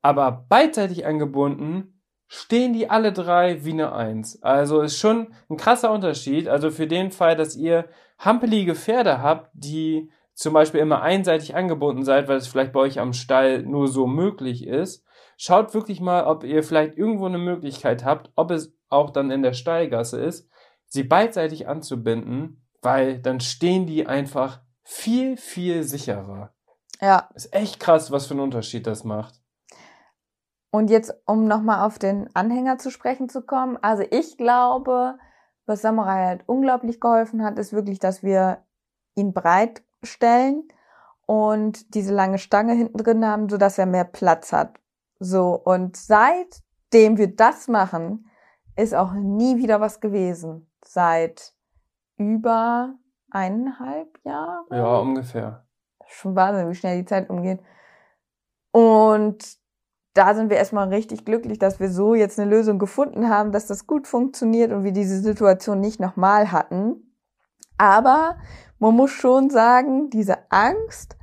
Aber 0.00 0.46
beidseitig 0.48 1.06
angebunden 1.06 2.00
stehen 2.28 2.72
die 2.72 2.88
alle 2.88 3.12
drei 3.12 3.64
wie 3.64 3.72
eine 3.72 3.92
Eins. 3.92 4.42
Also 4.42 4.80
ist 4.80 4.98
schon 4.98 5.34
ein 5.50 5.56
krasser 5.56 5.92
Unterschied. 5.92 6.48
Also 6.48 6.70
für 6.70 6.86
den 6.86 7.10
Fall, 7.10 7.36
dass 7.36 7.56
ihr 7.56 7.88
hampelige 8.18 8.74
Pferde 8.74 9.20
habt, 9.20 9.50
die 9.52 10.10
zum 10.34 10.54
Beispiel 10.54 10.80
immer 10.80 11.02
einseitig 11.02 11.54
angebunden 11.54 12.04
seid, 12.04 12.28
weil 12.28 12.36
es 12.36 12.46
vielleicht 12.46 12.72
bei 12.72 12.80
euch 12.80 13.00
am 13.00 13.12
Stall 13.12 13.62
nur 13.64 13.88
so 13.88 14.06
möglich 14.06 14.66
ist, 14.66 15.04
schaut 15.36 15.74
wirklich 15.74 16.00
mal, 16.00 16.24
ob 16.24 16.44
ihr 16.44 16.62
vielleicht 16.62 16.96
irgendwo 16.96 17.26
eine 17.26 17.38
Möglichkeit 17.38 18.04
habt, 18.04 18.30
ob 18.34 18.50
es 18.50 18.74
auch 18.92 19.10
dann 19.10 19.30
in 19.30 19.42
der 19.42 19.54
Stallgasse 19.54 20.20
ist, 20.20 20.48
sie 20.86 21.02
beidseitig 21.02 21.68
anzubinden, 21.68 22.66
weil 22.82 23.18
dann 23.18 23.40
stehen 23.40 23.86
die 23.86 24.06
einfach 24.06 24.60
viel, 24.82 25.36
viel 25.36 25.82
sicherer. 25.82 26.52
Ja. 27.00 27.28
Ist 27.34 27.54
echt 27.54 27.80
krass, 27.80 28.10
was 28.10 28.26
für 28.26 28.34
einen 28.34 28.40
Unterschied 28.40 28.86
das 28.86 29.04
macht. 29.04 29.40
Und 30.70 30.88
jetzt, 30.88 31.14
um 31.26 31.46
nochmal 31.46 31.86
auf 31.86 31.98
den 31.98 32.34
Anhänger 32.34 32.78
zu 32.78 32.90
sprechen 32.90 33.28
zu 33.28 33.42
kommen. 33.42 33.76
Also 33.82 34.04
ich 34.10 34.38
glaube, 34.38 35.18
was 35.66 35.82
Samurai 35.82 36.26
halt 36.26 36.42
unglaublich 36.46 37.00
geholfen 37.00 37.44
hat, 37.44 37.58
ist 37.58 37.72
wirklich, 37.72 37.98
dass 37.98 38.22
wir 38.22 38.64
ihn 39.14 39.34
breit 39.34 39.82
stellen 40.02 40.66
und 41.26 41.94
diese 41.94 42.14
lange 42.14 42.38
Stange 42.38 42.72
hinten 42.74 42.98
drin 42.98 43.26
haben, 43.26 43.48
so 43.48 43.58
dass 43.58 43.78
er 43.78 43.86
mehr 43.86 44.04
Platz 44.04 44.52
hat. 44.52 44.78
So. 45.18 45.54
Und 45.54 45.96
seitdem 45.96 47.18
wir 47.18 47.34
das 47.34 47.68
machen, 47.68 48.30
ist 48.76 48.94
auch 48.94 49.12
nie 49.12 49.56
wieder 49.56 49.80
was 49.80 50.00
gewesen. 50.00 50.70
Seit 50.84 51.54
über 52.16 52.94
eineinhalb 53.30 54.18
Jahren. 54.24 54.66
Ja, 54.70 54.98
ungefähr. 54.98 55.66
Schon 56.06 56.36
Wahnsinn, 56.36 56.68
wie 56.68 56.74
schnell 56.74 56.98
die 56.98 57.06
Zeit 57.06 57.30
umgeht. 57.30 57.60
Und 58.70 59.58
da 60.14 60.34
sind 60.34 60.50
wir 60.50 60.58
erstmal 60.58 60.88
richtig 60.88 61.24
glücklich, 61.24 61.58
dass 61.58 61.80
wir 61.80 61.90
so 61.90 62.14
jetzt 62.14 62.38
eine 62.38 62.50
Lösung 62.50 62.78
gefunden 62.78 63.30
haben, 63.30 63.52
dass 63.52 63.66
das 63.66 63.86
gut 63.86 64.06
funktioniert 64.06 64.72
und 64.72 64.84
wir 64.84 64.92
diese 64.92 65.20
Situation 65.20 65.80
nicht 65.80 66.00
nochmal 66.00 66.52
hatten. 66.52 67.16
Aber 67.78 68.36
man 68.78 68.94
muss 68.94 69.10
schon 69.10 69.48
sagen, 69.48 70.10
diese 70.10 70.50
Angst 70.50 71.16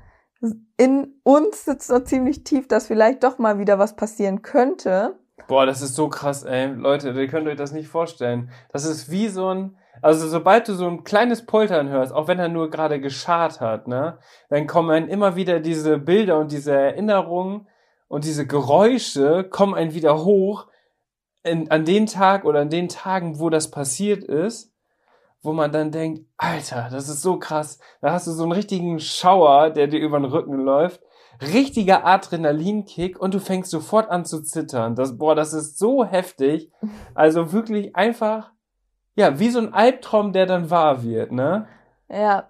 in 0.78 1.20
uns 1.24 1.66
sitzt 1.66 1.90
noch 1.92 2.06
ziemlich 2.06 2.44
tief, 2.44 2.68
dass 2.68 2.88
vielleicht 2.88 3.24
doch 3.24 3.38
mal 3.38 3.60
wieder 3.60 3.78
was 3.78 3.96
passieren 3.96 4.42
könnte. 4.42 5.20
Boah, 5.48 5.66
das 5.66 5.82
ist 5.82 5.96
so 5.96 6.10
krass, 6.10 6.44
ey. 6.44 6.68
Leute, 6.68 7.10
ihr 7.12 7.28
könnt 7.28 7.48
euch 7.48 7.58
das 7.58 7.72
nicht 7.72 7.88
vorstellen. 7.88 8.52
Das 8.72 8.86
ist 8.86 9.10
wie 9.10 9.28
so 9.28 9.48
ein, 9.54 9.78
also 10.02 10.28
sobald 10.28 10.68
du 10.68 10.74
so 10.74 10.88
ein 10.88 11.04
kleines 11.04 11.46
Poltern 11.46 11.90
hörst, 11.90 12.14
auch 12.14 12.28
wenn 12.28 12.40
er 12.40 12.50
nur 12.50 12.70
gerade 12.70 13.00
geschart 13.00 13.60
hat, 13.60 13.88
ne, 13.88 14.20
dann 14.50 14.68
kommen 14.68 14.92
einem 14.92 15.08
immer 15.10 15.36
wieder 15.36 15.60
diese 15.60 15.98
Bilder 15.98 16.40
und 16.40 16.52
diese 16.52 16.74
Erinnerungen 16.74 17.68
und 18.08 18.26
diese 18.26 18.46
Geräusche 18.48 19.44
kommen 19.44 19.76
einem 19.76 19.94
wieder 19.94 20.24
hoch 20.24 20.68
in, 21.44 21.72
an 21.72 21.86
den 21.86 22.06
Tag 22.06 22.46
oder 22.46 22.62
an 22.62 22.70
den 22.70 22.90
Tagen, 22.90 23.40
wo 23.40 23.50
das 23.50 23.72
passiert 23.72 24.24
ist, 24.24 24.74
wo 25.42 25.54
man 25.54 25.72
dann 25.72 25.92
denkt, 25.92 26.26
Alter, 26.38 26.90
das 26.92 27.10
ist 27.10 27.22
so 27.22 27.40
krass. 27.40 27.80
Da 28.02 28.12
hast 28.12 28.28
du 28.28 28.32
so 28.32 28.44
einen 28.44 28.52
richtigen 28.52 29.00
Schauer, 29.00 29.70
der 29.70 29.88
dir 29.88 30.00
über 30.00 30.20
den 30.20 30.26
Rücken 30.26 30.56
läuft 30.56 31.02
richtiger 31.42 32.06
Adrenalinkick 32.06 33.20
und 33.20 33.34
du 33.34 33.40
fängst 33.40 33.72
sofort 33.72 34.10
an 34.10 34.26
zu 34.26 34.42
zittern. 34.42 34.96
Das, 34.96 35.18
boah, 35.18 35.36
das 35.36 35.54
ist 35.54 35.78
so 35.78 36.04
heftig. 36.04 36.72
Also 37.14 37.54
wirklich 37.54 37.96
einfach, 37.96 38.52
ja, 39.16 39.40
wie 39.40 39.50
so 39.50 39.60
ein 39.60 39.74
Albtraum, 39.74 40.34
der 40.34 40.46
dann 40.46 40.70
wahr 40.70 41.04
wird, 41.04 41.32
ne? 41.32 41.68
Ja. 42.10 42.50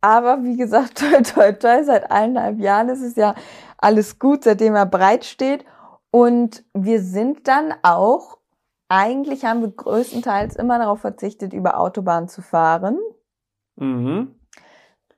Aber 0.00 0.42
wie 0.44 0.56
gesagt, 0.56 0.98
toi, 0.98 1.22
toi, 1.22 1.52
toi, 1.52 1.82
seit 1.84 2.10
eineinhalb 2.10 2.58
Jahren 2.58 2.88
ist 2.88 3.02
es 3.02 3.16
ja 3.16 3.34
alles 3.78 4.18
gut, 4.18 4.44
seitdem 4.44 4.74
er 4.74 4.86
breit 4.86 5.24
steht. 5.24 5.64
Und 6.10 6.64
wir 6.72 7.02
sind 7.02 7.48
dann 7.48 7.74
auch, 7.82 8.38
eigentlich 8.88 9.44
haben 9.44 9.62
wir 9.62 9.70
größtenteils 9.70 10.56
immer 10.56 10.78
darauf 10.78 11.00
verzichtet, 11.00 11.52
über 11.52 11.80
Autobahn 11.80 12.28
zu 12.28 12.40
fahren. 12.40 12.98
Mhm. 13.76 14.34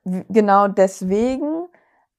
Genau 0.03 0.67
deswegen 0.69 1.46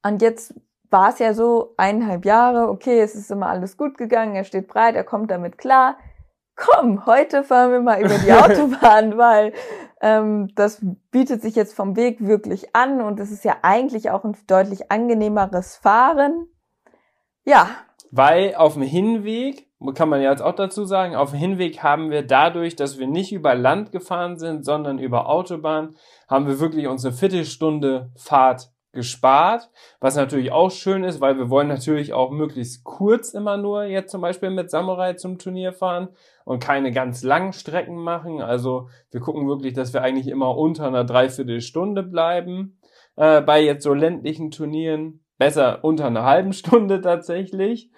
und 0.03 0.23
jetzt 0.23 0.55
war 0.91 1.11
es 1.11 1.19
ja 1.19 1.35
so 1.35 1.75
eineinhalb 1.77 2.25
Jahre, 2.25 2.69
okay, 2.69 3.01
es 3.01 3.15
ist 3.15 3.31
immer 3.31 3.49
alles 3.49 3.77
gut 3.77 3.99
gegangen, 3.99 4.35
er 4.35 4.45
steht 4.45 4.69
breit, 4.69 4.95
er 4.95 5.05
kommt 5.05 5.31
damit 5.31 5.59
klar. 5.59 5.99
Komm, 6.57 7.07
heute 7.07 7.45
fahren 7.45 7.71
wir 7.71 7.81
mal 7.81 8.01
über 8.01 8.19
die 8.19 8.33
Autobahn, 8.33 9.17
weil 9.17 9.53
ähm, 10.01 10.49
das 10.55 10.85
bietet 11.11 11.43
sich 11.43 11.55
jetzt 11.55 11.75
vom 11.75 11.95
Weg 11.95 12.21
wirklich 12.21 12.75
an 12.75 13.01
und 13.01 13.21
es 13.21 13.31
ist 13.31 13.45
ja 13.45 13.59
eigentlich 13.63 14.11
auch 14.11 14.25
ein 14.25 14.37
deutlich 14.47 14.91
angenehmeres 14.91 15.77
Fahren. 15.77 16.47
Ja. 17.45 17.69
Weil 18.11 18.55
auf 18.57 18.75
dem 18.75 18.83
Hinweg, 18.83 19.69
kann 19.95 20.09
man 20.09 20.21
ja 20.21 20.31
jetzt 20.31 20.43
auch 20.43 20.55
dazu 20.55 20.85
sagen, 20.85 21.15
auf 21.15 21.31
dem 21.31 21.39
Hinweg 21.39 21.83
haben 21.83 22.11
wir 22.11 22.27
dadurch, 22.27 22.75
dass 22.75 22.99
wir 22.99 23.07
nicht 23.07 23.33
über 23.33 23.55
Land 23.55 23.93
gefahren 23.93 24.39
sind, 24.39 24.65
sondern 24.65 24.99
über 24.99 25.29
Autobahn, 25.29 25.95
haben 26.29 26.47
wir 26.47 26.59
wirklich 26.59 26.89
unsere 26.89 27.13
Viertelstunde 27.13 28.11
Fahrt 28.17 28.73
gespart, 28.93 29.71
was 30.01 30.17
natürlich 30.17 30.51
auch 30.51 30.71
schön 30.71 31.05
ist, 31.05 31.21
weil 31.21 31.39
wir 31.39 31.51
wollen 31.51 31.69
natürlich 31.69 32.13
auch 32.13 32.31
möglichst 32.31 32.85
kurz 32.85 33.35
immer 33.35 33.57
nur 33.57 33.85
jetzt 33.85 34.11
zum 34.11 34.21
Beispiel 34.21 34.51
mit 34.51 34.71
Samurai 34.71 35.15
zum 35.15 35.39
Turnier 35.39 35.73
fahren 35.73 36.09
und 36.45 36.63
keine 36.63 36.91
ganz 36.91 37.23
langen 37.23 37.53
Strecken 37.53 37.97
machen. 37.97 38.41
Also 38.41 38.89
wir 39.11 39.21
gucken 39.21 39.47
wirklich, 39.47 39.75
dass 39.75 39.93
wir 39.93 40.03
eigentlich 40.03 40.29
immer 40.29 40.57
unter 40.57 40.87
einer 40.87 41.05
Dreiviertelstunde 41.05 42.03
bleiben. 42.03 42.81
Äh, 43.17 43.43
bei 43.43 43.63
jetzt 43.63 43.85
so 43.85 43.93
ländlichen 43.93 44.51
Turnieren 44.51 45.25
besser 45.37 45.85
unter 45.85 46.07
einer 46.07 46.25
halben 46.25 46.53
Stunde 46.53 47.01
tatsächlich. 47.03 47.91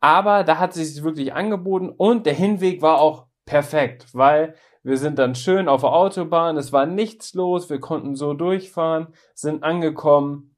Aber 0.00 0.44
da 0.44 0.58
hat 0.58 0.72
sich 0.72 1.02
wirklich 1.02 1.32
angeboten 1.32 1.88
und 1.88 2.26
der 2.26 2.34
Hinweg 2.34 2.82
war 2.82 3.00
auch 3.00 3.26
perfekt, 3.44 4.06
weil 4.12 4.54
wir 4.82 4.98
sind 4.98 5.18
dann 5.18 5.34
schön 5.34 5.68
auf 5.68 5.82
der 5.82 5.92
Autobahn, 5.92 6.56
es 6.56 6.72
war 6.72 6.86
nichts 6.86 7.34
los, 7.34 7.70
wir 7.70 7.80
konnten 7.80 8.16
so 8.16 8.34
durchfahren, 8.34 9.08
sind 9.34 9.62
angekommen. 9.62 10.56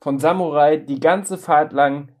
Von 0.00 0.18
Samurai 0.18 0.76
die 0.76 1.00
ganze 1.00 1.38
Fahrt 1.38 1.72
lang 1.72 2.12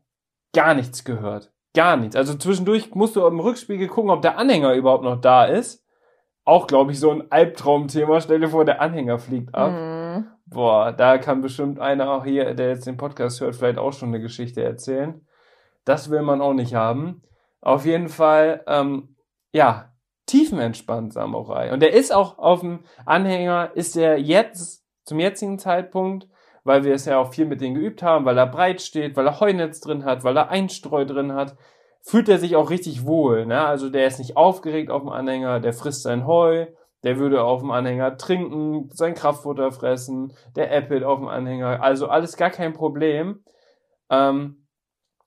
gar 0.54 0.74
nichts 0.74 1.04
gehört. 1.04 1.52
Gar 1.74 1.96
nichts. 1.96 2.16
Also 2.16 2.34
zwischendurch 2.34 2.94
musst 2.94 3.16
du 3.16 3.26
im 3.26 3.40
Rückspiegel 3.40 3.88
gucken, 3.88 4.10
ob 4.10 4.22
der 4.22 4.38
Anhänger 4.38 4.74
überhaupt 4.74 5.04
noch 5.04 5.20
da 5.20 5.44
ist. 5.44 5.84
Auch, 6.44 6.66
glaube 6.66 6.92
ich, 6.92 7.00
so 7.00 7.10
ein 7.10 7.30
Albtraumthema. 7.30 8.20
Stell 8.20 8.40
dir 8.40 8.48
vor, 8.48 8.64
der 8.64 8.80
Anhänger 8.80 9.18
fliegt 9.18 9.54
ab. 9.54 9.72
Mhm. 9.72 10.26
Boah, 10.46 10.92
da 10.92 11.18
kann 11.18 11.40
bestimmt 11.40 11.78
einer 11.80 12.10
auch 12.10 12.24
hier, 12.24 12.54
der 12.54 12.70
jetzt 12.70 12.86
den 12.86 12.96
Podcast 12.96 13.40
hört, 13.40 13.56
vielleicht 13.56 13.78
auch 13.78 13.92
schon 13.92 14.08
eine 14.08 14.20
Geschichte 14.20 14.62
erzählen. 14.62 15.26
Das 15.84 16.10
will 16.10 16.22
man 16.22 16.40
auch 16.40 16.52
nicht 16.52 16.74
haben. 16.74 17.22
Auf 17.60 17.86
jeden 17.86 18.08
Fall, 18.08 18.62
ähm, 18.66 19.16
ja, 19.52 19.91
tiefenentspannt 20.32 21.12
Samurai. 21.12 21.72
Und 21.72 21.80
der 21.80 21.92
ist 21.92 22.12
auch 22.12 22.38
auf 22.38 22.60
dem 22.60 22.80
Anhänger, 23.04 23.72
ist 23.74 23.96
er 23.96 24.18
jetzt, 24.18 24.82
zum 25.04 25.18
jetzigen 25.18 25.58
Zeitpunkt, 25.58 26.26
weil 26.64 26.84
wir 26.84 26.94
es 26.94 27.04
ja 27.04 27.18
auch 27.18 27.34
viel 27.34 27.44
mit 27.44 27.60
denen 27.60 27.74
geübt 27.74 28.02
haben, 28.02 28.24
weil 28.24 28.38
er 28.38 28.46
breit 28.46 28.80
steht, 28.80 29.16
weil 29.16 29.26
er 29.26 29.40
Heunetz 29.40 29.80
drin 29.80 30.04
hat, 30.04 30.24
weil 30.24 30.36
er 30.36 30.48
Einstreu 30.48 31.04
drin 31.04 31.34
hat, 31.34 31.56
fühlt 32.00 32.28
er 32.28 32.38
sich 32.38 32.56
auch 32.56 32.70
richtig 32.70 33.04
wohl. 33.04 33.46
Ne? 33.46 33.62
Also 33.62 33.90
der 33.90 34.06
ist 34.06 34.20
nicht 34.20 34.36
aufgeregt 34.36 34.90
auf 34.90 35.02
dem 35.02 35.10
Anhänger, 35.10 35.60
der 35.60 35.72
frisst 35.72 36.02
sein 36.02 36.26
Heu, 36.26 36.66
der 37.02 37.18
würde 37.18 37.42
auf 37.42 37.60
dem 37.60 37.70
Anhänger 37.70 38.16
trinken, 38.16 38.88
sein 38.92 39.14
Kraftfutter 39.14 39.70
fressen, 39.70 40.32
der 40.56 40.72
äppelt 40.72 41.04
auf 41.04 41.18
dem 41.18 41.28
Anhänger, 41.28 41.82
also 41.82 42.06
alles 42.06 42.36
gar 42.36 42.50
kein 42.50 42.72
Problem. 42.72 43.44
Ähm, 44.08 44.66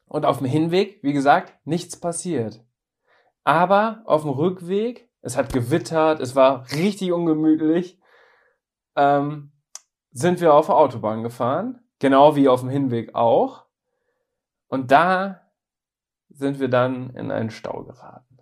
und 0.08 0.26
auf 0.26 0.38
dem 0.38 0.48
Hinweg, 0.48 1.00
wie 1.04 1.14
gesagt, 1.14 1.54
nichts 1.66 2.00
passiert. 2.00 2.65
Aber 3.46 4.02
auf 4.06 4.24
dem 4.24 4.32
Rückweg, 4.32 5.08
es 5.22 5.38
hat 5.38 5.54
gewittert, 5.54 6.20
es 6.20 6.36
war 6.36 6.66
richtig 6.72 7.14
ungemütlich, 7.14 8.00
ähm, 8.96 9.52
sind 10.12 10.42
wir 10.42 10.54
auf 10.54 10.66
der 10.66 10.76
Autobahn 10.76 11.24
gefahren, 11.24 11.80
genau 12.00 12.36
wie 12.36 12.50
auf 12.50 12.62
dem 12.62 12.70
Hinweg 12.70 13.14
auch. 13.14 13.66
Und 14.68 14.92
da 14.92 15.42
sind 16.30 16.60
wir 16.60 16.70
dann 16.70 17.12
in 17.12 17.32
einen 17.32 17.52
Stau 17.52 17.84
geraten. 17.84 18.40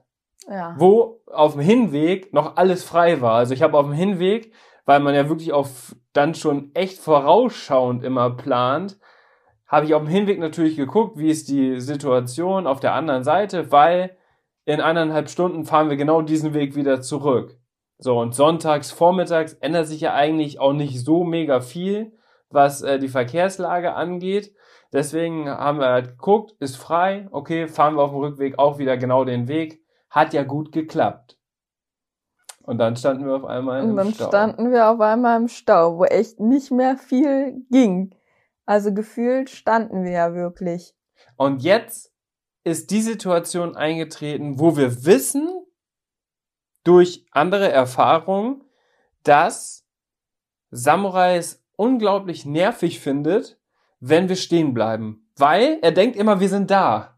Ja. 0.48 0.76
Wo 0.78 1.22
auf 1.28 1.54
dem 1.54 1.62
Hinweg 1.62 2.34
noch 2.34 2.56
alles 2.56 2.84
frei 2.84 3.22
war. 3.22 3.34
Also 3.34 3.54
ich 3.54 3.62
habe 3.62 3.78
auf 3.78 3.86
dem 3.86 3.94
Hinweg, 3.94 4.54
weil 4.86 5.00
man 5.00 5.16
ja 5.16 5.28
wirklich 5.28 5.52
auf 5.52 5.96
dann 6.14 6.34
schon 6.34 6.74
echt 6.76 7.00
vorausschauend 7.00 8.04
immer 8.04 8.30
plant, 8.30 9.00
habe 9.68 9.86
ich 9.86 9.96
auf 9.96 10.04
dem 10.04 10.12
Hinweg 10.12 10.40
natürlich 10.40 10.76
geguckt, 10.78 11.18
wie 11.18 11.30
ist 11.30 11.50
die 11.50 11.80
Situation 11.82 12.68
auf 12.68 12.80
der 12.80 12.94
anderen 12.94 13.24
Seite, 13.24 13.72
weil 13.72 14.16
in 14.66 14.82
eineinhalb 14.82 15.30
Stunden 15.30 15.66
fahren 15.66 15.90
wir 15.90 15.98
genau 15.98 16.22
diesen 16.22 16.54
Weg 16.54 16.76
wieder 16.76 17.02
zurück. 17.02 17.58
So, 17.98 18.20
und 18.20 18.36
sonntags, 18.36 18.92
vormittags 18.92 19.54
ändert 19.54 19.88
sich 19.88 20.02
ja 20.02 20.14
eigentlich 20.14 20.60
auch 20.60 20.74
nicht 20.74 21.04
so 21.04 21.24
mega 21.24 21.62
viel, 21.62 22.18
was 22.50 22.82
äh, 22.82 23.00
die 23.00 23.08
Verkehrslage 23.08 23.94
angeht. 23.94 24.54
Deswegen 24.92 25.50
haben 25.50 25.80
wir 25.80 25.88
halt 25.88 26.10
geguckt, 26.10 26.54
ist 26.60 26.78
frei, 26.78 27.28
okay, 27.32 27.68
fahren 27.68 27.96
wir 27.96 28.04
auf 28.04 28.12
dem 28.12 28.20
Rückweg 28.20 28.60
auch 28.60 28.78
wieder 28.78 28.98
genau 28.98 29.26
den 29.26 29.48
Weg. 29.48 29.82
Hat 30.10 30.34
ja 30.34 30.44
gut 30.44 30.72
geklappt. 30.72 31.38
Und 32.62 32.78
dann 32.78 32.96
standen 32.96 33.26
wir 33.26 33.36
auf 33.36 33.46
einmal 33.46 33.82
im 33.82 33.86
Stau. 33.86 33.92
Und 33.92 33.98
dann 33.98 34.14
Stau. 34.14 34.28
standen 34.28 34.72
wir 34.72 34.90
auf 34.90 35.02
einmal 35.02 35.40
im 35.42 35.48
Stau, 35.48 35.98
wo 35.98 36.06
echt 36.06 36.40
nicht 36.40 36.72
mehr 36.72 36.98
viel 36.98 37.66
ging. 37.72 38.16
Also 38.66 38.94
gefühlt 38.94 39.50
standen 39.50 40.04
wir 40.04 40.12
ja 40.12 40.34
wirklich. 40.34 40.96
Und 41.36 41.64
jetzt 41.64 42.13
ist 42.64 42.92
die 42.92 43.02
Situation 43.02 43.76
eingetreten, 43.76 44.60
wo 44.60 44.78
wir 44.78 45.06
wissen, 45.06 45.50
durch 46.84 47.26
andere 47.32 47.72
Erfahrungen, 47.72 48.64
dass 49.24 49.86
Samurai 50.70 51.38
es 51.38 51.64
unglaublich 51.76 52.46
nervig 52.46 53.00
findet, 53.00 53.58
wenn 54.00 54.28
wir 54.28 54.36
stehen 54.36 54.74
bleiben. 54.74 55.30
Weil 55.38 55.80
er 55.82 55.92
denkt 55.92 56.16
immer, 56.16 56.40
wir 56.40 56.50
sind 56.50 56.70
da. 56.70 57.18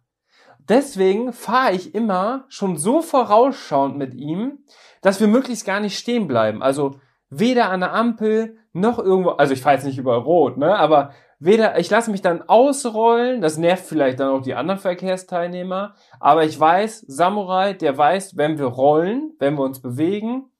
Deswegen 0.60 1.34
fahre 1.34 1.74
ich 1.74 1.93
immer 1.93 2.46
schon 2.48 2.78
so 2.78 3.02
vorausschauend 3.02 3.98
mit 3.98 4.14
ihm, 4.14 4.60
dass 5.02 5.20
wir 5.20 5.28
möglichst 5.28 5.66
gar 5.66 5.80
nicht 5.80 5.98
stehen 5.98 6.28
bleiben. 6.28 6.64
Also 6.64 7.00
weder 7.30 7.70
an 7.70 7.82
der 7.82 7.93
Ampel 7.93 8.58
noch 8.74 9.00
irgendwo, 9.00 9.32
also 9.32 9.54
ich 9.54 9.62
fahre 9.62 9.76
jetzt 9.76 9.86
nicht 9.86 9.98
über 9.98 10.16
Rot, 10.16 10.58
ne, 10.58 10.76
aber 10.78 11.12
weder, 11.46 11.80
ich 11.80 11.89
lasse 11.89 12.12
mich 12.12 12.22
dann 12.22 12.41
ausrollen, 12.41 13.41
das 13.41 13.58
nervt 13.58 13.86
vielleicht 13.86 14.20
dann 14.20 14.30
auch 14.30 14.41
die 14.41 14.56
anderen 14.56 14.80
Verkehrsteilnehmer, 14.80 15.96
aber 16.20 16.43
ich 16.43 16.60
weiß, 16.60 17.06
Samurai, 17.08 17.74
der 17.74 17.98
weiß, 17.98 18.36
wenn 18.38 18.58
wir 18.58 18.66
rollen, 18.66 19.34
wenn 19.39 19.56
wir 19.56 19.64
uns 19.64 19.82
bewegen, 19.82 20.52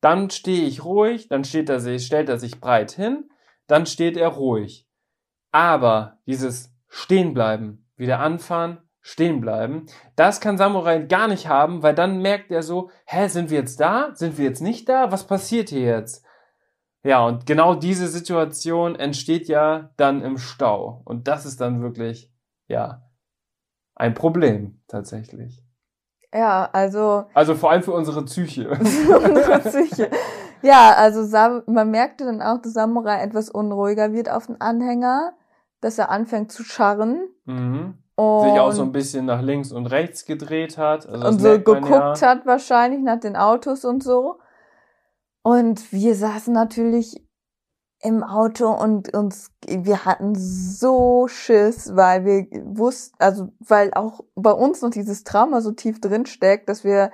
dann 0.00 0.30
stehe 0.30 0.66
ich 0.66 0.84
ruhig, 0.84 1.28
dann 1.28 1.44
steht 1.44 1.68
er 1.68 1.80
sich, 1.80 2.06
stellt 2.06 2.28
er 2.28 2.38
sich 2.38 2.60
breit 2.60 2.92
hin, 2.92 3.30
dann 3.66 3.86
steht 3.86 4.16
er 4.16 4.28
ruhig. 4.28 4.86
Aber 5.52 6.18
dieses 6.26 6.72
Stehenbleiben, 6.88 7.86
wieder 7.96 8.20
anfahren, 8.20 8.78
stehen 9.00 9.40
bleiben, 9.40 9.86
das 10.16 10.40
kann 10.40 10.58
Samurai 10.58 11.00
gar 11.00 11.28
nicht 11.28 11.48
haben, 11.48 11.82
weil 11.82 11.94
dann 11.94 12.22
merkt 12.22 12.50
er 12.50 12.62
so, 12.62 12.90
hä, 13.06 13.28
sind 13.28 13.50
wir 13.50 13.58
jetzt 13.58 13.80
da? 13.80 14.10
Sind 14.14 14.38
wir 14.38 14.44
jetzt 14.44 14.62
nicht 14.62 14.88
da? 14.88 15.10
Was 15.10 15.26
passiert 15.26 15.70
hier 15.70 15.82
jetzt? 15.82 16.24
Ja, 17.02 17.26
und 17.26 17.46
genau 17.46 17.74
diese 17.74 18.08
Situation 18.08 18.94
entsteht 18.94 19.48
ja 19.48 19.90
dann 19.96 20.22
im 20.22 20.38
Stau. 20.38 21.02
Und 21.04 21.28
das 21.28 21.46
ist 21.46 21.60
dann 21.60 21.82
wirklich, 21.82 22.30
ja, 22.68 23.02
ein 23.94 24.14
Problem 24.14 24.82
tatsächlich. 24.86 25.62
Ja, 26.32 26.68
also. 26.72 27.24
Also 27.34 27.54
vor 27.54 27.70
allem 27.70 27.82
für 27.82 27.92
unsere 27.92 28.24
Psyche. 28.24 28.74
für 28.84 29.18
unsere 29.18 29.58
Psyche. 29.60 30.10
Ja, 30.62 30.92
also 30.92 31.22
man 31.66 31.90
merkte 31.90 32.24
dann 32.24 32.42
auch, 32.42 32.60
dass 32.60 32.74
Samurai 32.74 33.22
etwas 33.22 33.48
unruhiger 33.48 34.12
wird 34.12 34.30
auf 34.30 34.46
den 34.46 34.60
Anhänger. 34.60 35.32
dass 35.80 35.98
er 35.98 36.10
anfängt 36.10 36.52
zu 36.52 36.62
scharren. 36.62 37.30
Mhm. 37.46 37.94
Und, 38.14 38.42
Sich 38.42 38.60
auch 38.60 38.72
so 38.72 38.82
ein 38.82 38.92
bisschen 38.92 39.24
nach 39.24 39.40
links 39.40 39.72
und 39.72 39.86
rechts 39.86 40.26
gedreht 40.26 40.76
hat. 40.76 41.08
Also 41.08 41.26
und 41.26 41.40
so 41.40 41.48
geguckt 41.52 42.20
ja. 42.20 42.28
hat 42.28 42.44
wahrscheinlich 42.44 43.00
nach 43.00 43.18
den 43.18 43.34
Autos 43.34 43.86
und 43.86 44.02
so. 44.02 44.38
Und 45.42 45.92
wir 45.92 46.14
saßen 46.14 46.52
natürlich 46.52 47.24
im 48.02 48.22
Auto 48.22 48.68
und 48.68 49.12
uns, 49.14 49.50
wir 49.66 50.04
hatten 50.04 50.34
so 50.34 51.28
Schiss, 51.28 51.94
weil 51.94 52.24
wir 52.24 52.46
wussten, 52.64 53.14
also 53.18 53.52
weil 53.58 53.92
auch 53.94 54.20
bei 54.34 54.52
uns 54.52 54.80
noch 54.80 54.90
dieses 54.90 55.22
Trauma 55.24 55.60
so 55.60 55.72
tief 55.72 56.00
drin 56.00 56.24
steckt, 56.24 56.68
dass 56.68 56.82
wir 56.82 57.10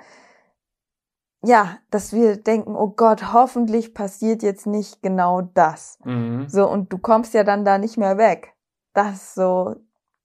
ja, 1.43 1.77
dass 1.91 2.13
wir 2.13 2.37
denken, 2.37 2.75
oh 2.75 2.89
Gott, 2.89 3.31
hoffentlich 3.31 3.93
passiert 3.93 4.41
jetzt 4.43 4.65
nicht 4.65 5.01
genau 5.01 5.41
das. 5.41 5.99
Mhm. 6.03 6.47
So, 6.47 6.67
und 6.69 6.91
du 6.91 6.97
kommst 6.97 7.33
ja 7.33 7.43
dann 7.43 7.63
da 7.63 7.77
nicht 7.77 7.97
mehr 7.97 8.17
weg. 8.17 8.53
Das 8.93 9.13
ist 9.13 9.35
so 9.35 9.75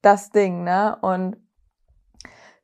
das 0.00 0.30
Ding, 0.30 0.64
ne? 0.64 0.96
Und 1.02 1.36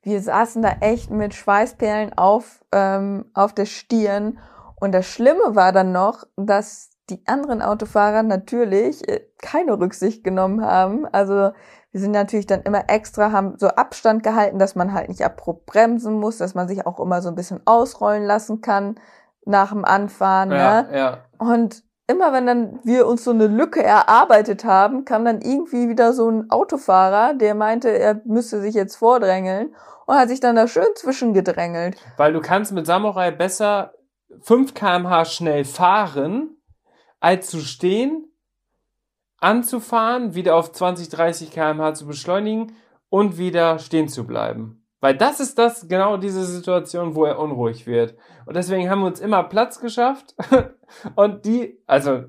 wir 0.03 0.23
saßen 0.23 0.63
da 0.63 0.77
echt 0.81 1.11
mit 1.11 1.35
Schweißperlen 1.35 2.17
auf, 2.17 2.65
ähm, 2.73 3.27
auf 3.35 3.53
der 3.53 3.67
Stirn. 3.67 4.39
Und 4.81 4.93
das 4.93 5.07
Schlimme 5.07 5.55
war 5.55 5.73
dann 5.73 5.93
noch, 5.93 6.25
dass 6.37 6.91
die 7.11 7.23
anderen 7.27 7.63
Autofahrer 7.63 8.23
natürlich 8.23 9.09
äh, 9.09 9.21
keine 9.41 9.79
Rücksicht 9.79 10.25
genommen 10.25 10.65
haben. 10.65 11.07
Also 11.07 11.51
wir 11.91 12.01
sind 12.01 12.13
natürlich 12.13 12.47
dann 12.47 12.63
immer 12.63 12.85
extra, 12.89 13.33
haben 13.33 13.55
so 13.57 13.69
Abstand 13.69 14.23
gehalten, 14.23 14.59
dass 14.59 14.75
man 14.75 14.93
halt 14.93 15.09
nicht 15.09 15.25
abrupt 15.25 15.67
bremsen 15.67 16.15
muss, 16.15 16.39
dass 16.39 16.55
man 16.55 16.69
sich 16.69 16.87
auch 16.87 17.01
immer 17.01 17.23
so 17.23 17.29
ein 17.29 17.35
bisschen 17.35 17.61
ausrollen 17.65 18.25
lassen 18.25 18.61
kann 18.61 18.97
nach 19.47 19.71
dem 19.71 19.85
Anfahren. 19.85 20.51
Ja, 20.51 20.83
Ne? 20.83 20.89
ja. 20.97 21.19
Und 21.39 21.83
immer 22.07 22.33
wenn 22.33 22.47
dann 22.47 22.81
wir 22.85 23.07
uns 23.07 23.25
so 23.25 23.31
eine 23.31 23.47
Lücke 23.47 23.83
erarbeitet 23.83 24.65
haben, 24.65 25.05
kam 25.05 25.25
dann 25.25 25.41
irgendwie 25.41 25.89
wieder 25.89 26.13
so 26.13 26.29
ein 26.31 26.51
Autofahrer, 26.51 27.35
der 27.35 27.55
meinte, 27.55 27.91
er 27.91 28.21
müsste 28.25 28.61
sich 28.61 28.75
jetzt 28.75 28.97
vordrängeln 28.97 29.75
und 30.07 30.17
hat 30.17 30.29
sich 30.29 30.41
dann 30.41 30.57
da 30.57 30.69
schön 30.69 30.89
zwischengedrängelt. 30.95 31.97
Weil 32.17 32.33
du 32.33 32.41
kannst 32.41 32.73
mit 32.73 32.87
Samurai 32.87 33.31
besser 33.31 33.93
5 34.41 34.75
kmh 34.75 35.25
schnell 35.25 35.65
fahren, 35.65 36.57
als 37.21 37.51
zu 37.51 37.61
stehen, 37.61 38.31
anzufahren, 39.39 40.35
wieder 40.35 40.57
auf 40.57 40.73
20, 40.73 41.09
30 41.09 41.51
kmh 41.51 41.95
zu 41.95 42.07
beschleunigen 42.07 42.77
und 43.09 43.39
wieder 43.39 43.79
stehen 43.79 44.09
zu 44.09 44.27
bleiben. 44.27 44.85
Weil 45.01 45.17
das 45.17 45.39
ist 45.39 45.59
das, 45.59 45.87
genau 45.89 46.17
diese 46.17 46.45
Situation, 46.45 47.15
wo 47.15 47.25
er 47.25 47.39
unruhig 47.39 47.87
wird. 47.87 48.17
Und 48.47 48.57
deswegen 48.57 48.91
haben 48.91 49.01
wir 49.01 49.07
uns 49.07 49.21
immer 49.21 49.45
Platz 49.45 49.81
geschafft. 49.81 50.35
Und 51.15 51.45
die, 51.45 51.81
also, 51.87 52.25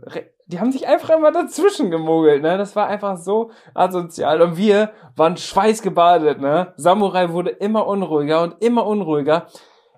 die 0.46 0.60
haben 0.60 0.72
sich 0.72 0.88
einfach 0.88 1.10
immer 1.16 1.32
dazwischen 1.32 1.90
gemogelt, 1.90 2.44
ne? 2.44 2.58
Das 2.58 2.76
war 2.76 2.88
einfach 2.88 3.18
so 3.18 3.50
asozial. 3.74 4.42
Und 4.42 4.58
wir 4.58 4.92
waren 5.16 5.38
schweißgebadet, 5.38 6.42
ne? 6.42 6.74
Samurai 6.76 7.32
wurde 7.32 7.50
immer 7.50 7.88
unruhiger 7.88 8.44
und 8.44 8.62
immer 8.62 8.86
unruhiger. 8.86 9.48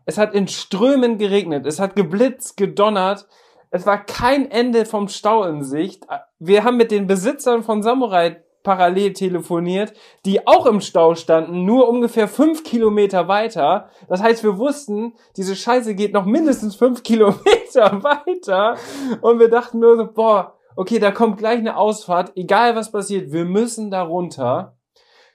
Es 0.06 0.18
hat 0.18 0.34
in 0.34 0.48
Strömen 0.48 1.18
geregnet. 1.18 1.66
Es 1.66 1.80
hat 1.80 1.96
geblitzt, 1.96 2.58
gedonnert. 2.58 3.28
Es 3.70 3.86
war 3.86 4.04
kein 4.04 4.50
Ende 4.52 4.86
vom 4.86 5.08
Stau 5.08 5.44
in 5.46 5.64
Sicht. 5.64 6.06
Wir 6.40 6.64
haben 6.64 6.78
mit 6.78 6.92
den 6.92 7.08
Besitzern 7.08 7.64
von 7.64 7.84
Samurai 7.84 8.44
parallel 8.64 9.14
telefoniert, 9.14 9.94
die 10.26 10.46
auch 10.46 10.66
im 10.66 10.82
Stau 10.82 11.16
standen, 11.16 11.66
nur 11.66 11.90
ungefähr 11.90 12.28
fünf 12.28 12.64
Kilometer 12.64 13.28
weiter. 13.28 13.90
Das 14.08 14.22
heißt, 14.22 14.44
wir 14.44 14.58
wussten, 14.58 15.14
diese 15.38 15.56
Scheiße 15.56 15.96
geht 15.96 16.14
noch 16.14 16.26
mindestens 16.26 16.76
fünf 16.76 17.04
Kilometer 17.04 18.04
weiter. 18.04 18.76
Und 19.22 19.40
wir 19.40 19.50
dachten 19.50 19.80
nur 19.80 19.98
so, 19.98 20.12
boah, 20.12 20.56
okay, 20.76 21.00
da 21.00 21.12
kommt 21.12 21.38
gleich 21.38 21.60
eine 21.60 21.78
Ausfahrt, 21.78 22.34
egal 22.36 22.76
was 22.76 22.92
passiert, 22.92 23.32
wir 23.32 23.46
müssen 23.46 23.92
da 23.92 24.04
runter. 24.04 24.76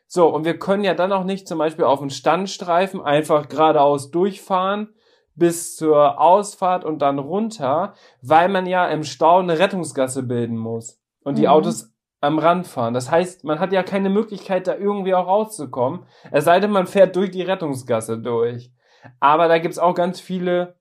So, 0.06 0.28
und 0.28 0.44
wir 0.44 0.58
können 0.58 0.84
ja 0.84 0.94
dann 0.94 1.12
auch 1.12 1.24
nicht 1.24 1.48
zum 1.48 1.58
Beispiel 1.58 1.84
auf 1.84 1.98
den 2.00 2.10
Standstreifen 2.10 3.02
einfach 3.02 3.48
geradeaus 3.48 4.10
durchfahren 4.10 4.94
bis 5.34 5.76
zur 5.76 6.20
Ausfahrt 6.20 6.84
und 6.84 7.00
dann 7.00 7.18
runter, 7.18 7.94
weil 8.22 8.48
man 8.48 8.66
ja 8.66 8.86
im 8.86 9.02
Stau 9.04 9.38
eine 9.38 9.58
Rettungsgasse 9.58 10.22
bilden 10.22 10.56
muss 10.56 11.00
und 11.24 11.36
die 11.38 11.42
Mhm. 11.42 11.48
Autos 11.48 11.92
am 12.22 12.38
Rand 12.38 12.66
fahren. 12.66 12.94
Das 12.94 13.10
heißt, 13.10 13.44
man 13.44 13.58
hat 13.60 13.72
ja 13.72 13.82
keine 13.82 14.08
Möglichkeit, 14.08 14.66
da 14.66 14.74
irgendwie 14.76 15.14
auch 15.14 15.26
rauszukommen. 15.26 16.06
Es 16.30 16.44
sei 16.44 16.60
denn, 16.60 16.70
man 16.70 16.86
fährt 16.86 17.14
durch 17.16 17.30
die 17.30 17.42
Rettungsgasse 17.42 18.18
durch. 18.18 18.72
Aber 19.20 19.48
da 19.48 19.58
gibt's 19.58 19.78
auch 19.78 19.94
ganz 19.94 20.20
viele 20.20 20.76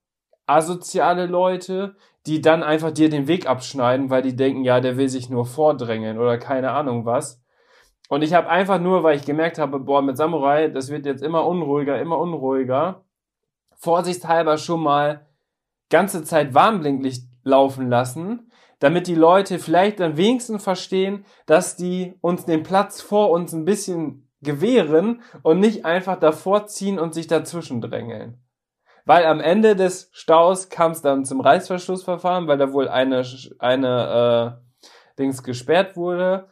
asoziale 0.47 1.25
Leute, 1.25 1.95
die 2.25 2.41
dann 2.41 2.63
einfach 2.63 2.91
dir 2.91 3.09
den 3.09 3.27
Weg 3.27 3.47
abschneiden, 3.47 4.09
weil 4.09 4.21
die 4.21 4.35
denken, 4.35 4.63
ja, 4.63 4.79
der 4.79 4.97
will 4.97 5.09
sich 5.09 5.29
nur 5.29 5.45
vordrängeln 5.45 6.17
oder 6.17 6.37
keine 6.37 6.71
Ahnung 6.71 7.05
was. 7.05 7.43
Und 8.09 8.21
ich 8.21 8.33
habe 8.33 8.49
einfach 8.49 8.79
nur, 8.79 9.03
weil 9.03 9.17
ich 9.17 9.25
gemerkt 9.25 9.57
habe, 9.57 9.79
boah, 9.79 10.01
mit 10.01 10.17
Samurai, 10.17 10.67
das 10.67 10.89
wird 10.89 11.05
jetzt 11.05 11.23
immer 11.23 11.45
unruhiger, 11.45 11.99
immer 11.99 12.17
unruhiger, 12.17 13.03
vorsichtshalber 13.75 14.57
schon 14.57 14.81
mal 14.81 15.25
ganze 15.89 16.23
Zeit 16.23 16.53
Warnblinklicht 16.53 17.27
laufen 17.43 17.89
lassen, 17.89 18.51
damit 18.79 19.07
die 19.07 19.15
Leute 19.15 19.59
vielleicht 19.59 19.99
dann 19.99 20.17
wenigstens 20.17 20.63
verstehen, 20.63 21.25
dass 21.45 21.75
die 21.75 22.15
uns 22.21 22.45
den 22.45 22.63
Platz 22.63 23.01
vor 23.01 23.31
uns 23.31 23.53
ein 23.53 23.65
bisschen 23.65 24.29
gewähren 24.41 25.21
und 25.43 25.59
nicht 25.59 25.85
einfach 25.85 26.19
davor 26.19 26.67
ziehen 26.67 26.99
und 26.99 27.13
sich 27.13 27.27
dazwischen 27.27 27.81
drängeln. 27.81 28.41
Weil 29.05 29.25
am 29.25 29.39
Ende 29.39 29.75
des 29.75 30.09
Staus 30.13 30.69
kam 30.69 30.91
es 30.91 31.01
dann 31.01 31.25
zum 31.25 31.39
Reißverschlussverfahren, 31.39 32.47
weil 32.47 32.57
da 32.57 32.73
wohl 32.73 32.89
eine, 32.89 33.23
eine 33.59 34.59
äh, 34.59 35.19
Dings 35.19 35.43
gesperrt 35.43 35.95
wurde. 35.95 36.47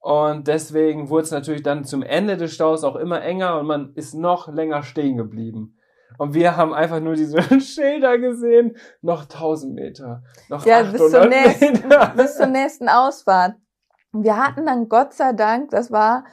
Und 0.00 0.46
deswegen 0.48 1.10
wurde 1.10 1.24
es 1.24 1.30
natürlich 1.30 1.62
dann 1.62 1.84
zum 1.84 2.02
Ende 2.02 2.36
des 2.36 2.52
Staus 2.54 2.84
auch 2.84 2.96
immer 2.96 3.22
enger 3.22 3.58
und 3.58 3.66
man 3.66 3.92
ist 3.94 4.14
noch 4.14 4.48
länger 4.48 4.82
stehen 4.82 5.16
geblieben. 5.16 5.76
Und 6.18 6.34
wir 6.34 6.56
haben 6.56 6.72
einfach 6.72 7.00
nur 7.00 7.14
diese 7.14 7.42
Schilder 7.60 8.18
gesehen. 8.18 8.76
Noch 9.02 9.22
1000 9.22 9.74
Meter. 9.74 10.22
Noch 10.48 10.64
Ja, 10.64 10.80
800 10.80 10.92
bis 10.92 11.10
zur, 11.10 11.26
nächsten, 11.26 11.72
Meter. 11.88 12.12
bis 12.16 12.36
zur 12.36 12.46
nächsten 12.46 12.88
Ausfahrt. 12.88 13.56
Wir 14.12 14.36
hatten 14.36 14.66
dann 14.66 14.88
Gott 14.88 15.12
sei 15.12 15.32
Dank, 15.32 15.70
das 15.70 15.92
war 15.92 16.24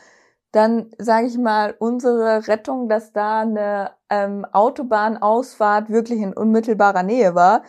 dann, 0.52 0.90
sage 0.98 1.28
ich 1.28 1.38
mal, 1.38 1.76
unsere 1.80 2.48
Rettung, 2.48 2.88
dass 2.88 3.12
da 3.12 3.42
eine 3.42 3.92
ähm, 4.10 4.46
Autobahnausfahrt 4.54 5.90
wirklich 5.90 6.22
in 6.22 6.34
unmittelbarer 6.34 7.04
Nähe 7.04 7.36
war. 7.36 7.64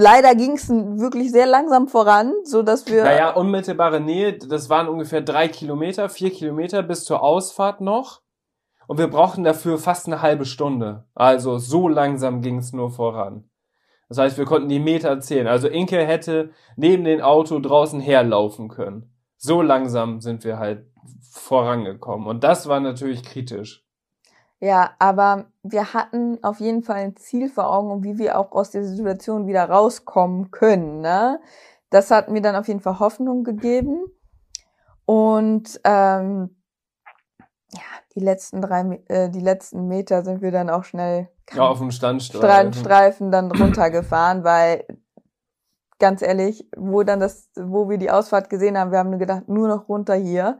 Leider 0.00 0.36
ging 0.36 0.52
es 0.52 0.68
wirklich 0.68 1.32
sehr 1.32 1.46
langsam 1.46 1.88
voran, 1.88 2.32
so 2.44 2.62
dass 2.62 2.86
wir 2.86 3.02
Naja, 3.02 3.30
unmittelbare 3.30 4.00
Nähe, 4.00 4.38
das 4.38 4.70
waren 4.70 4.88
ungefähr 4.88 5.22
drei 5.22 5.48
Kilometer, 5.48 6.08
vier 6.08 6.30
Kilometer 6.30 6.84
bis 6.84 7.04
zur 7.04 7.20
Ausfahrt 7.20 7.80
noch. 7.80 8.22
Und 8.86 8.98
wir 8.98 9.08
brauchten 9.08 9.42
dafür 9.42 9.76
fast 9.76 10.06
eine 10.06 10.22
halbe 10.22 10.44
Stunde. 10.44 11.08
Also 11.16 11.58
so 11.58 11.88
langsam 11.88 12.42
ging 12.42 12.58
es 12.58 12.72
nur 12.72 12.92
voran. 12.92 13.50
Das 14.08 14.18
heißt, 14.18 14.38
wir 14.38 14.44
konnten 14.44 14.68
die 14.68 14.78
Meter 14.78 15.18
zählen. 15.18 15.48
Also 15.48 15.66
Inke 15.66 16.06
hätte 16.06 16.52
neben 16.76 17.02
dem 17.02 17.20
Auto 17.20 17.58
draußen 17.58 17.98
herlaufen 17.98 18.68
können. 18.68 19.12
So 19.36 19.62
langsam 19.62 20.20
sind 20.20 20.44
wir 20.44 20.60
halt 20.60 20.86
vorangekommen. 21.32 22.28
Und 22.28 22.44
das 22.44 22.68
war 22.68 22.78
natürlich 22.78 23.24
kritisch. 23.24 23.84
Ja, 24.60 24.90
aber 24.98 25.46
wir 25.62 25.94
hatten 25.94 26.42
auf 26.42 26.58
jeden 26.58 26.82
Fall 26.82 26.96
ein 26.96 27.16
Ziel 27.16 27.48
vor 27.48 27.72
Augen 27.72 27.90
und 27.90 28.04
wie 28.04 28.18
wir 28.18 28.38
auch 28.38 28.52
aus 28.52 28.70
der 28.70 28.84
Situation 28.84 29.46
wieder 29.46 29.68
rauskommen 29.68 30.50
können. 30.50 31.00
Ne? 31.00 31.40
Das 31.90 32.10
hat 32.10 32.28
mir 32.28 32.42
dann 32.42 32.56
auf 32.56 32.66
jeden 32.66 32.80
Fall 32.80 32.98
Hoffnung 32.98 33.44
gegeben. 33.44 34.04
Und 35.04 35.80
ähm, 35.84 36.56
ja, 37.72 37.80
die 38.14 38.20
letzten 38.20 38.60
drei, 38.60 39.00
äh, 39.06 39.30
die 39.30 39.40
letzten 39.40 39.86
Meter 39.86 40.22
sind 40.22 40.42
wir 40.42 40.50
dann 40.50 40.70
auch 40.70 40.84
schnell 40.84 41.28
Ja, 41.52 41.68
auf 41.68 41.78
dem 41.78 41.92
Standstreifen. 41.92 42.48
Strandstreifen 42.48 43.30
dann 43.30 43.52
runtergefahren, 43.52 44.42
weil 44.42 44.84
ganz 46.00 46.20
ehrlich, 46.20 46.68
wo 46.76 47.04
dann 47.04 47.20
das, 47.20 47.48
wo 47.56 47.88
wir 47.88 47.98
die 47.98 48.10
Ausfahrt 48.10 48.50
gesehen 48.50 48.76
haben, 48.76 48.90
wir 48.90 48.98
haben 48.98 49.10
nur 49.10 49.18
gedacht, 49.18 49.48
nur 49.48 49.68
noch 49.68 49.88
runter 49.88 50.14
hier. 50.14 50.58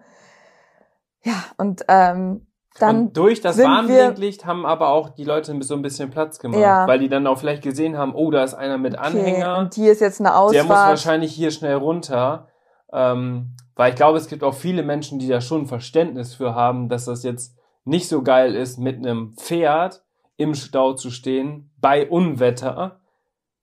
Ja, 1.23 1.45
und 1.57 1.85
ähm, 1.89 2.48
dann 2.79 2.97
und 3.07 3.17
durch 3.17 3.41
das 3.41 3.59
Warnblinklicht 3.59 4.47
haben 4.47 4.65
aber 4.67 4.89
auch 4.89 5.09
die 5.11 5.25
Leute 5.25 5.61
so 5.63 5.75
ein 5.75 5.83
bisschen 5.83 6.11
Platz 6.11 6.39
gemacht, 6.39 6.61
Ja. 6.61 6.87
weil 6.87 6.99
die 6.99 7.09
dann 7.09 7.27
auch 7.27 7.39
vielleicht 7.39 7.63
gesehen 7.63 7.97
haben, 7.99 8.15
oh, 8.15 8.31
da 8.31 8.43
ist 8.45 8.55
einer 8.55 8.79
mit 8.79 8.95
okay, 8.95 9.03
Anhänger. 9.07 9.59
und 9.59 9.75
hier 9.75 9.93
ist 9.93 10.01
jetzt 10.01 10.21
eine 10.21 10.31
Der 10.31 10.39
muss 10.41 10.57
Ausfahrt. 10.57 10.89
wahrscheinlich 10.91 11.33
hier 11.33 11.51
schnell 11.51 11.75
runter. 11.77 12.49
Ähm, 12.93 13.55
weil 13.77 13.91
ich 13.91 13.97
glaube, 13.97 14.19
es 14.19 14.29
gibt 14.29 14.43
auch 14.43 14.55
viele 14.55 14.83
Menschen, 14.83 15.19
die 15.19 15.29
da 15.29 15.41
schon 15.41 15.67
Verständnis 15.67 16.35
für 16.35 16.55
haben, 16.55 16.89
dass 16.89 17.05
das 17.05 17.23
jetzt 17.23 17.57
nicht 17.85 18.09
so 18.09 18.23
geil 18.23 18.55
ist, 18.55 18.79
mit 18.79 18.97
einem 18.97 19.35
Pferd 19.35 20.03
im 20.37 20.55
Stau 20.55 20.95
zu 20.95 21.11
stehen, 21.11 21.71
bei 21.81 22.09
Unwetter. 22.09 23.01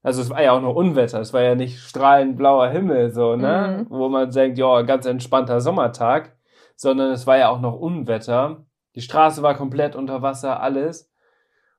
Also 0.02 0.22
es 0.22 0.30
war 0.30 0.42
ja 0.42 0.52
auch 0.52 0.60
noch 0.60 0.74
Unwetter, 0.74 1.20
es 1.20 1.32
war 1.32 1.42
ja 1.42 1.54
nicht 1.56 1.80
strahlend 1.80 2.36
blauer 2.36 2.68
Himmel, 2.68 3.10
so, 3.10 3.34
ne? 3.34 3.84
Mhm. 3.88 3.90
Wo 3.90 4.08
man 4.08 4.30
denkt, 4.30 4.56
ja, 4.58 4.82
ganz 4.82 5.04
entspannter 5.06 5.60
Sommertag, 5.60 6.36
sondern 6.76 7.10
es 7.10 7.26
war 7.26 7.38
ja 7.38 7.48
auch 7.48 7.60
noch 7.60 7.74
Unwetter. 7.74 8.64
Die 8.96 9.02
Straße 9.02 9.42
war 9.42 9.54
komplett 9.54 9.94
unter 9.94 10.22
Wasser, 10.22 10.60
alles. 10.60 11.10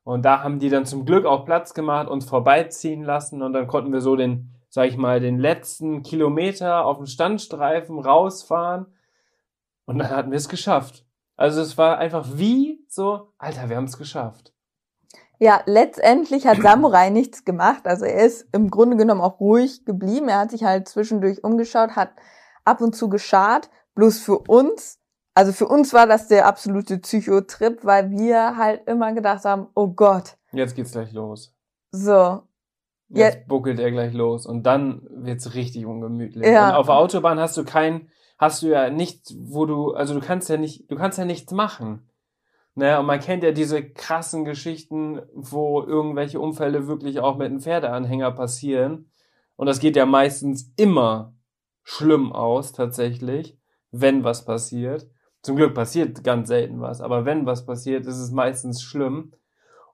Und 0.03 0.23
da 0.23 0.41
haben 0.41 0.59
die 0.59 0.69
dann 0.69 0.85
zum 0.85 1.03
Glück 1.03 1.25
auch 1.25 1.43
Platz 1.43 1.73
gemacht, 1.73 2.07
uns 2.07 2.23
vorbeiziehen 2.23 3.03
lassen 3.03 3.41
und 3.41 3.51
dann 3.51 3.67
konnten 3.67 3.91
wir 3.91 3.99
so 3.99 4.15
den, 4.15 4.53
sag 4.69 4.87
ich 4.87 4.95
mal, 4.95 5.19
den 5.19 5.37
letzten 5.37 6.03
Kilometer 6.03 6.85
auf 6.85 6.97
dem 6.97 7.07
Standstreifen 7.07 7.99
rausfahren. 7.99 8.85
Und 9.85 9.97
dann 9.97 10.09
hatten 10.09 10.31
wir 10.31 10.37
es 10.37 10.47
geschafft. 10.47 11.05
Also 11.35 11.59
es 11.59 11.77
war 11.77 11.97
einfach 11.97 12.25
wie 12.35 12.85
so, 12.87 13.33
Alter, 13.37 13.67
wir 13.67 13.75
haben 13.75 13.85
es 13.85 13.97
geschafft. 13.97 14.53
Ja, 15.39 15.61
letztendlich 15.65 16.47
hat 16.47 16.61
Samurai 16.61 17.09
nichts 17.11 17.45
gemacht. 17.45 17.85
Also 17.85 18.05
er 18.05 18.25
ist 18.25 18.47
im 18.53 18.69
Grunde 18.69 18.97
genommen 18.97 19.21
auch 19.21 19.39
ruhig 19.39 19.85
geblieben. 19.85 20.29
Er 20.29 20.39
hat 20.39 20.51
sich 20.51 20.63
halt 20.63 20.87
zwischendurch 20.87 21.43
umgeschaut, 21.43 21.95
hat 21.95 22.11
ab 22.63 22.81
und 22.81 22.95
zu 22.95 23.09
geschart. 23.09 23.69
Bloß 23.93 24.19
für 24.19 24.39
uns, 24.39 24.99
also 25.37 25.51
für 25.51 25.67
uns 25.67 25.93
war 25.93 26.07
das 26.07 26.27
der 26.27 26.47
absolute 26.47 26.97
Psychotrip, 26.97 27.85
weil 27.85 28.09
wir 28.09 28.57
halt 28.57 28.87
immer 28.87 29.13
gedacht 29.13 29.45
haben, 29.45 29.67
oh 29.75 29.87
Gott. 29.87 30.35
Jetzt 30.51 30.75
geht's 30.75 30.93
gleich 30.93 31.13
los. 31.13 31.55
So. 31.91 32.41
Jetzt 33.09 33.35
Ja. 33.35 33.43
buckelt 33.47 33.79
er 33.79 33.91
gleich 33.91 34.13
los 34.13 34.47
und 34.47 34.63
dann 34.63 35.05
wird's 35.11 35.53
richtig 35.53 35.85
ungemütlich. 35.85 36.47
Ja. 36.47 36.69
Und 36.69 36.75
auf 36.77 36.87
der 36.87 36.95
Autobahn 36.95 37.39
hast 37.39 37.55
du 37.55 37.63
kein, 37.63 38.09
hast 38.39 38.63
du 38.63 38.67
ja 38.67 38.89
nichts, 38.89 39.35
wo 39.39 39.67
du, 39.67 39.93
also 39.93 40.15
du 40.15 40.25
kannst 40.25 40.49
ja 40.49 40.57
nicht, 40.57 40.89
du 40.89 40.95
kannst 40.95 41.19
ja 41.19 41.25
nichts 41.25 41.51
machen. 41.51 42.09
Ne, 42.73 42.99
und 42.99 43.05
man 43.05 43.19
kennt 43.19 43.43
ja 43.43 43.51
diese 43.51 43.83
krassen 43.83 44.43
Geschichten, 44.43 45.21
wo 45.35 45.83
irgendwelche 45.83 46.39
Unfälle 46.39 46.87
wirklich 46.87 47.19
auch 47.19 47.37
mit 47.37 47.45
einem 47.45 47.61
Pferdeanhänger 47.61 48.31
passieren. 48.31 49.11
Und 49.55 49.67
das 49.67 49.79
geht 49.79 49.95
ja 49.95 50.07
meistens 50.07 50.73
immer 50.77 51.35
schlimm 51.83 52.31
aus, 52.33 52.71
tatsächlich, 52.71 53.55
wenn 53.91 54.23
was 54.23 54.43
passiert. 54.43 55.07
Zum 55.47 55.55
Glück 55.55 55.73
passiert 55.73 56.25
ganz 56.25 56.49
selten 56.49 56.81
was, 56.81 56.99
aber 56.99 57.23
wenn 57.23 57.45
was 57.45 57.65
passiert, 57.65 58.05
ist 58.05 58.17
es 58.17 58.31
meistens 58.31 58.81
schlimm. 58.81 59.31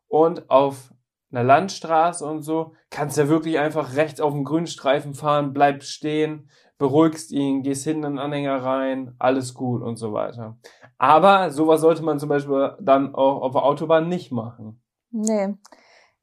Und 0.07 0.49
auf 0.49 0.91
einer 1.31 1.43
Landstraße 1.43 2.25
und 2.25 2.41
so 2.41 2.73
kannst 2.89 3.17
du 3.17 3.21
ja 3.21 3.27
wirklich 3.27 3.59
einfach 3.59 3.95
rechts 3.95 4.19
auf 4.19 4.33
dem 4.33 4.45
Grünstreifen 4.45 5.13
fahren, 5.13 5.53
bleibst 5.53 5.91
stehen, 5.91 6.49
beruhigst 6.79 7.31
ihn, 7.31 7.61
gehst 7.61 7.83
hinten 7.83 8.03
in 8.03 8.11
den 8.13 8.19
Anhänger 8.19 8.63
rein, 8.63 9.13
alles 9.19 9.53
gut 9.53 9.83
und 9.83 9.97
so 9.97 10.11
weiter. 10.11 10.57
Aber 10.97 11.51
sowas 11.51 11.81
sollte 11.81 12.01
man 12.01 12.17
zum 12.17 12.29
Beispiel 12.29 12.75
dann 12.81 13.13
auch 13.13 13.43
auf 13.43 13.51
der 13.51 13.63
Autobahn 13.63 14.09
nicht 14.09 14.31
machen. 14.31 14.81
Nee. 15.11 15.53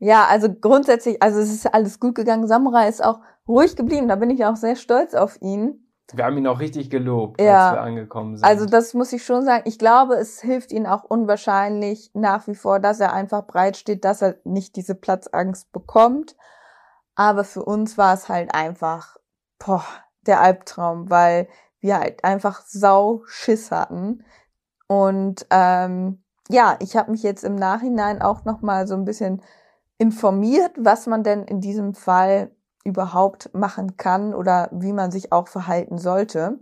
Ja, 0.00 0.24
also 0.24 0.52
grundsätzlich, 0.52 1.22
also 1.22 1.38
es 1.38 1.52
ist 1.52 1.72
alles 1.72 2.00
gut 2.00 2.16
gegangen. 2.16 2.48
Samurai 2.48 2.88
ist 2.88 3.04
auch 3.04 3.20
ruhig 3.46 3.76
geblieben. 3.76 4.08
Da 4.08 4.16
bin 4.16 4.30
ich 4.30 4.44
auch 4.44 4.56
sehr 4.56 4.74
stolz 4.74 5.14
auf 5.14 5.40
ihn. 5.40 5.79
Wir 6.14 6.24
haben 6.24 6.36
ihn 6.38 6.46
auch 6.46 6.60
richtig 6.60 6.90
gelobt, 6.90 7.40
Ja. 7.40 7.68
als 7.68 7.76
wir 7.76 7.82
angekommen 7.82 8.36
sind. 8.36 8.44
Also 8.44 8.66
das 8.66 8.94
muss 8.94 9.12
ich 9.12 9.24
schon 9.24 9.44
sagen. 9.44 9.62
Ich 9.66 9.78
glaube, 9.78 10.14
es 10.14 10.40
hilft 10.40 10.72
ihm 10.72 10.86
auch 10.86 11.04
unwahrscheinlich 11.04 12.10
nach 12.14 12.46
wie 12.46 12.54
vor, 12.54 12.80
dass 12.80 13.00
er 13.00 13.12
einfach 13.12 13.46
breit 13.46 13.76
steht, 13.76 14.04
dass 14.04 14.22
er 14.22 14.36
nicht 14.44 14.76
diese 14.76 14.94
Platzangst 14.94 15.72
bekommt. 15.72 16.36
Aber 17.14 17.44
für 17.44 17.64
uns 17.64 17.98
war 17.98 18.14
es 18.14 18.28
halt 18.28 18.54
einfach, 18.54 19.16
boah, 19.58 19.84
der 20.26 20.40
Albtraum, 20.40 21.10
weil 21.10 21.48
wir 21.80 21.98
halt 21.98 22.24
einfach 22.24 22.62
sau 22.66 23.22
Schiss 23.26 23.70
hatten. 23.70 24.24
Und 24.86 25.46
ähm, 25.50 26.22
ja, 26.48 26.76
ich 26.80 26.96
habe 26.96 27.10
mich 27.10 27.22
jetzt 27.22 27.44
im 27.44 27.54
Nachhinein 27.54 28.22
auch 28.22 28.44
noch 28.44 28.60
mal 28.60 28.86
so 28.86 28.94
ein 28.94 29.04
bisschen 29.04 29.42
informiert, 29.98 30.72
was 30.78 31.06
man 31.06 31.22
denn 31.22 31.44
in 31.44 31.60
diesem 31.60 31.94
Fall 31.94 32.50
überhaupt 32.90 33.54
machen 33.54 33.96
kann 33.96 34.34
oder 34.34 34.68
wie 34.72 34.92
man 34.92 35.10
sich 35.10 35.32
auch 35.32 35.48
verhalten 35.48 35.98
sollte. 35.98 36.58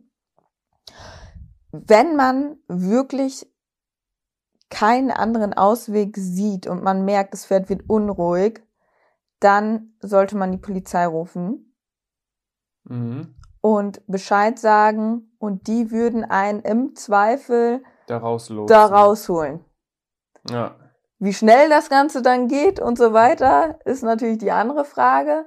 Wenn 1.72 2.16
man 2.16 2.56
wirklich 2.68 3.50
keinen 4.70 5.10
anderen 5.10 5.54
Ausweg 5.54 6.16
sieht 6.16 6.66
und 6.66 6.82
man 6.82 7.04
merkt, 7.04 7.32
das 7.32 7.46
Pferd 7.46 7.68
wird 7.68 7.88
unruhig, 7.88 8.62
dann 9.40 9.94
sollte 10.00 10.36
man 10.36 10.52
die 10.52 10.58
Polizei 10.58 11.06
rufen 11.06 11.74
mhm. 12.84 13.34
und 13.60 14.06
Bescheid 14.06 14.58
sagen 14.58 15.32
und 15.38 15.66
die 15.66 15.90
würden 15.90 16.24
einen 16.24 16.60
im 16.60 16.94
Zweifel 16.96 17.82
Daraus 18.06 18.52
da 18.66 18.86
rausholen. 18.86 19.64
Ja. 20.48 20.74
Wie 21.18 21.34
schnell 21.34 21.68
das 21.68 21.88
Ganze 21.88 22.22
dann 22.22 22.48
geht 22.48 22.80
und 22.80 22.96
so 22.96 23.12
weiter, 23.12 23.78
ist 23.84 24.02
natürlich 24.02 24.38
die 24.38 24.52
andere 24.52 24.84
Frage. 24.84 25.46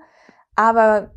Aber 0.56 1.10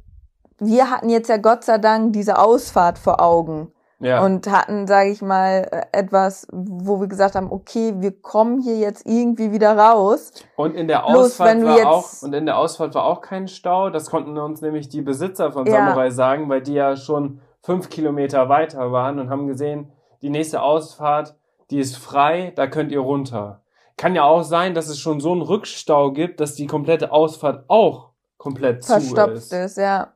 wir 0.58 0.90
hatten 0.90 1.08
jetzt 1.08 1.28
ja 1.28 1.36
Gott 1.36 1.64
sei 1.64 1.78
Dank 1.78 2.12
diese 2.12 2.38
Ausfahrt 2.38 2.98
vor 2.98 3.20
Augen 3.20 3.72
Ja. 3.98 4.22
und 4.24 4.50
hatten, 4.50 4.86
sage 4.86 5.10
ich 5.10 5.22
mal, 5.22 5.66
äh, 5.70 5.98
etwas, 5.98 6.46
wo 6.52 7.00
wir 7.00 7.08
gesagt 7.08 7.34
haben, 7.34 7.50
okay, 7.50 7.94
wir 7.98 8.20
kommen 8.20 8.60
hier 8.60 8.76
jetzt 8.78 9.06
irgendwie 9.06 9.52
wieder 9.52 9.76
raus. 9.76 10.32
Und 10.56 10.74
in 10.74 10.88
der 10.88 11.00
Bloß 11.00 11.16
Ausfahrt 11.40 11.58
wir 11.58 11.66
war 11.66 11.86
auch 11.88 12.22
und 12.22 12.34
in 12.34 12.46
der 12.46 12.58
Ausfahrt 12.58 12.94
war 12.94 13.04
auch 13.04 13.20
kein 13.20 13.48
Stau. 13.48 13.90
Das 13.90 14.10
konnten 14.10 14.36
uns 14.38 14.60
nämlich 14.60 14.88
die 14.88 15.02
Besitzer 15.02 15.52
von 15.52 15.66
Ja. 15.66 15.72
Samurai 15.72 16.10
sagen, 16.10 16.48
weil 16.48 16.62
die 16.62 16.74
ja 16.74 16.96
schon 16.96 17.40
fünf 17.62 17.88
Kilometer 17.88 18.48
weiter 18.48 18.92
waren 18.92 19.18
und 19.18 19.30
haben 19.30 19.46
gesehen, 19.46 19.90
die 20.22 20.30
nächste 20.30 20.62
Ausfahrt, 20.62 21.34
die 21.70 21.78
ist 21.78 21.96
frei, 21.96 22.52
da 22.56 22.66
könnt 22.66 22.92
ihr 22.92 23.00
runter. 23.00 23.62
Kann 23.96 24.14
ja 24.14 24.24
auch 24.24 24.42
sein, 24.42 24.74
dass 24.74 24.88
es 24.88 24.98
schon 24.98 25.20
so 25.20 25.32
einen 25.32 25.42
Rückstau 25.42 26.12
gibt, 26.12 26.40
dass 26.40 26.54
die 26.54 26.66
komplette 26.66 27.10
Ausfahrt 27.12 27.64
auch 27.68 28.10
komplett 28.44 28.84
verstopft 28.84 29.36
ist. 29.36 29.52
ist, 29.52 29.76
ja. 29.78 30.12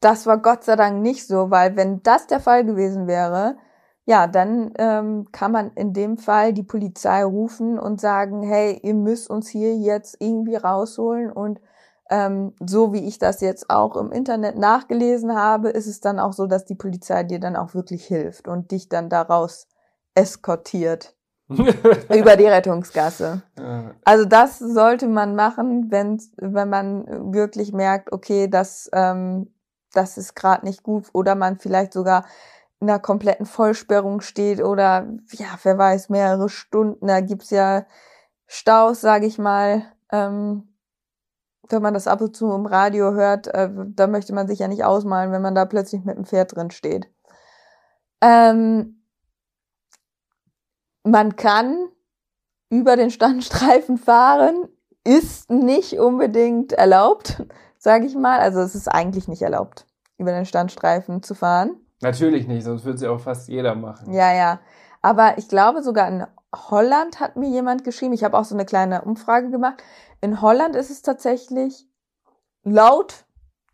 Das 0.00 0.26
war 0.26 0.38
Gott 0.38 0.64
sei 0.64 0.76
Dank 0.76 1.00
nicht 1.00 1.26
so, 1.26 1.50
weil 1.50 1.76
wenn 1.76 2.02
das 2.02 2.26
der 2.26 2.40
Fall 2.40 2.64
gewesen 2.64 3.06
wäre, 3.06 3.56
ja, 4.04 4.26
dann 4.26 4.72
ähm, 4.78 5.28
kann 5.32 5.52
man 5.52 5.72
in 5.72 5.92
dem 5.92 6.18
Fall 6.18 6.52
die 6.52 6.62
Polizei 6.62 7.24
rufen 7.24 7.78
und 7.78 8.00
sagen, 8.00 8.42
hey, 8.42 8.78
ihr 8.82 8.94
müsst 8.94 9.30
uns 9.30 9.48
hier 9.48 9.76
jetzt 9.76 10.16
irgendwie 10.20 10.56
rausholen 10.56 11.32
und 11.32 11.60
ähm, 12.10 12.54
so 12.64 12.92
wie 12.92 13.06
ich 13.06 13.18
das 13.18 13.40
jetzt 13.40 13.68
auch 13.70 13.96
im 13.96 14.12
Internet 14.12 14.56
nachgelesen 14.58 15.34
habe, 15.34 15.70
ist 15.70 15.86
es 15.86 16.00
dann 16.00 16.20
auch 16.20 16.32
so, 16.32 16.46
dass 16.46 16.64
die 16.64 16.76
Polizei 16.76 17.24
dir 17.24 17.40
dann 17.40 17.56
auch 17.56 17.74
wirklich 17.74 18.04
hilft 18.04 18.46
und 18.46 18.70
dich 18.70 18.88
dann 18.88 19.08
daraus 19.08 19.66
eskortiert 20.14 21.15
über 21.48 22.36
die 22.36 22.46
Rettungsgasse. 22.46 23.42
Ja. 23.58 23.94
Also 24.04 24.24
das 24.24 24.58
sollte 24.58 25.06
man 25.06 25.36
machen, 25.36 25.90
wenn 25.90 26.20
wenn 26.36 26.68
man 26.68 27.32
wirklich 27.32 27.72
merkt, 27.72 28.12
okay, 28.12 28.48
das 28.48 28.90
ähm, 28.92 29.52
das 29.92 30.18
ist 30.18 30.34
gerade 30.34 30.64
nicht 30.64 30.82
gut 30.82 31.06
oder 31.12 31.34
man 31.34 31.58
vielleicht 31.58 31.92
sogar 31.92 32.24
in 32.80 32.90
einer 32.90 32.98
kompletten 32.98 33.46
Vollsperrung 33.46 34.20
steht 34.20 34.62
oder 34.62 35.06
ja, 35.32 35.46
wer 35.62 35.78
weiß, 35.78 36.10
mehrere 36.10 36.48
Stunden. 36.48 37.06
Da 37.06 37.20
gibt's 37.20 37.50
ja 37.50 37.86
Staus, 38.46 39.00
sage 39.00 39.26
ich 39.26 39.38
mal. 39.38 39.82
Ähm, 40.12 40.76
wenn 41.68 41.82
man 41.82 41.94
das 41.94 42.06
ab 42.06 42.20
und 42.20 42.36
zu 42.36 42.52
im 42.52 42.66
Radio 42.66 43.12
hört, 43.12 43.48
äh, 43.48 43.70
da 43.72 44.06
möchte 44.06 44.34
man 44.34 44.46
sich 44.46 44.60
ja 44.60 44.68
nicht 44.68 44.84
ausmalen, 44.84 45.32
wenn 45.32 45.42
man 45.42 45.54
da 45.54 45.64
plötzlich 45.64 46.04
mit 46.04 46.16
dem 46.16 46.24
Pferd 46.24 46.54
drin 46.54 46.70
steht. 46.70 47.10
Ähm, 48.20 49.02
man 51.06 51.36
kann 51.36 51.88
über 52.68 52.96
den 52.96 53.10
Standstreifen 53.10 53.96
fahren, 53.96 54.68
ist 55.04 55.50
nicht 55.50 55.98
unbedingt 55.98 56.72
erlaubt, 56.72 57.44
sage 57.78 58.06
ich 58.06 58.16
mal. 58.16 58.40
Also 58.40 58.60
es 58.60 58.74
ist 58.74 58.88
eigentlich 58.88 59.28
nicht 59.28 59.42
erlaubt, 59.42 59.86
über 60.18 60.32
den 60.32 60.46
Standstreifen 60.46 61.22
zu 61.22 61.34
fahren. 61.34 61.76
Natürlich 62.02 62.46
nicht, 62.46 62.64
sonst 62.64 62.84
würde 62.84 62.96
es 62.96 63.02
ja 63.02 63.10
auch 63.10 63.20
fast 63.20 63.48
jeder 63.48 63.74
machen. 63.74 64.12
Ja, 64.12 64.34
ja. 64.34 64.60
Aber 65.00 65.38
ich 65.38 65.48
glaube 65.48 65.82
sogar 65.82 66.08
in 66.08 66.26
Holland 66.54 67.20
hat 67.20 67.36
mir 67.36 67.48
jemand 67.48 67.84
geschrieben, 67.84 68.12
ich 68.12 68.24
habe 68.24 68.36
auch 68.36 68.44
so 68.44 68.54
eine 68.54 68.64
kleine 68.64 69.02
Umfrage 69.02 69.50
gemacht. 69.50 69.82
In 70.20 70.40
Holland 70.40 70.74
ist 70.74 70.90
es 70.90 71.02
tatsächlich 71.02 71.86
laut 72.64 73.24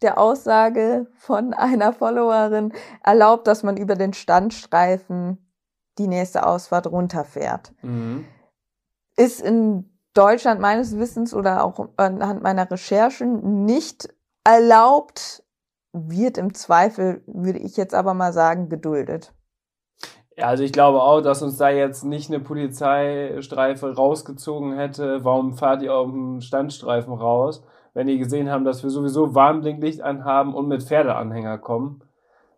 der 0.03 0.19
Aussage 0.19 1.07
von 1.15 1.55
einer 1.55 1.93
Followerin 1.93 2.73
erlaubt, 3.03 3.47
dass 3.47 3.63
man 3.63 3.77
über 3.77 3.95
den 3.95 4.13
Standstreifen 4.13 5.39
die 5.99 6.09
nächste 6.09 6.47
Ausfahrt 6.47 6.87
runterfährt. 6.87 7.73
Mhm. 7.83 8.25
Ist 9.17 9.41
in 9.41 9.91
Deutschland 10.15 10.61
meines 10.61 10.99
Wissens 10.99 11.35
oder 11.35 11.65
auch 11.65 11.89
anhand 11.97 12.43
meiner 12.43 12.71
Recherchen 12.71 13.65
nicht 13.65 14.09
erlaubt, 14.45 15.45
wird 15.93 16.39
im 16.39 16.55
Zweifel, 16.55 17.23
würde 17.27 17.59
ich 17.59 17.77
jetzt 17.77 17.95
aber 17.95 18.15
mal 18.15 18.33
sagen, 18.33 18.69
geduldet. 18.69 19.35
Ja, 20.37 20.47
also 20.47 20.65
ich 20.65 20.73
glaube 20.73 21.03
auch, 21.03 21.21
dass 21.21 21.43
uns 21.43 21.59
da 21.59 21.69
jetzt 21.69 22.05
nicht 22.05 22.31
eine 22.31 22.41
Polizeistreife 22.41 23.95
rausgezogen 23.95 24.73
hätte. 24.73 25.25
Warum 25.25 25.55
fahrt 25.55 25.83
ihr 25.83 25.95
auf 25.95 26.11
dem 26.11 26.41
Standstreifen 26.41 27.13
raus, 27.13 27.63
wenn 27.93 28.07
die 28.07 28.19
gesehen 28.19 28.51
haben, 28.51 28.65
dass 28.65 28.83
wir 28.83 28.89
sowieso 28.89 29.35
Warnblinklicht 29.35 30.01
anhaben 30.01 30.55
und 30.55 30.69
mit 30.69 30.83
Pferdeanhänger 30.83 31.59
kommen? 31.59 32.03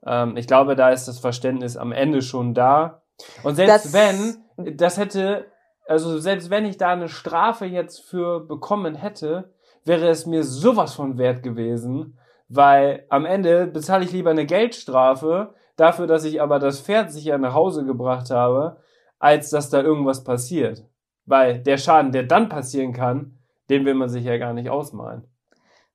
Ähm, 0.07 0.37
ich 0.37 0.47
glaube, 0.47 0.76
da 0.76 0.91
ist 0.91 1.09
das 1.09 1.18
Verständnis 1.18 1.76
am 1.76 1.91
Ende 1.91 2.22
schon 2.22 2.55
da. 2.55 3.03
Und 3.43 3.55
selbst 3.57 3.87
Das- 3.87 3.93
wenn, 3.93 4.77
das 4.77 4.99
hätte, 4.99 5.47
also 5.87 6.19
selbst 6.19 6.51
wenn 6.51 6.65
ich 6.65 6.77
da 6.77 6.91
eine 6.91 7.09
Strafe 7.09 7.67
jetzt 7.67 8.01
für 8.01 8.41
bekommen 8.41 8.95
hätte, 8.95 9.53
wäre 9.85 10.09
es 10.09 10.27
mir 10.27 10.45
sowas 10.45 10.95
von 10.95 11.19
wert 11.19 11.43
gewesen, 11.43 12.19
weil 12.49 13.05
am 13.09 13.25
Ende 13.27 13.67
bezahle 13.67 14.05
ich 14.05 14.12
lieber 14.12 14.31
eine 14.31 14.47
Geldstrafe 14.47 15.55
dafür, 15.77 16.07
dass 16.07 16.25
ich 16.25 16.41
aber 16.41 16.59
das 16.59 16.81
Pferd 16.81 17.11
sicher 17.12 17.37
nach 17.39 17.55
Hause 17.55 17.85
gebracht 17.85 18.31
habe, 18.31 18.79
als 19.19 19.51
dass 19.51 19.71
da 19.71 19.81
irgendwas 19.83 20.25
passiert. 20.25 20.85
Weil 21.27 21.59
der 21.61 21.79
Schaden, 21.79 22.12
der 22.12 22.23
dann 22.25 22.49
passieren 22.49 22.93
kann, 22.93 23.39
den 23.71 23.85
will 23.85 23.95
man 23.95 24.09
sich 24.09 24.25
ja 24.25 24.37
gar 24.39 24.53
nicht 24.53 24.69
ausmalen. 24.69 25.25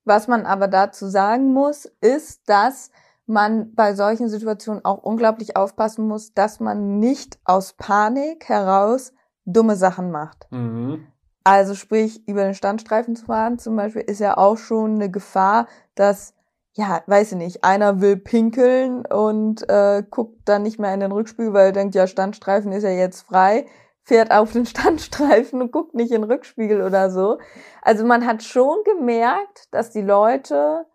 Was 0.06 0.28
man 0.28 0.46
aber 0.46 0.68
dazu 0.68 1.08
sagen 1.08 1.54
muss, 1.54 1.86
ist, 2.02 2.50
dass 2.50 2.92
man 3.30 3.74
bei 3.76 3.94
solchen 3.94 4.28
Situationen 4.28 4.84
auch 4.84 5.04
unglaublich 5.04 5.56
aufpassen 5.56 6.08
muss, 6.08 6.34
dass 6.34 6.60
man 6.60 7.00
nicht 7.00 7.40
aus 7.46 7.74
Panik 7.74 8.50
heraus 8.50 9.14
dumme 9.46 9.76
Sachen 9.76 10.12
macht. 10.12 10.48
Mhm. 10.52 11.08
Also 11.44 11.74
sprich, 11.74 12.28
über 12.28 12.44
den 12.44 12.54
Standstreifen 12.54 13.16
zu 13.16 13.26
fahren 13.26 13.60
zum 13.60 13.76
Beispiel 13.76 14.02
ist 14.02 14.20
ja 14.20 14.38
auch 14.38 14.58
schon 14.58 14.96
eine 14.96 15.10
Gefahr, 15.10 15.68
dass, 15.96 16.34
ja, 16.74 17.02
weiß 17.08 17.32
ich 17.32 17.38
nicht, 17.38 17.64
einer 17.64 18.02
will 18.02 18.18
pinkeln 18.18 19.06
und 19.06 19.68
äh, 19.70 20.04
guckt 20.10 20.42
dann 20.46 20.64
nicht 20.64 20.80
mehr 20.80 20.94
in 20.94 21.00
den 21.00 21.12
Rückspiegel, 21.12 21.54
weil 21.54 21.68
er 21.68 21.72
denkt, 21.72 21.96
ja, 21.96 22.08
Standstreifen 22.08 22.72
ist 22.72 22.84
ja 22.84 22.90
jetzt 22.90 23.22
frei, 23.22 23.66
fährt 24.04 24.32
auf 24.32 24.52
den 24.52 24.66
Standstreifen 24.68 25.62
und 25.62 25.72
guckt 25.72 25.96
nicht 25.96 26.12
in 26.12 26.22
den 26.22 26.32
Rückspiegel 26.32 26.82
oder 26.82 27.10
so. 27.10 27.40
Also 27.82 28.06
man 28.06 28.26
hat 28.26 28.44
schon 28.44 28.78
gemerkt, 28.84 29.68
dass 29.72 29.92
die 29.92 30.02
Leute 30.02 30.86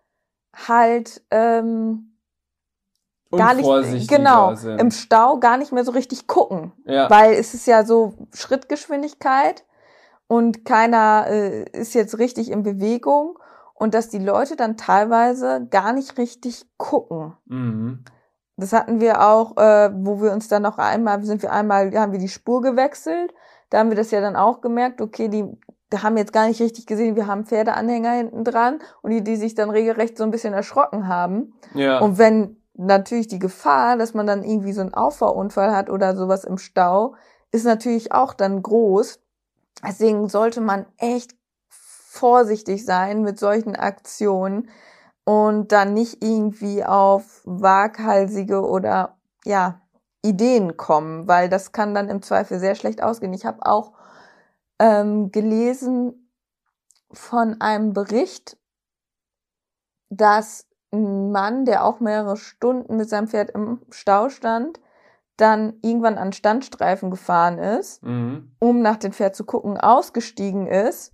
halt 0.54 1.22
ähm, 1.30 2.13
gar 3.36 3.54
nicht 3.54 4.08
genau 4.08 4.54
sind. 4.54 4.80
im 4.80 4.90
Stau 4.90 5.38
gar 5.38 5.56
nicht 5.56 5.72
mehr 5.72 5.84
so 5.84 5.92
richtig 5.92 6.26
gucken, 6.26 6.72
Ja. 6.86 7.08
weil 7.10 7.32
es 7.34 7.54
ist 7.54 7.66
ja 7.66 7.84
so 7.84 8.14
Schrittgeschwindigkeit 8.34 9.64
und 10.26 10.64
keiner 10.64 11.26
äh, 11.28 11.64
ist 11.72 11.94
jetzt 11.94 12.18
richtig 12.18 12.50
in 12.50 12.62
Bewegung 12.62 13.38
und 13.74 13.94
dass 13.94 14.08
die 14.08 14.18
Leute 14.18 14.56
dann 14.56 14.76
teilweise 14.76 15.66
gar 15.70 15.92
nicht 15.92 16.16
richtig 16.18 16.64
gucken. 16.76 17.34
Mhm. 17.46 18.04
Das 18.56 18.72
hatten 18.72 19.00
wir 19.00 19.20
auch, 19.20 19.56
äh, 19.56 19.90
wo 19.92 20.22
wir 20.22 20.32
uns 20.32 20.48
dann 20.48 20.62
noch 20.62 20.78
einmal, 20.78 21.22
sind 21.24 21.42
wir 21.42 21.52
einmal, 21.52 21.92
haben 21.98 22.12
wir 22.12 22.20
die 22.20 22.28
Spur 22.28 22.62
gewechselt. 22.62 23.34
Da 23.70 23.78
haben 23.78 23.90
wir 23.90 23.96
das 23.96 24.12
ja 24.12 24.20
dann 24.20 24.36
auch 24.36 24.60
gemerkt, 24.60 25.00
okay, 25.00 25.28
die, 25.28 25.44
die 25.92 25.98
haben 25.98 26.16
jetzt 26.16 26.32
gar 26.32 26.46
nicht 26.46 26.60
richtig 26.60 26.86
gesehen, 26.86 27.16
wir 27.16 27.26
haben 27.26 27.46
Pferdeanhänger 27.46 28.12
hinten 28.12 28.44
dran 28.44 28.78
und 29.02 29.10
die, 29.10 29.24
die 29.24 29.34
sich 29.36 29.56
dann 29.56 29.70
regelrecht 29.70 30.16
so 30.16 30.22
ein 30.22 30.30
bisschen 30.30 30.54
erschrocken 30.54 31.08
haben. 31.08 31.54
Ja. 31.74 31.98
Und 31.98 32.18
wenn 32.18 32.56
natürlich 32.74 33.28
die 33.28 33.38
Gefahr, 33.38 33.96
dass 33.96 34.14
man 34.14 34.26
dann 34.26 34.42
irgendwie 34.42 34.72
so 34.72 34.80
einen 34.80 34.94
Auffahrunfall 34.94 35.74
hat 35.74 35.90
oder 35.90 36.16
sowas 36.16 36.44
im 36.44 36.58
Stau, 36.58 37.14
ist 37.52 37.64
natürlich 37.64 38.12
auch 38.12 38.34
dann 38.34 38.62
groß. 38.62 39.20
Deswegen 39.86 40.28
sollte 40.28 40.60
man 40.60 40.86
echt 40.98 41.34
vorsichtig 41.68 42.84
sein 42.84 43.22
mit 43.22 43.38
solchen 43.38 43.76
Aktionen 43.76 44.68
und 45.24 45.72
dann 45.72 45.94
nicht 45.94 46.22
irgendwie 46.22 46.84
auf 46.84 47.42
waghalsige 47.44 48.62
oder 48.62 49.16
ja 49.44 49.80
Ideen 50.22 50.76
kommen, 50.76 51.28
weil 51.28 51.48
das 51.48 51.72
kann 51.72 51.94
dann 51.94 52.08
im 52.08 52.22
Zweifel 52.22 52.58
sehr 52.58 52.74
schlecht 52.74 53.02
ausgehen. 53.02 53.32
Ich 53.34 53.44
habe 53.44 53.66
auch 53.66 53.92
ähm, 54.78 55.30
gelesen 55.32 56.30
von 57.12 57.60
einem 57.60 57.92
Bericht, 57.92 58.56
dass 60.08 60.66
Mann, 60.94 61.64
der 61.64 61.84
auch 61.84 62.00
mehrere 62.00 62.36
Stunden 62.36 62.96
mit 62.96 63.08
seinem 63.08 63.28
Pferd 63.28 63.50
im 63.50 63.80
Stau 63.90 64.28
stand, 64.28 64.80
dann 65.36 65.74
irgendwann 65.82 66.18
an 66.18 66.32
Standstreifen 66.32 67.10
gefahren 67.10 67.58
ist 67.58 68.02
mhm. 68.02 68.52
um 68.60 68.80
nach 68.80 68.96
dem 68.96 69.12
Pferd 69.12 69.34
zu 69.34 69.44
gucken, 69.44 69.78
ausgestiegen 69.78 70.66
ist. 70.66 71.12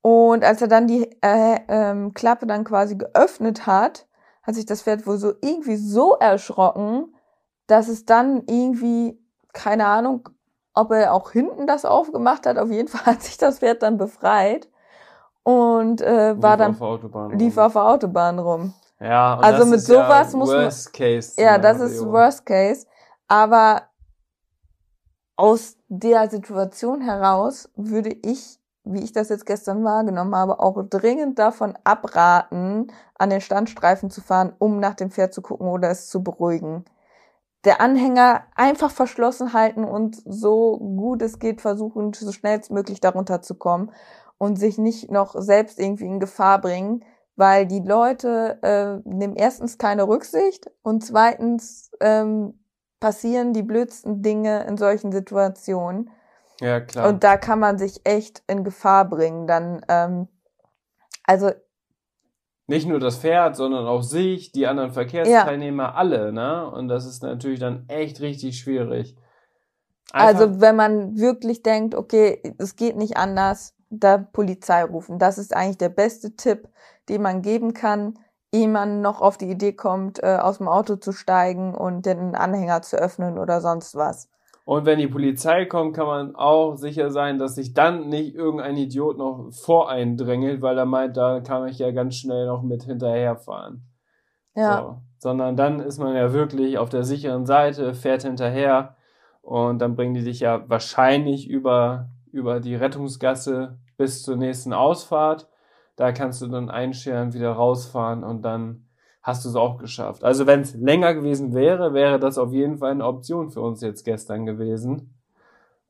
Und 0.00 0.44
als 0.44 0.60
er 0.60 0.68
dann 0.68 0.88
die 0.88 1.08
äh, 1.22 1.60
ähm, 1.68 2.12
Klappe 2.12 2.46
dann 2.46 2.64
quasi 2.64 2.96
geöffnet 2.96 3.66
hat, 3.66 4.08
hat 4.42 4.56
sich 4.56 4.66
das 4.66 4.82
Pferd 4.82 5.06
wohl 5.06 5.16
so 5.16 5.34
irgendwie 5.40 5.76
so 5.76 6.14
erschrocken, 6.14 7.14
dass 7.68 7.88
es 7.88 8.04
dann 8.04 8.42
irgendwie, 8.48 9.16
keine 9.52 9.86
Ahnung, 9.86 10.28
ob 10.74 10.90
er 10.90 11.14
auch 11.14 11.30
hinten 11.30 11.68
das 11.68 11.84
aufgemacht 11.84 12.46
hat. 12.46 12.58
Auf 12.58 12.70
jeden 12.70 12.88
Fall 12.88 13.14
hat 13.14 13.22
sich 13.22 13.38
das 13.38 13.60
Pferd 13.60 13.84
dann 13.84 13.96
befreit 13.96 14.68
und 15.44 16.00
äh, 16.00 16.40
war 16.42 16.56
Lief 16.56 16.78
dann 16.78 16.80
auf 16.80 17.32
lief 17.32 17.58
auf 17.58 17.72
der 17.74 17.84
Autobahn 17.84 18.38
rum. 18.40 18.74
Ja, 19.02 19.34
und 19.34 19.44
Also 19.44 19.60
das 19.60 19.68
mit 19.68 19.78
ist 19.80 19.86
sowas 19.86 20.32
ja 20.32 20.38
muss 20.38 20.48
man- 20.50 20.64
Worst 20.64 20.92
Case. 20.92 21.40
Ja, 21.42 21.58
das 21.58 21.80
ist. 21.80 22.04
Worst 22.06 22.46
Case. 22.46 22.86
Aber 23.28 23.82
aus 25.36 25.76
der 25.88 26.28
Situation 26.30 27.00
heraus 27.00 27.70
würde 27.74 28.10
ich, 28.22 28.58
wie 28.84 29.02
ich 29.02 29.12
das 29.12 29.28
jetzt 29.28 29.46
gestern 29.46 29.84
wahrgenommen 29.84 30.34
habe, 30.36 30.60
auch 30.60 30.80
dringend 30.88 31.38
davon 31.38 31.76
abraten, 31.84 32.92
an 33.18 33.30
den 33.30 33.40
Standstreifen 33.40 34.10
zu 34.10 34.20
fahren, 34.20 34.52
um 34.58 34.78
nach 34.78 34.94
dem 34.94 35.10
Pferd 35.10 35.32
zu 35.34 35.42
gucken 35.42 35.68
oder 35.68 35.90
es 35.90 36.08
zu 36.08 36.22
beruhigen. 36.22 36.84
Der 37.64 37.80
Anhänger 37.80 38.42
einfach 38.56 38.90
verschlossen 38.90 39.52
halten 39.52 39.84
und 39.84 40.20
so 40.26 40.78
gut 40.78 41.22
es 41.22 41.38
geht 41.38 41.60
versuchen, 41.60 42.12
so 42.12 42.32
schnellstmöglich 42.32 43.00
darunter 43.00 43.40
zu 43.40 43.54
kommen 43.54 43.92
und 44.38 44.58
sich 44.58 44.78
nicht 44.78 45.10
noch 45.12 45.34
selbst 45.40 45.78
irgendwie 45.78 46.06
in 46.06 46.18
Gefahr 46.18 46.60
bringen, 46.60 47.04
weil 47.36 47.66
die 47.66 47.80
Leute 47.80 48.58
äh, 48.62 49.08
nehmen 49.08 49.36
erstens 49.36 49.78
keine 49.78 50.06
Rücksicht 50.06 50.70
und 50.82 51.04
zweitens 51.04 51.90
ähm, 52.00 52.64
passieren 53.00 53.52
die 53.52 53.62
blödsten 53.62 54.22
Dinge 54.22 54.64
in 54.64 54.76
solchen 54.76 55.12
Situationen. 55.12 56.10
Ja, 56.60 56.80
klar. 56.80 57.08
Und 57.08 57.24
da 57.24 57.36
kann 57.36 57.58
man 57.58 57.78
sich 57.78 58.00
echt 58.04 58.42
in 58.46 58.62
Gefahr 58.64 59.08
bringen. 59.08 59.46
Dann, 59.46 59.84
ähm, 59.88 60.28
also 61.24 61.50
Nicht 62.68 62.86
nur 62.86 63.00
das 63.00 63.16
Pferd, 63.18 63.56
sondern 63.56 63.86
auch 63.86 64.02
sich, 64.02 64.52
die 64.52 64.66
anderen 64.68 64.92
Verkehrsteilnehmer, 64.92 65.96
alle, 65.96 66.32
ne? 66.32 66.70
Und 66.70 66.88
das 66.88 67.04
ist 67.06 67.22
natürlich 67.22 67.58
dann 67.58 67.84
echt 67.88 68.20
richtig 68.20 68.58
schwierig. 68.58 69.16
Einfach- 70.12 70.40
Also 70.42 70.60
wenn 70.60 70.76
man 70.76 71.16
wirklich 71.18 71.62
denkt, 71.62 71.94
okay, 71.94 72.40
es 72.58 72.76
geht 72.76 72.96
nicht 72.96 73.16
anders, 73.16 73.74
da 73.92 74.18
Polizei 74.18 74.84
rufen. 74.84 75.18
Das 75.18 75.38
ist 75.38 75.54
eigentlich 75.54 75.78
der 75.78 75.90
beste 75.90 76.34
Tipp, 76.34 76.68
den 77.08 77.22
man 77.22 77.42
geben 77.42 77.74
kann, 77.74 78.18
ehe 78.52 78.68
man 78.68 79.00
noch 79.00 79.20
auf 79.20 79.38
die 79.38 79.50
Idee 79.50 79.72
kommt, 79.72 80.22
äh, 80.22 80.38
aus 80.40 80.58
dem 80.58 80.68
Auto 80.68 80.96
zu 80.96 81.12
steigen 81.12 81.74
und 81.74 82.06
den 82.06 82.34
Anhänger 82.34 82.82
zu 82.82 82.96
öffnen 82.96 83.38
oder 83.38 83.60
sonst 83.60 83.94
was. 83.94 84.28
Und 84.64 84.86
wenn 84.86 84.98
die 84.98 85.08
Polizei 85.08 85.64
kommt, 85.64 85.96
kann 85.96 86.06
man 86.06 86.36
auch 86.36 86.76
sicher 86.76 87.10
sein, 87.10 87.38
dass 87.38 87.56
sich 87.56 87.74
dann 87.74 88.08
nicht 88.08 88.34
irgendein 88.34 88.76
Idiot 88.76 89.18
noch 89.18 89.50
voreindrängelt, 89.50 90.62
weil 90.62 90.78
er 90.78 90.86
meint, 90.86 91.16
da 91.16 91.40
kann 91.40 91.66
ich 91.66 91.78
ja 91.78 91.90
ganz 91.90 92.14
schnell 92.16 92.46
noch 92.46 92.62
mit 92.62 92.84
hinterherfahren. 92.84 93.82
Ja, 94.54 94.78
So. 94.78 94.96
Sondern 95.18 95.56
dann 95.56 95.80
ist 95.80 95.98
man 95.98 96.14
ja 96.14 96.32
wirklich 96.32 96.78
auf 96.78 96.88
der 96.88 97.04
sicheren 97.04 97.46
Seite, 97.46 97.94
fährt 97.94 98.22
hinterher 98.22 98.96
und 99.40 99.80
dann 99.80 99.96
bringen 99.96 100.14
die 100.14 100.24
dich 100.24 100.40
ja 100.40 100.68
wahrscheinlich 100.68 101.48
über, 101.48 102.08
über 102.30 102.60
die 102.60 102.74
Rettungsgasse 102.74 103.78
bis 103.96 104.22
zur 104.22 104.36
nächsten 104.36 104.72
Ausfahrt. 104.72 105.48
Da 105.96 106.12
kannst 106.12 106.42
du 106.42 106.46
dann 106.46 106.70
einscheren, 106.70 107.34
wieder 107.34 107.52
rausfahren 107.52 108.24
und 108.24 108.42
dann 108.42 108.86
hast 109.22 109.44
du 109.44 109.48
es 109.48 109.54
auch 109.54 109.78
geschafft. 109.78 110.24
Also 110.24 110.46
wenn 110.46 110.60
es 110.60 110.74
länger 110.74 111.14
gewesen 111.14 111.54
wäre, 111.54 111.94
wäre 111.94 112.18
das 112.18 112.38
auf 112.38 112.52
jeden 112.52 112.78
Fall 112.78 112.90
eine 112.90 113.06
Option 113.06 113.50
für 113.50 113.60
uns 113.60 113.80
jetzt 113.80 114.04
gestern 114.04 114.46
gewesen. 114.46 115.14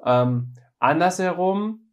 Ähm, 0.05 0.55
andersherum 0.79 1.93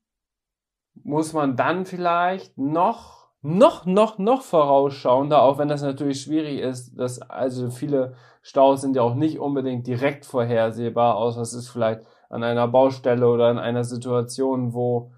muss 1.03 1.33
man 1.33 1.55
dann 1.55 1.85
vielleicht 1.85 2.57
noch, 2.57 3.29
noch, 3.41 3.85
noch, 3.85 4.17
noch 4.17 4.41
vorausschauender, 4.41 5.41
auch 5.41 5.57
wenn 5.57 5.69
das 5.69 5.81
natürlich 5.81 6.21
schwierig 6.21 6.59
ist, 6.59 6.99
dass 6.99 7.21
also 7.21 7.69
viele 7.69 8.15
Staus 8.41 8.81
sind 8.81 8.95
ja 8.95 9.01
auch 9.01 9.15
nicht 9.15 9.39
unbedingt 9.39 9.87
direkt 9.87 10.25
vorhersehbar, 10.25 11.15
außer 11.15 11.41
es 11.41 11.53
ist 11.53 11.69
vielleicht 11.69 12.01
an 12.29 12.43
einer 12.43 12.67
Baustelle 12.67 13.27
oder 13.27 13.49
in 13.49 13.57
einer 13.57 13.83
Situation, 13.83 14.73
wo 14.73 15.11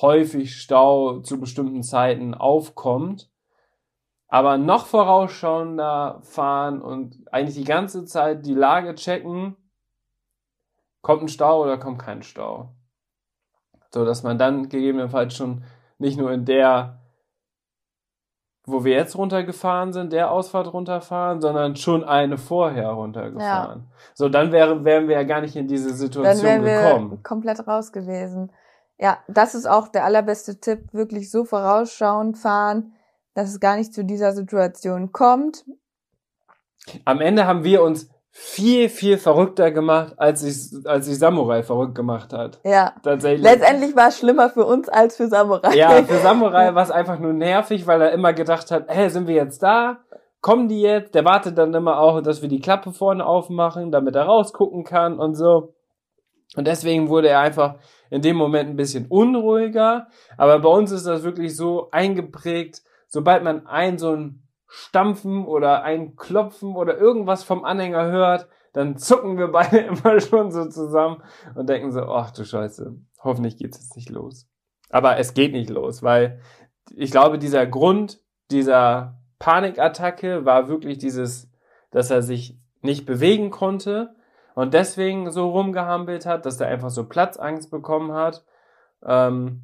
häufig 0.00 0.56
Stau 0.56 1.20
zu 1.20 1.38
bestimmten 1.40 1.82
Zeiten 1.82 2.34
aufkommt. 2.34 3.30
Aber 4.28 4.58
noch 4.58 4.86
vorausschauender 4.86 6.20
fahren 6.22 6.82
und 6.82 7.22
eigentlich 7.30 7.54
die 7.54 7.64
ganze 7.64 8.04
Zeit 8.04 8.44
die 8.46 8.54
Lage 8.54 8.94
checken, 8.96 9.56
kommt 11.02 11.22
ein 11.22 11.28
Stau 11.28 11.62
oder 11.62 11.78
kommt 11.78 12.00
kein 12.00 12.22
Stau. 12.22 12.74
So 13.90 14.04
dass 14.04 14.24
man 14.24 14.38
dann 14.38 14.68
gegebenenfalls 14.68 15.36
schon 15.36 15.62
nicht 15.98 16.18
nur 16.18 16.32
in 16.32 16.44
der, 16.44 17.00
wo 18.64 18.82
wir 18.82 18.94
jetzt 18.94 19.16
runtergefahren 19.16 19.92
sind, 19.92 20.12
der 20.12 20.32
Ausfahrt 20.32 20.72
runterfahren, 20.72 21.40
sondern 21.40 21.76
schon 21.76 22.02
eine 22.02 22.36
vorher 22.36 22.88
runtergefahren. 22.88 23.86
So, 24.14 24.28
dann 24.28 24.50
wären, 24.50 24.84
wären 24.84 25.06
wir 25.06 25.14
ja 25.14 25.22
gar 25.22 25.42
nicht 25.42 25.54
in 25.54 25.68
diese 25.68 25.90
dann 25.90 25.96
Situation 25.96 26.42
wären 26.42 26.64
wir 26.64 26.82
gekommen. 26.82 27.22
komplett 27.22 27.68
raus 27.68 27.92
gewesen. 27.92 28.50
Ja, 28.98 29.18
das 29.28 29.54
ist 29.54 29.66
auch 29.66 29.88
der 29.88 30.04
allerbeste 30.04 30.60
Tipp, 30.60 30.92
wirklich 30.92 31.30
so 31.30 31.44
vorausschauend 31.44 32.38
fahren, 32.38 32.94
dass 33.34 33.50
es 33.50 33.60
gar 33.60 33.76
nicht 33.76 33.92
zu 33.92 34.04
dieser 34.04 34.32
Situation 34.32 35.12
kommt. 35.12 35.64
Am 37.04 37.20
Ende 37.20 37.46
haben 37.46 37.64
wir 37.64 37.82
uns 37.82 38.08
viel, 38.36 38.88
viel 38.88 39.16
verrückter 39.16 39.70
gemacht, 39.70 40.14
als 40.16 40.40
sich, 40.40 40.86
als 40.86 41.06
sich 41.06 41.18
Samurai 41.18 41.62
verrückt 41.62 41.94
gemacht 41.94 42.32
hat. 42.32 42.60
Ja. 42.64 42.92
Tatsächlich. 43.02 43.42
Letztendlich 43.42 43.94
war 43.94 44.08
es 44.08 44.18
schlimmer 44.18 44.50
für 44.50 44.64
uns 44.64 44.88
als 44.88 45.16
für 45.16 45.28
Samurai. 45.28 45.76
Ja, 45.76 46.02
für 46.02 46.18
Samurai 46.18 46.74
war 46.74 46.82
es 46.82 46.90
einfach 46.90 47.20
nur 47.20 47.32
nervig, 47.32 47.86
weil 47.86 48.02
er 48.02 48.10
immer 48.10 48.32
gedacht 48.32 48.72
hat, 48.72 48.86
hey, 48.88 49.08
sind 49.08 49.28
wir 49.28 49.36
jetzt 49.36 49.62
da? 49.62 49.98
Kommen 50.40 50.68
die 50.68 50.80
jetzt? 50.80 51.14
Der 51.14 51.24
wartet 51.24 51.56
dann 51.56 51.72
immer 51.74 52.00
auch, 52.00 52.20
dass 52.22 52.42
wir 52.42 52.48
die 52.48 52.60
Klappe 52.60 52.92
vorne 52.92 53.24
aufmachen, 53.24 53.92
damit 53.92 54.16
er 54.16 54.24
rausgucken 54.24 54.82
kann 54.82 55.20
und 55.20 55.36
so. 55.36 55.72
Und 56.56 56.66
deswegen 56.66 57.08
wurde 57.08 57.28
er 57.28 57.38
einfach 57.38 57.76
in 58.14 58.22
dem 58.22 58.36
Moment 58.36 58.70
ein 58.70 58.76
bisschen 58.76 59.06
unruhiger. 59.08 60.06
Aber 60.36 60.60
bei 60.60 60.68
uns 60.68 60.92
ist 60.92 61.04
das 61.04 61.24
wirklich 61.24 61.56
so 61.56 61.90
eingeprägt, 61.90 62.84
sobald 63.08 63.42
man 63.42 63.66
einen 63.66 63.98
so 63.98 64.12
einen 64.12 64.48
Stampfen 64.68 65.44
oder 65.44 65.82
ein 65.82 66.14
Klopfen 66.14 66.76
oder 66.76 66.96
irgendwas 66.96 67.42
vom 67.42 67.64
Anhänger 67.64 68.06
hört, 68.12 68.46
dann 68.72 68.96
zucken 68.96 69.36
wir 69.36 69.48
beide 69.48 69.78
immer 69.78 70.20
schon 70.20 70.52
so 70.52 70.68
zusammen 70.68 71.24
und 71.56 71.68
denken 71.68 71.90
so, 71.90 72.02
ach 72.02 72.30
du 72.30 72.44
Scheiße, 72.44 72.94
hoffentlich 73.18 73.56
geht's 73.56 73.78
jetzt 73.78 73.96
nicht 73.96 74.10
los. 74.10 74.48
Aber 74.90 75.18
es 75.18 75.34
geht 75.34 75.50
nicht 75.50 75.70
los, 75.70 76.04
weil 76.04 76.40
ich 76.94 77.10
glaube, 77.10 77.38
dieser 77.38 77.66
Grund 77.66 78.20
dieser 78.52 79.18
Panikattacke 79.40 80.44
war 80.44 80.68
wirklich 80.68 80.98
dieses, 80.98 81.50
dass 81.90 82.12
er 82.12 82.22
sich 82.22 82.60
nicht 82.80 83.06
bewegen 83.06 83.50
konnte 83.50 84.14
und 84.54 84.74
deswegen 84.74 85.30
so 85.30 85.50
rumgehampelt 85.50 86.26
hat, 86.26 86.46
dass 86.46 86.60
er 86.60 86.68
einfach 86.68 86.90
so 86.90 87.04
Platzangst 87.04 87.70
bekommen 87.70 88.12
hat. 88.12 88.44
Ähm, 89.04 89.62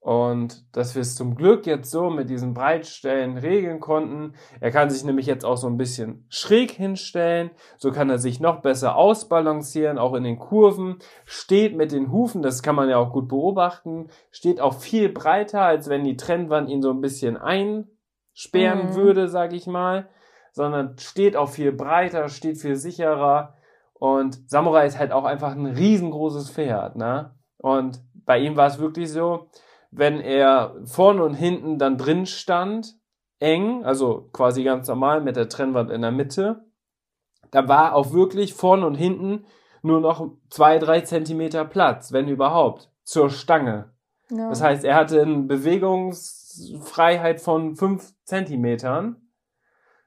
und 0.00 0.64
dass 0.74 0.94
wir 0.94 1.02
es 1.02 1.14
zum 1.14 1.34
Glück 1.34 1.66
jetzt 1.66 1.90
so 1.90 2.08
mit 2.08 2.30
diesen 2.30 2.54
Breitstellen 2.54 3.36
regeln 3.36 3.80
konnten. 3.80 4.32
Er 4.58 4.70
kann 4.70 4.88
sich 4.88 5.04
nämlich 5.04 5.26
jetzt 5.26 5.44
auch 5.44 5.58
so 5.58 5.66
ein 5.66 5.76
bisschen 5.76 6.24
schräg 6.30 6.70
hinstellen. 6.70 7.50
So 7.76 7.92
kann 7.92 8.08
er 8.08 8.18
sich 8.18 8.40
noch 8.40 8.62
besser 8.62 8.96
ausbalancieren, 8.96 9.98
auch 9.98 10.14
in 10.14 10.24
den 10.24 10.38
Kurven. 10.38 10.96
Steht 11.26 11.76
mit 11.76 11.92
den 11.92 12.10
Hufen, 12.10 12.40
das 12.40 12.62
kann 12.62 12.76
man 12.76 12.88
ja 12.88 12.96
auch 12.96 13.12
gut 13.12 13.28
beobachten, 13.28 14.08
steht 14.30 14.58
auch 14.58 14.74
viel 14.74 15.10
breiter, 15.10 15.62
als 15.62 15.90
wenn 15.90 16.02
die 16.02 16.16
Trennwand 16.16 16.70
ihn 16.70 16.80
so 16.80 16.90
ein 16.90 17.02
bisschen 17.02 17.36
einsperren 17.36 18.90
mhm. 18.90 18.94
würde, 18.94 19.28
sag 19.28 19.52
ich 19.52 19.66
mal. 19.66 20.08
Sondern 20.52 20.96
steht 20.98 21.36
auch 21.36 21.50
viel 21.50 21.72
breiter, 21.72 22.30
steht 22.30 22.58
viel 22.58 22.76
sicherer. 22.76 23.54
Und 24.00 24.50
Samurai 24.50 24.86
ist 24.86 24.98
halt 24.98 25.12
auch 25.12 25.24
einfach 25.24 25.52
ein 25.52 25.66
riesengroßes 25.66 26.50
Pferd, 26.50 26.96
ne? 26.96 27.34
Und 27.58 28.00
bei 28.24 28.38
ihm 28.38 28.56
war 28.56 28.66
es 28.66 28.78
wirklich 28.78 29.12
so, 29.12 29.50
wenn 29.90 30.20
er 30.20 30.74
vorne 30.86 31.22
und 31.22 31.34
hinten 31.34 31.78
dann 31.78 31.98
drin 31.98 32.24
stand, 32.24 32.96
eng, 33.40 33.84
also 33.84 34.30
quasi 34.32 34.64
ganz 34.64 34.88
normal 34.88 35.20
mit 35.20 35.36
der 35.36 35.50
Trennwand 35.50 35.90
in 35.90 36.00
der 36.00 36.12
Mitte, 36.12 36.64
da 37.50 37.68
war 37.68 37.94
auch 37.94 38.12
wirklich 38.12 38.54
vorne 38.54 38.86
und 38.86 38.94
hinten 38.94 39.44
nur 39.82 40.00
noch 40.00 40.32
zwei, 40.48 40.78
drei 40.78 41.02
Zentimeter 41.02 41.66
Platz, 41.66 42.10
wenn 42.10 42.28
überhaupt, 42.28 42.90
zur 43.02 43.28
Stange. 43.28 43.92
Ja. 44.30 44.48
Das 44.48 44.62
heißt, 44.62 44.82
er 44.82 44.94
hatte 44.94 45.20
eine 45.20 45.42
Bewegungsfreiheit 45.42 47.42
von 47.42 47.76
fünf 47.76 48.14
Zentimetern. 48.24 49.29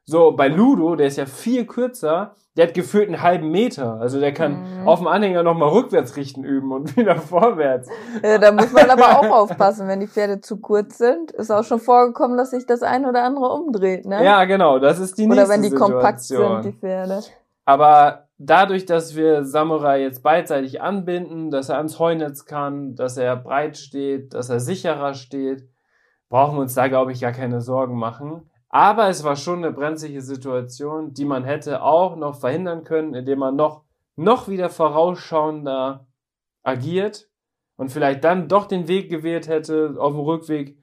So, 0.06 0.34
bei 0.34 0.50
Ludo, 0.50 0.96
der 0.96 1.08
ist 1.08 1.18
ja 1.18 1.26
viel 1.26 1.66
kürzer, 1.66 2.36
der 2.58 2.68
hat 2.68 2.74
gefühlt 2.74 3.08
einen 3.08 3.22
halben 3.22 3.50
Meter. 3.50 4.00
Also 4.00 4.20
der 4.20 4.34
kann 4.34 4.82
mhm. 4.82 4.88
auf 4.88 5.00
dem 5.00 5.08
Anhänger 5.08 5.44
nochmal 5.44 5.70
rückwärts 5.70 6.18
richten 6.18 6.44
üben 6.44 6.72
und 6.72 6.96
wieder 6.98 7.16
vorwärts. 7.16 7.90
Ja, 8.22 8.38
da 8.38 8.52
muss 8.52 8.72
man 8.72 8.90
aber 8.90 9.20
auch 9.20 9.30
aufpassen, 9.30 9.88
wenn 9.88 10.00
die 10.00 10.08
Pferde 10.08 10.42
zu 10.42 10.60
kurz 10.60 10.98
sind. 10.98 11.32
Ist 11.32 11.52
auch 11.52 11.64
schon 11.64 11.80
vorgekommen, 11.80 12.38
dass 12.38 12.52
sich 12.52 12.66
das 12.66 12.84
ein 12.84 13.06
oder 13.06 13.24
andere 13.24 13.48
umdreht, 13.48 14.06
ne? 14.06 14.24
Ja, 14.24 14.44
genau. 14.46 14.80
Das 14.80 15.00
ist 15.00 15.18
die 15.18 15.26
nächste 15.26 15.46
Oder 15.46 15.54
wenn 15.54 15.62
die 15.62 15.70
Situation. 15.70 15.94
kompakt 15.94 16.22
sind, 16.22 16.66
die 16.66 16.74
Pferde. 16.74 17.22
Aber 17.66 18.28
dadurch, 18.38 18.86
dass 18.86 19.16
wir 19.16 19.46
Samurai 19.46 20.02
jetzt 20.02 20.22
beidseitig 20.22 20.82
anbinden, 20.82 21.50
dass 21.50 21.70
er 21.70 21.78
ans 21.78 21.98
Heunetz 21.98 22.46
kann, 22.46 22.96
dass 22.96 23.18
er 23.18 23.36
breit 23.38 23.78
steht, 23.78 24.34
dass 24.34 24.50
er 24.50 24.60
sicherer 24.60 25.14
steht, 25.14 25.70
brauchen 26.30 26.58
wir 26.58 26.62
uns 26.62 26.74
da, 26.74 26.88
glaube 26.88 27.14
ich, 27.14 27.22
gar 27.22 27.32
keine 27.32 27.62
Sorgen 27.62 27.98
machen. 27.98 28.50
Aber 28.74 29.08
es 29.08 29.24
war 29.24 29.36
schon 29.36 29.60
eine 29.60 29.72
brenzliche 29.72 30.22
Situation, 30.22 31.14
die 31.14 31.26
man 31.26 31.44
hätte 31.44 31.84
auch 31.84 32.16
noch 32.16 32.40
verhindern 32.40 32.84
können, 32.84 33.14
indem 33.14 33.38
man 33.38 33.56
noch, 33.56 33.84
noch 34.16 34.48
wieder 34.48 34.72
vorausschauender 34.72 36.08
agiert 36.64 37.30
und 37.76 37.92
vielleicht 37.92 38.24
dann 38.24 38.48
doch 38.48 38.66
den 38.66 38.88
Weg 38.88 39.12
gewählt 39.12 39.48
hätte, 39.48 39.94
auf 40.00 40.14
dem 40.14 40.22
Rückweg 40.22 40.80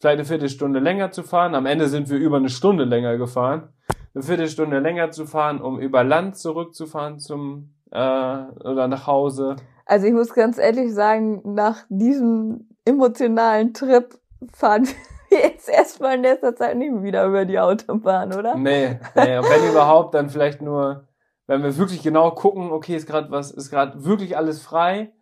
vielleicht 0.00 0.20
eine 0.20 0.24
Viertelstunde 0.24 0.80
länger 0.80 1.10
zu 1.10 1.22
fahren. 1.22 1.54
Am 1.54 1.66
Ende 1.66 1.88
sind 1.88 2.08
wir 2.08 2.16
über 2.16 2.38
eine 2.38 2.48
Stunde 2.48 2.84
länger 2.84 3.18
gefahren. 3.18 3.74
Eine 4.14 4.24
Viertelstunde 4.24 4.78
länger 4.78 5.10
zu 5.10 5.26
fahren, 5.26 5.60
um 5.60 5.78
über 5.78 6.02
Land 6.02 6.38
zurückzufahren 6.38 7.18
zum 7.18 7.74
äh, 7.90 7.98
oder 7.98 8.88
nach 8.88 9.06
Hause. 9.06 9.56
Also 9.84 10.06
ich 10.06 10.14
muss 10.14 10.32
ganz 10.32 10.56
ehrlich 10.56 10.94
sagen, 10.94 11.42
nach 11.44 11.84
diesem 11.90 12.70
emotionalen 12.86 13.74
Trip 13.74 14.18
fahren 14.54 14.86
wir 14.86 15.13
jetzt 15.42 15.68
erstmal 15.68 16.16
in 16.16 16.22
nächster 16.22 16.54
Zeit 16.54 16.76
nicht 16.76 17.02
wieder 17.02 17.26
über 17.26 17.44
die 17.44 17.58
Autobahn, 17.58 18.32
oder? 18.32 18.54
Nee, 18.56 18.98
nee. 19.14 19.38
Wenn 19.38 19.70
überhaupt, 19.70 20.14
dann 20.14 20.30
vielleicht 20.30 20.62
nur, 20.62 21.08
wenn 21.46 21.62
wir 21.62 21.76
wirklich 21.76 22.02
genau 22.02 22.30
gucken, 22.30 22.70
okay, 22.70 22.96
ist 22.96 23.06
gerade 23.06 23.30
was, 23.30 23.50
ist 23.50 23.70
gerade 23.70 24.04
wirklich 24.04 24.36
alles 24.36 24.62
frei 24.62 25.12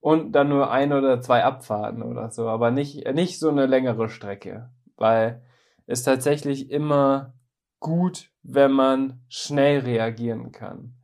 und 0.00 0.32
dann 0.32 0.48
nur 0.48 0.70
ein 0.70 0.92
oder 0.92 1.20
zwei 1.20 1.44
Abfahrten 1.44 2.02
oder 2.02 2.30
so, 2.30 2.48
aber 2.48 2.70
nicht, 2.70 3.06
nicht 3.14 3.38
so 3.38 3.48
eine 3.48 3.66
längere 3.66 4.08
Strecke, 4.08 4.70
weil 4.96 5.42
es 5.86 6.02
tatsächlich 6.02 6.70
immer 6.70 7.34
gut, 7.80 8.30
wenn 8.42 8.72
man 8.72 9.20
schnell 9.28 9.80
reagieren 9.80 10.52
kann. 10.52 10.94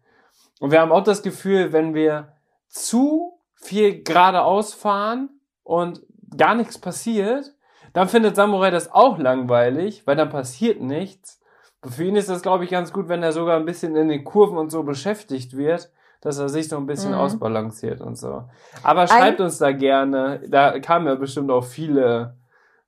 Und 0.61 0.70
wir 0.70 0.80
haben 0.80 0.92
auch 0.92 1.05
das 1.05 1.22
Gefühl, 1.22 1.72
wenn 1.72 1.94
wir 1.94 2.32
zu 2.68 3.38
viel 3.55 4.03
geradeaus 4.03 4.74
fahren 4.74 5.30
und 5.62 6.03
gar 6.36 6.55
nichts 6.55 6.78
passiert, 6.78 7.55
dann 7.93 8.09
findet 8.09 8.36
Samurai 8.36 8.70
das 8.70 8.93
auch 8.93 9.18
langweilig, 9.18 10.07
weil 10.07 10.16
dann 10.16 10.30
passiert 10.30 10.80
nichts. 10.80 11.41
Für 11.84 12.05
ihn 12.05 12.16
ist 12.16 12.28
das, 12.28 12.43
glaube 12.43 12.64
ich, 12.64 12.70
ganz 12.70 12.93
gut, 12.93 13.09
wenn 13.09 13.22
er 13.22 13.32
sogar 13.32 13.57
ein 13.57 13.64
bisschen 13.64 13.97
in 13.97 14.09
den 14.09 14.24
Kurven 14.24 14.59
und 14.59 14.70
so 14.70 14.82
beschäftigt 14.82 15.57
wird, 15.57 15.91
dass 16.20 16.38
er 16.38 16.49
sich 16.49 16.68
so 16.68 16.76
ein 16.76 16.86
bisschen 16.86 17.12
mhm. 17.12 17.18
ausbalanciert 17.18 18.01
und 18.01 18.16
so. 18.16 18.45
Aber 18.82 19.07
schreibt 19.07 19.41
ein 19.41 19.47
uns 19.47 19.59
da 19.59 19.72
gerne, 19.72 20.43
da 20.49 20.78
kamen 20.78 21.07
ja 21.07 21.14
bestimmt 21.14 21.51
auch 21.51 21.64
viele 21.64 22.36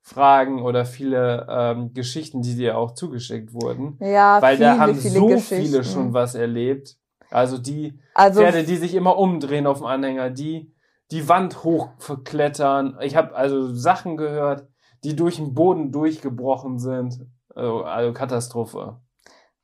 Fragen 0.01 0.61
oder 0.61 0.85
viele 0.85 1.47
ähm, 1.49 1.93
Geschichten, 1.93 2.41
die 2.41 2.55
dir 2.55 2.77
auch 2.77 2.91
zugeschickt 2.91 3.53
wurden. 3.53 3.97
Ja, 3.99 4.41
weil 4.41 4.57
viele, 4.57 4.69
da 4.69 4.77
haben 4.77 4.95
so 4.95 5.37
viele 5.39 5.83
schon 5.83 6.13
was 6.13 6.35
erlebt. 6.35 6.97
Also 7.31 7.57
die 7.57 7.99
also 8.13 8.41
Pferde, 8.41 8.63
die 8.63 8.75
sich 8.75 8.93
immer 8.93 9.17
umdrehen 9.17 9.65
auf 9.65 9.79
dem 9.79 9.87
Anhänger, 9.87 10.29
die 10.29 10.71
die 11.09 11.27
Wand 11.29 11.63
hochklettern. 11.63 12.97
Ich 13.01 13.15
habe 13.15 13.35
also 13.35 13.73
Sachen 13.73 14.17
gehört, 14.17 14.67
die 15.03 15.15
durch 15.15 15.37
den 15.37 15.53
Boden 15.53 15.91
durchgebrochen 15.91 16.79
sind. 16.79 17.25
Also, 17.53 17.83
also 17.83 18.13
Katastrophe. 18.13 18.97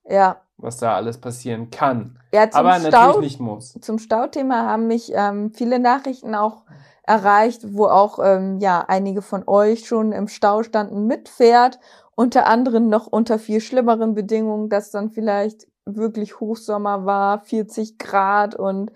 Ja. 0.05 0.41
Was 0.57 0.77
da 0.77 0.95
alles 0.95 1.19
passieren 1.19 1.69
kann. 1.69 2.19
Ja, 2.33 2.47
aber 2.51 2.79
Stau, 2.79 2.89
natürlich 2.89 3.21
nicht 3.21 3.39
muss. 3.39 3.77
Zum 3.81 3.99
Stauthema 3.99 4.65
haben 4.65 4.87
mich 4.87 5.11
ähm, 5.13 5.53
viele 5.53 5.79
Nachrichten 5.79 6.35
auch 6.35 6.63
erreicht, 7.03 7.73
wo 7.73 7.85
auch 7.85 8.19
ähm, 8.21 8.59
ja 8.59 8.83
einige 8.87 9.21
von 9.21 9.43
euch 9.47 9.87
schon 9.87 10.11
im 10.11 10.27
Stau 10.27 10.63
standen 10.63 11.07
mit 11.07 11.29
Pferd, 11.29 11.79
unter 12.15 12.45
anderem 12.45 12.89
noch 12.89 13.07
unter 13.07 13.39
viel 13.39 13.61
schlimmeren 13.61 14.13
Bedingungen, 14.13 14.69
dass 14.69 14.91
dann 14.91 15.09
vielleicht 15.09 15.67
wirklich 15.85 16.39
Hochsommer 16.39 17.05
war, 17.05 17.39
40 17.39 17.97
Grad 17.97 18.55
und 18.55 18.91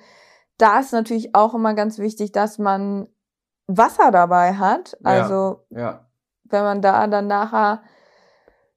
da 0.57 0.79
ist 0.79 0.93
natürlich 0.93 1.33
auch 1.33 1.55
immer 1.55 1.73
ganz 1.73 1.97
wichtig, 1.97 2.31
dass 2.31 2.59
man 2.59 3.07
Wasser 3.65 4.11
dabei 4.11 4.53
hat. 4.55 4.97
Also 5.03 5.61
ja, 5.71 5.79
ja 5.79 6.05
wenn 6.45 6.63
man 6.63 6.81
da 6.81 7.07
dann 7.07 7.27
nachher 7.27 7.81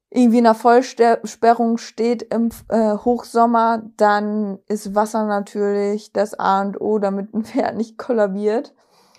irgendwie 0.09 0.39
in 0.39 0.45
einer 0.45 0.55
Vollsperrung 0.55 1.77
steht 1.77 2.23
im 2.23 2.49
äh, 2.69 2.93
Hochsommer, 2.93 3.83
dann 3.97 4.59
ist 4.67 4.95
Wasser 4.95 5.25
natürlich 5.25 6.13
das 6.13 6.33
A 6.39 6.61
und 6.61 6.79
O, 6.79 6.99
damit 6.99 7.33
ein 7.33 7.43
Pferd 7.43 7.75
nicht 7.75 7.97
kollabiert. 7.97 8.73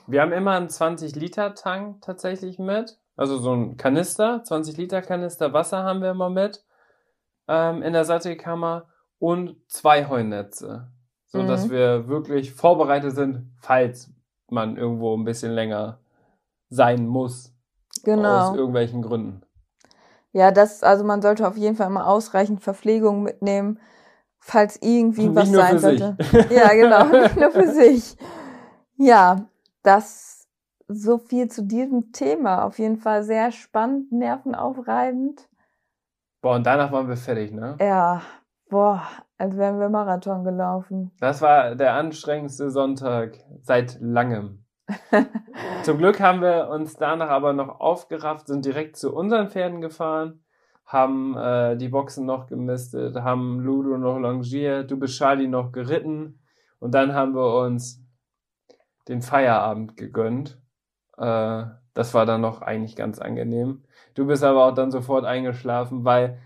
Wir 0.06 0.22
haben 0.22 0.32
immer 0.32 0.52
einen 0.52 0.68
20-Liter-Tank 0.68 2.00
tatsächlich 2.00 2.58
mit. 2.58 2.98
Also 3.16 3.38
so 3.38 3.52
ein 3.52 3.76
Kanister, 3.76 4.42
20-Liter-Kanister 4.44 5.52
Wasser 5.52 5.82
haben 5.82 6.00
wir 6.00 6.12
immer 6.12 6.30
mit 6.30 6.64
ähm, 7.46 7.82
in 7.82 7.92
der 7.92 8.04
Sattelkammer 8.04 8.86
und 9.18 9.56
zwei 9.68 10.08
Heunetze. 10.08 10.90
So 11.26 11.42
dass 11.46 11.66
mhm. 11.66 11.70
wir 11.72 12.08
wirklich 12.08 12.54
vorbereitet 12.54 13.14
sind, 13.14 13.52
falls 13.60 14.10
man 14.48 14.78
irgendwo 14.78 15.14
ein 15.14 15.24
bisschen 15.24 15.52
länger 15.52 16.00
sein 16.70 17.06
muss. 17.06 17.54
Genau. 18.04 18.50
Aus 18.50 18.56
irgendwelchen 18.56 19.02
Gründen. 19.02 19.42
Ja, 20.32 20.50
das, 20.50 20.82
also 20.82 21.04
man 21.04 21.22
sollte 21.22 21.46
auf 21.48 21.56
jeden 21.56 21.76
Fall 21.76 21.86
immer 21.86 22.06
ausreichend 22.06 22.62
Verpflegung 22.62 23.22
mitnehmen, 23.22 23.80
falls 24.38 24.78
irgendwie 24.82 25.28
nicht 25.28 25.36
was 25.36 25.50
sein 25.50 25.78
sollte. 25.78 26.16
Sich. 26.18 26.50
Ja, 26.50 26.72
genau, 26.74 27.04
nicht 27.22 27.36
nur 27.36 27.50
für 27.50 27.68
sich. 27.72 28.16
Ja, 28.96 29.46
das 29.82 30.46
so 30.88 31.18
viel 31.18 31.48
zu 31.48 31.62
diesem 31.62 32.12
Thema. 32.12 32.64
Auf 32.64 32.78
jeden 32.78 32.96
Fall 32.96 33.22
sehr 33.22 33.52
spannend, 33.52 34.10
nervenaufreibend. 34.12 35.48
Boah, 36.40 36.56
und 36.56 36.66
danach 36.66 36.92
waren 36.92 37.08
wir 37.08 37.16
fertig, 37.16 37.52
ne? 37.52 37.76
Ja, 37.80 38.22
boah, 38.68 39.02
als 39.38 39.56
wären 39.56 39.80
wir 39.80 39.88
Marathon 39.88 40.44
gelaufen. 40.44 41.10
Das 41.20 41.42
war 41.42 41.74
der 41.74 41.94
anstrengendste 41.94 42.70
Sonntag 42.70 43.38
seit 43.62 43.98
langem. 44.00 44.64
Zum 45.82 45.98
Glück 45.98 46.20
haben 46.20 46.40
wir 46.40 46.68
uns 46.70 46.96
danach 46.96 47.28
aber 47.28 47.52
noch 47.52 47.80
aufgerafft, 47.80 48.46
sind 48.46 48.64
direkt 48.64 48.96
zu 48.96 49.14
unseren 49.14 49.50
Pferden 49.50 49.80
gefahren, 49.80 50.42
haben 50.86 51.36
äh, 51.36 51.76
die 51.76 51.88
Boxen 51.88 52.24
noch 52.24 52.46
gemistet, 52.46 53.16
haben 53.16 53.60
Ludo 53.60 53.98
noch 53.98 54.18
longiert, 54.18 54.90
du 54.90 54.98
bist 54.98 55.18
Charlie 55.18 55.48
noch 55.48 55.72
geritten 55.72 56.40
und 56.80 56.94
dann 56.94 57.14
haben 57.14 57.34
wir 57.34 57.60
uns 57.60 58.02
den 59.08 59.22
Feierabend 59.22 59.96
gegönnt. 59.96 60.58
Äh, 61.16 61.64
das 61.94 62.14
war 62.14 62.26
dann 62.26 62.40
noch 62.40 62.62
eigentlich 62.62 62.96
ganz 62.96 63.18
angenehm. 63.18 63.82
Du 64.14 64.26
bist 64.26 64.44
aber 64.44 64.66
auch 64.66 64.74
dann 64.74 64.90
sofort 64.90 65.24
eingeschlafen, 65.24 66.04
weil 66.04 66.38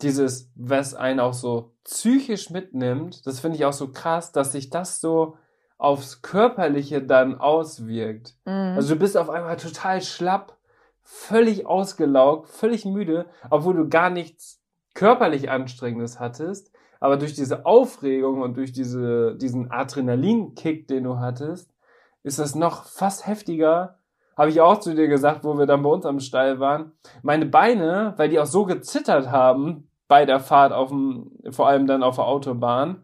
dieses, 0.00 0.50
was 0.54 0.94
einen 0.94 1.20
auch 1.20 1.32
so 1.32 1.74
psychisch 1.84 2.50
mitnimmt, 2.50 3.26
das 3.26 3.40
finde 3.40 3.56
ich 3.56 3.64
auch 3.64 3.72
so 3.72 3.90
krass, 3.92 4.32
dass 4.32 4.52
sich 4.52 4.70
das 4.70 5.00
so 5.00 5.36
aufs 5.82 6.22
Körperliche 6.22 7.02
dann 7.02 7.40
auswirkt. 7.40 8.36
Mhm. 8.44 8.74
Also 8.76 8.94
du 8.94 9.00
bist 9.00 9.16
auf 9.16 9.28
einmal 9.28 9.56
total 9.56 10.00
schlapp, 10.00 10.56
völlig 11.02 11.66
ausgelaugt, 11.66 12.48
völlig 12.48 12.84
müde, 12.84 13.26
obwohl 13.50 13.74
du 13.74 13.88
gar 13.88 14.08
nichts 14.08 14.62
körperlich 14.94 15.50
Anstrengendes 15.50 16.20
hattest. 16.20 16.70
Aber 17.00 17.16
durch 17.16 17.34
diese 17.34 17.66
Aufregung 17.66 18.42
und 18.42 18.56
durch 18.56 18.70
diese, 18.70 19.34
diesen 19.34 19.72
Adrenalinkick, 19.72 20.86
den 20.86 21.02
du 21.02 21.18
hattest, 21.18 21.74
ist 22.22 22.38
das 22.38 22.54
noch 22.54 22.84
fast 22.84 23.26
heftiger. 23.26 23.98
Habe 24.36 24.50
ich 24.50 24.60
auch 24.60 24.78
zu 24.78 24.94
dir 24.94 25.08
gesagt, 25.08 25.42
wo 25.42 25.58
wir 25.58 25.66
dann 25.66 25.82
bei 25.82 25.90
uns 25.90 26.06
am 26.06 26.20
Stall 26.20 26.60
waren. 26.60 26.92
Meine 27.22 27.46
Beine, 27.46 28.14
weil 28.18 28.28
die 28.28 28.38
auch 28.38 28.46
so 28.46 28.66
gezittert 28.66 29.32
haben 29.32 29.88
bei 30.06 30.26
der 30.26 30.38
Fahrt 30.38 30.72
auf 30.72 30.90
dem, 30.90 31.32
vor 31.50 31.66
allem 31.66 31.88
dann 31.88 32.04
auf 32.04 32.16
der 32.16 32.26
Autobahn, 32.26 33.02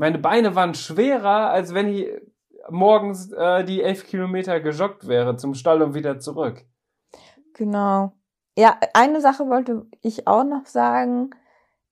meine 0.00 0.18
Beine 0.18 0.54
waren 0.54 0.72
schwerer, 0.72 1.50
als 1.50 1.74
wenn 1.74 1.88
ich 1.88 2.08
morgens 2.70 3.30
äh, 3.32 3.64
die 3.64 3.82
elf 3.82 4.06
Kilometer 4.06 4.58
gejoggt 4.58 5.06
wäre 5.06 5.36
zum 5.36 5.52
Stall 5.52 5.82
und 5.82 5.92
wieder 5.92 6.18
zurück. 6.18 6.64
Genau. 7.52 8.12
Ja, 8.56 8.78
eine 8.94 9.20
Sache 9.20 9.46
wollte 9.48 9.86
ich 10.00 10.26
auch 10.26 10.44
noch 10.44 10.64
sagen. 10.64 11.30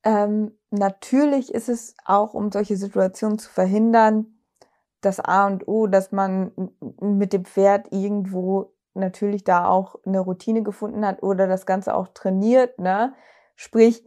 Ähm, 0.04 0.56
natürlich 0.70 1.52
ist 1.52 1.68
es 1.68 1.94
auch, 2.06 2.32
um 2.32 2.50
solche 2.50 2.78
Situationen 2.78 3.38
zu 3.38 3.50
verhindern, 3.50 4.38
das 5.02 5.20
A 5.20 5.46
und 5.46 5.68
O, 5.68 5.86
dass 5.86 6.11
man 6.11 6.52
mit 7.00 7.34
dem 7.34 7.44
Pferd 7.44 7.92
irgendwo 7.92 8.72
natürlich 8.94 9.44
da 9.44 9.66
auch 9.66 9.96
eine 10.06 10.20
Routine 10.20 10.62
gefunden 10.62 11.04
hat 11.04 11.22
oder 11.22 11.46
das 11.46 11.66
Ganze 11.66 11.94
auch 11.94 12.09
trainiert, 12.09 12.78
ne? 12.78 13.12
Sprich, 13.54 14.02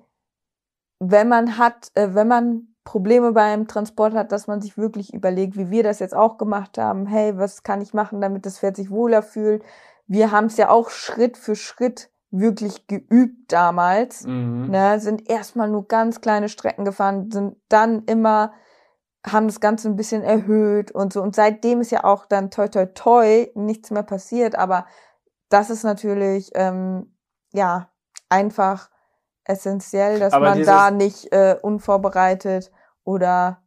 wenn 0.97 1.29
man 1.29 1.59
hat, 1.59 1.91
äh, 1.93 2.15
wenn 2.15 2.27
man 2.27 2.70
Probleme 2.83 3.31
beim 3.31 3.67
Transport 3.67 4.13
hat, 4.13 4.31
dass 4.31 4.47
man 4.47 4.61
sich 4.61 4.77
wirklich 4.77 5.13
überlegt, 5.13 5.55
wie 5.57 5.69
wir 5.69 5.83
das 5.83 5.99
jetzt 5.99 6.15
auch 6.15 6.37
gemacht 6.37 6.77
haben. 6.77 7.05
Hey, 7.05 7.37
was 7.37 7.63
kann 7.63 7.81
ich 7.81 7.93
machen, 7.93 8.21
damit 8.21 8.45
das 8.45 8.59
Pferd 8.59 8.75
sich 8.75 8.89
wohler 8.89 9.21
fühlt? 9.21 9.63
Wir 10.07 10.31
haben 10.31 10.47
es 10.47 10.57
ja 10.57 10.69
auch 10.69 10.89
Schritt 10.89 11.37
für 11.37 11.55
Schritt 11.55 12.09
wirklich 12.31 12.87
geübt 12.87 13.51
damals. 13.51 14.25
Mhm. 14.25 14.69
Ne, 14.69 14.99
sind 14.99 15.29
erstmal 15.29 15.69
nur 15.69 15.87
ganz 15.87 16.21
kleine 16.21 16.49
Strecken 16.49 16.85
gefahren, 16.85 17.29
sind 17.31 17.57
dann 17.69 18.03
immer, 18.05 18.53
haben 19.25 19.47
das 19.47 19.59
Ganze 19.59 19.87
ein 19.87 19.95
bisschen 19.95 20.23
erhöht 20.23 20.91
und 20.91 21.13
so. 21.13 21.21
Und 21.21 21.35
seitdem 21.35 21.81
ist 21.81 21.91
ja 21.91 22.03
auch 22.03 22.25
dann 22.25 22.49
toi 22.49 22.67
toi 22.67 22.87
toi 22.87 23.51
nichts 23.53 23.91
mehr 23.91 24.03
passiert. 24.03 24.55
Aber 24.55 24.85
das 25.49 25.69
ist 25.69 25.83
natürlich, 25.83 26.51
ähm, 26.55 27.15
ja, 27.53 27.89
einfach 28.29 28.90
essentiell, 29.51 30.19
dass 30.19 30.33
Aber 30.33 30.49
man 30.49 30.63
da 30.63 30.91
nicht 30.91 31.31
äh, 31.31 31.57
unvorbereitet 31.61 32.71
oder 33.03 33.61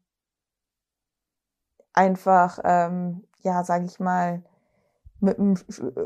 einfach, 1.93 2.59
ähm, 2.65 3.25
ja, 3.43 3.63
sag 3.65 3.85
ich 3.85 4.01
mal, 4.01 4.43
mit 5.21 5.39
einem 5.39 5.57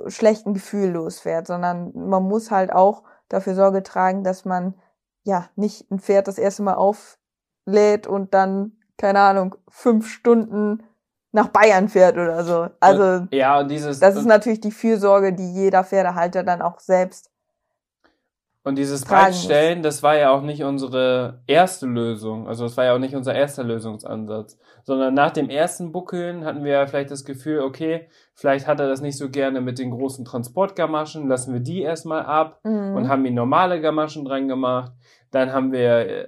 schlechten 0.09 0.55
Gefühl 0.55 0.91
losfährt, 0.91 1.47
sondern 1.47 1.93
man 1.95 2.23
muss 2.23 2.51
halt 2.51 2.73
auch 2.73 3.03
dafür 3.29 3.55
Sorge 3.55 3.83
tragen, 3.83 4.23
dass 4.23 4.45
man 4.45 4.75
ja 5.25 5.49
nicht 5.57 5.91
ein 5.91 5.99
Pferd 5.99 6.29
das 6.29 6.39
erste 6.39 6.63
Mal 6.63 6.75
auflädt 6.75 8.07
und 8.07 8.35
dann, 8.35 8.73
keine 8.97 9.21
Ahnung, 9.21 9.57
fünf 9.69 10.09
Stunden 10.09 10.85
nach 11.33 11.49
Bayern 11.49 11.89
fährt 11.89 12.15
oder 12.15 12.45
so. 12.45 12.69
Also 12.81 13.27
ja, 13.31 13.63
dieses, 13.65 14.01
das 14.01 14.17
ist 14.17 14.27
natürlich 14.27 14.61
die 14.61 14.71
Fürsorge, 14.71 15.33
die 15.33 15.53
jeder 15.53 15.85
Pferdehalter 15.85 16.43
dann 16.43 16.63
auch 16.63 16.81
selbst 16.81 17.31
und 18.69 18.77
dieses 18.77 19.07
Breitstellen, 19.07 19.83
das 19.83 20.03
war 20.03 20.19
ja 20.19 20.29
auch 20.29 20.43
nicht 20.43 20.63
unsere 20.63 21.41
erste 21.47 21.87
Lösung. 21.87 22.47
Also 22.47 22.65
das 22.65 22.77
war 22.77 22.85
ja 22.85 22.95
auch 22.95 22.99
nicht 22.99 23.17
unser 23.17 23.35
erster 23.35 23.65
Lösungsansatz. 23.65 24.59
Sondern 24.85 25.15
nach 25.15 25.31
dem 25.31 25.49
ersten 25.49 25.91
Buckeln 25.91 26.45
hatten 26.45 26.65
wir 26.65 26.73
ja 26.73 26.87
vielleicht 26.87 27.11
das 27.11 27.25
Gefühl, 27.25 27.61
okay, 27.61 28.09
vielleicht 28.35 28.67
hat 28.67 28.79
er 28.79 28.87
das 28.87 29.01
nicht 29.01 29.17
so 29.17 29.31
gerne 29.31 29.63
mit 29.63 29.79
den 29.79 29.91
großen 29.91 30.27
Transportgamaschen, 30.27 31.29
lassen 31.29 31.55
wir 31.55 31.61
die 31.61 31.81
erstmal 31.81 32.27
ab 32.27 32.61
mhm. 32.63 32.95
und 32.95 33.09
haben 33.09 33.25
die 33.25 33.31
normale 33.31 33.81
Gamaschen 33.81 34.27
dran 34.27 34.49
gemacht. 34.49 34.93
Dann 35.31 35.51
haben 35.55 35.73
wir 35.73 36.07
äh, 36.07 36.27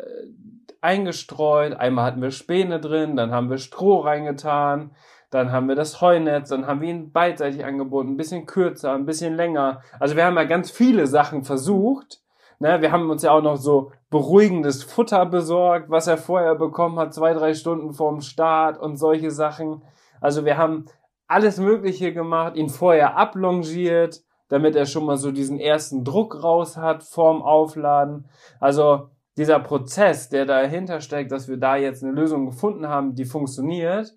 eingestreut, 0.81 1.75
einmal 1.75 2.07
hatten 2.07 2.23
wir 2.23 2.31
Späne 2.31 2.81
drin, 2.81 3.17
dann 3.17 3.33
haben 3.33 3.51
wir 3.51 3.59
Stroh 3.59 3.99
reingetan, 3.99 4.93
dann 5.29 5.53
haben 5.53 5.69
wir 5.69 5.77
das 5.77 6.01
Heunetz, 6.01 6.49
dann 6.49 6.67
haben 6.67 6.81
wir 6.81 6.89
ihn 6.89 7.13
beidseitig 7.13 7.67
angeboten, 7.67 8.13
ein 8.13 8.17
bisschen 8.17 8.47
kürzer, 8.47 8.95
ein 8.95 9.05
bisschen 9.05 9.35
länger. 9.35 9.83
Also 9.99 10.17
wir 10.17 10.25
haben 10.25 10.37
ja 10.37 10.45
ganz 10.45 10.71
viele 10.71 11.07
Sachen 11.07 11.45
versucht 11.45 12.23
Ne, 12.63 12.83
wir 12.83 12.93
haben 12.93 13.09
uns 13.09 13.23
ja 13.23 13.33
auch 13.33 13.43
noch 13.43 13.57
so 13.57 13.91
beruhigendes 14.11 14.85
Futter 14.85 15.25
besorgt, 15.25 15.89
was 15.89 16.07
er 16.07 16.19
vorher 16.19 16.55
bekommen 16.55 16.99
hat, 16.99 17.15
zwei, 17.15 17.33
drei 17.33 17.55
Stunden 17.55 17.95
vorm 17.95 18.21
Start 18.21 18.79
und 18.79 18.99
solche 18.99 19.31
Sachen. 19.31 19.83
Also 20.21 20.45
wir 20.45 20.59
haben 20.59 20.85
alles 21.27 21.59
Mögliche 21.59 22.13
gemacht, 22.13 22.57
ihn 22.57 22.69
vorher 22.69 23.17
ablongiert, 23.17 24.21
damit 24.49 24.77
er 24.77 24.85
schon 24.85 25.07
mal 25.07 25.17
so 25.17 25.33
diesen 25.33 25.59
ersten 25.59 26.05
Druck 26.05 26.43
raus 26.43 26.77
hat 26.77 27.03
vorm 27.03 27.41
Aufladen. 27.41 28.29
Also 28.59 29.09
dieser 29.39 29.59
Prozess, 29.61 30.29
der 30.29 30.45
dahinter 30.45 31.01
steckt, 31.01 31.33
dass 31.33 31.49
wir 31.49 31.57
da 31.57 31.77
jetzt 31.77 32.05
eine 32.05 32.13
Lösung 32.13 32.45
gefunden 32.45 32.89
haben, 32.89 33.15
die 33.15 33.25
funktioniert, 33.25 34.13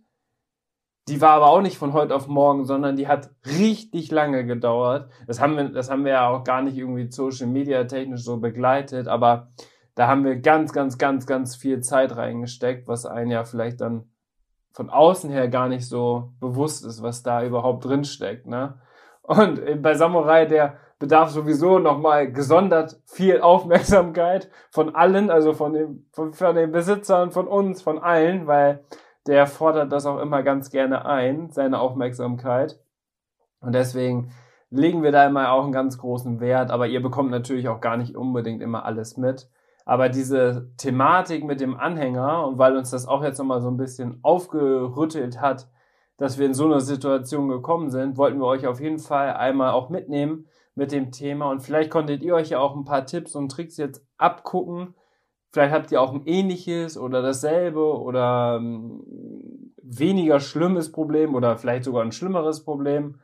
die 1.08 1.20
war 1.20 1.32
aber 1.32 1.48
auch 1.48 1.62
nicht 1.62 1.78
von 1.78 1.94
heute 1.94 2.16
auf 2.16 2.28
morgen, 2.28 2.66
sondern 2.66 2.96
die 2.96 3.08
hat 3.08 3.30
richtig 3.46 4.10
lange 4.12 4.46
gedauert. 4.46 5.10
Das 5.28 5.42
haben 5.42 5.58
wir, 5.58 5.70
das 5.70 5.90
haben 5.90 6.06
wir 6.06 6.14
ja 6.14 6.30
auch 6.30 6.44
gar 6.44 6.62
nicht 6.62 6.78
irgendwie 6.78 7.12
Social 7.12 7.48
Media 7.48 7.84
technisch 7.84 8.24
so 8.24 8.38
begleitet, 8.38 9.08
aber 9.08 9.50
da 9.96 10.08
haben 10.08 10.24
wir 10.24 10.38
ganz, 10.38 10.72
ganz, 10.74 10.98
ganz, 10.98 11.28
ganz 11.28 11.56
viel 11.56 11.82
Zeit 11.82 12.16
reingesteckt, 12.16 12.88
was 12.88 13.06
einen 13.06 13.32
ja 13.32 13.44
vielleicht 13.44 13.82
dann 13.82 14.10
von 14.72 14.90
außen 14.90 15.30
her 15.30 15.50
gar 15.50 15.68
nicht 15.68 15.88
so 15.88 16.34
bewusst 16.40 16.86
ist, 16.86 17.04
was 17.04 17.22
da 17.22 17.44
überhaupt 17.44 17.86
drin 17.86 18.04
steckt, 18.04 18.48
ne? 18.48 18.80
Und 19.22 19.82
bei 19.82 19.94
Samurai, 19.94 20.46
der 20.46 20.78
bedarf 21.00 21.30
sowieso 21.30 21.80
nochmal 21.80 22.32
gesondert 22.32 23.00
viel 23.06 23.42
Aufmerksamkeit 23.42 24.50
von 24.70 24.96
allen, 24.96 25.30
also 25.30 25.54
von 25.54 25.74
den, 25.74 26.08
von, 26.12 26.34
von 26.34 26.56
den 26.56 26.72
Besitzern, 26.72 27.32
von 27.32 27.48
uns, 27.48 27.82
von 27.82 28.00
allen, 28.00 28.48
weil 28.48 28.84
der 29.28 29.48
fordert 29.48 29.92
das 29.92 30.06
auch 30.06 30.20
immer 30.20 30.44
ganz 30.44 30.70
gerne 30.70 31.06
ein, 31.06 31.50
seine 31.52 31.80
Aufmerksamkeit. 31.80 32.80
Und 33.62 33.74
deswegen 33.74 34.32
legen 34.70 35.04
wir 35.04 35.12
da 35.12 35.28
immer 35.28 35.52
auch 35.52 35.64
einen 35.64 35.72
ganz 35.72 35.98
großen 35.98 36.40
Wert, 36.40 36.72
aber 36.72 36.88
ihr 36.88 37.02
bekommt 37.02 37.32
natürlich 37.32 37.70
auch 37.70 37.80
gar 37.80 37.96
nicht 37.96 38.16
unbedingt 38.16 38.62
immer 38.62 38.86
alles 38.86 39.18
mit. 39.18 39.50
Aber 39.86 40.10
diese 40.10 40.72
Thematik 40.78 41.44
mit 41.44 41.60
dem 41.62 41.78
Anhänger 41.78 42.48
und 42.48 42.58
weil 42.58 42.76
uns 42.76 42.90
das 42.90 43.08
auch 43.08 43.24
jetzt 43.24 43.38
nochmal 43.38 43.62
so 43.62 43.70
ein 43.70 43.78
bisschen 43.78 44.20
aufgerüttelt 44.24 45.42
hat, 45.42 45.70
dass 46.18 46.38
wir 46.38 46.46
in 46.46 46.54
so 46.54 46.66
eine 46.66 46.80
Situation 46.80 47.50
gekommen 47.50 47.90
sind, 47.90 48.18
wollten 48.18 48.40
wir 48.40 48.48
euch 48.48 48.66
auf 48.66 48.80
jeden 48.80 49.00
Fall 49.00 49.34
einmal 49.34 49.72
auch 49.72 49.90
mitnehmen 49.90 50.48
mit 50.76 50.92
dem 50.92 51.12
Thema 51.12 51.52
und 51.52 51.62
vielleicht 51.62 51.92
konntet 51.92 52.24
ihr 52.24 52.34
euch 52.34 52.50
ja 52.50 52.60
auch 52.60 52.76
ein 52.76 52.86
paar 52.86 53.06
Tipps 53.06 53.36
und 53.36 53.52
Tricks 53.52 53.78
jetzt 53.78 54.06
abgucken, 54.18 54.96
Vielleicht 55.54 55.74
habt 55.74 55.92
ihr 55.92 56.02
auch 56.02 56.14
ein 56.14 56.26
ähnliches 56.26 56.98
oder 56.98 57.22
dasselbe 57.22 58.00
oder 58.00 58.58
ähm, 58.60 59.04
weniger 59.84 60.40
schlimmes 60.40 60.92
Problem 60.92 61.36
oder 61.36 61.58
vielleicht 61.58 61.84
sogar 61.84 62.02
ein 62.02 62.12
schlimmeres 62.12 62.64
Problem 62.64 63.20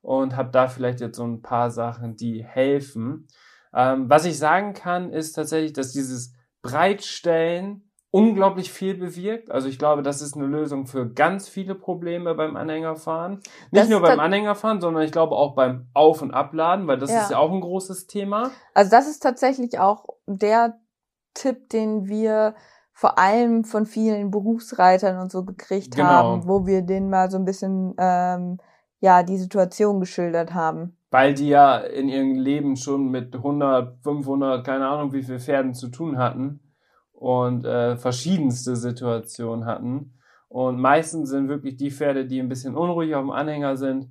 und 0.00 0.34
habt 0.34 0.54
da 0.54 0.66
vielleicht 0.66 1.00
jetzt 1.00 1.18
so 1.18 1.24
ein 1.24 1.42
paar 1.42 1.70
Sachen, 1.70 2.16
die 2.16 2.42
helfen. 2.42 3.28
Ähm, 3.74 4.08
was 4.08 4.24
ich 4.24 4.38
sagen 4.38 4.72
kann, 4.72 5.12
ist 5.12 5.32
tatsächlich, 5.34 5.74
dass 5.74 5.92
dieses 5.92 6.32
Breitstellen 6.62 7.90
unglaublich 8.10 8.72
viel 8.72 8.94
bewirkt. 8.94 9.50
Also 9.50 9.68
ich 9.68 9.78
glaube, 9.78 10.02
das 10.02 10.22
ist 10.22 10.36
eine 10.36 10.46
Lösung 10.46 10.86
für 10.86 11.12
ganz 11.12 11.48
viele 11.48 11.74
Probleme 11.74 12.34
beim 12.34 12.56
Anhängerfahren. 12.56 13.40
Nicht 13.72 13.72
das 13.72 13.88
nur 13.90 14.00
beim 14.00 14.20
Anhängerfahren, 14.20 14.80
sondern 14.80 15.02
ich 15.02 15.12
glaube 15.12 15.34
auch 15.34 15.54
beim 15.54 15.88
Auf- 15.92 16.22
und 16.22 16.30
Abladen, 16.30 16.86
weil 16.86 16.96
das 16.96 17.10
ja. 17.10 17.24
ist 17.24 17.32
ja 17.32 17.38
auch 17.38 17.52
ein 17.52 17.60
großes 17.60 18.06
Thema. 18.06 18.52
Also 18.72 18.90
das 18.90 19.06
ist 19.06 19.20
tatsächlich 19.20 19.80
auch 19.80 20.06
der 20.26 20.78
Tipp, 21.34 21.68
den 21.70 22.06
wir 22.06 22.54
vor 22.92 23.18
allem 23.18 23.64
von 23.64 23.86
vielen 23.86 24.30
Berufsreitern 24.30 25.20
und 25.20 25.32
so 25.32 25.44
gekriegt 25.44 25.96
genau. 25.96 26.08
haben, 26.08 26.48
wo 26.48 26.66
wir 26.66 26.82
denen 26.82 27.10
mal 27.10 27.30
so 27.30 27.36
ein 27.36 27.44
bisschen 27.44 27.94
ähm, 27.98 28.58
ja 29.00 29.22
die 29.22 29.36
Situation 29.36 30.00
geschildert 30.00 30.54
haben. 30.54 30.96
Weil 31.10 31.34
die 31.34 31.48
ja 31.48 31.76
in 31.78 32.08
ihrem 32.08 32.34
Leben 32.36 32.76
schon 32.76 33.10
mit 33.10 33.34
100, 33.34 34.02
500, 34.02 34.64
keine 34.64 34.88
Ahnung 34.88 35.12
wie 35.12 35.22
viel 35.22 35.38
Pferden 35.38 35.74
zu 35.74 35.88
tun 35.88 36.18
hatten 36.18 36.60
und 37.12 37.64
äh, 37.64 37.96
verschiedenste 37.96 38.76
Situationen 38.76 39.66
hatten. 39.66 40.18
Und 40.48 40.80
meistens 40.80 41.30
sind 41.30 41.48
wirklich 41.48 41.76
die 41.76 41.90
Pferde, 41.90 42.26
die 42.26 42.40
ein 42.40 42.48
bisschen 42.48 42.76
unruhig 42.76 43.14
auf 43.14 43.22
dem 43.22 43.30
Anhänger 43.30 43.76
sind, 43.76 44.10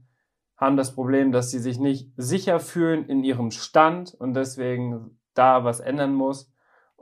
haben 0.57 0.77
das 0.77 0.93
Problem, 0.93 1.31
dass 1.31 1.51
sie 1.51 1.59
sich 1.59 1.79
nicht 1.79 2.11
sicher 2.15 2.59
fühlen 2.59 3.05
in 3.05 3.23
ihrem 3.23 3.51
Stand 3.51 4.13
und 4.13 4.33
deswegen 4.33 5.19
da 5.33 5.63
was 5.63 5.79
ändern 5.79 6.13
muss. 6.13 6.52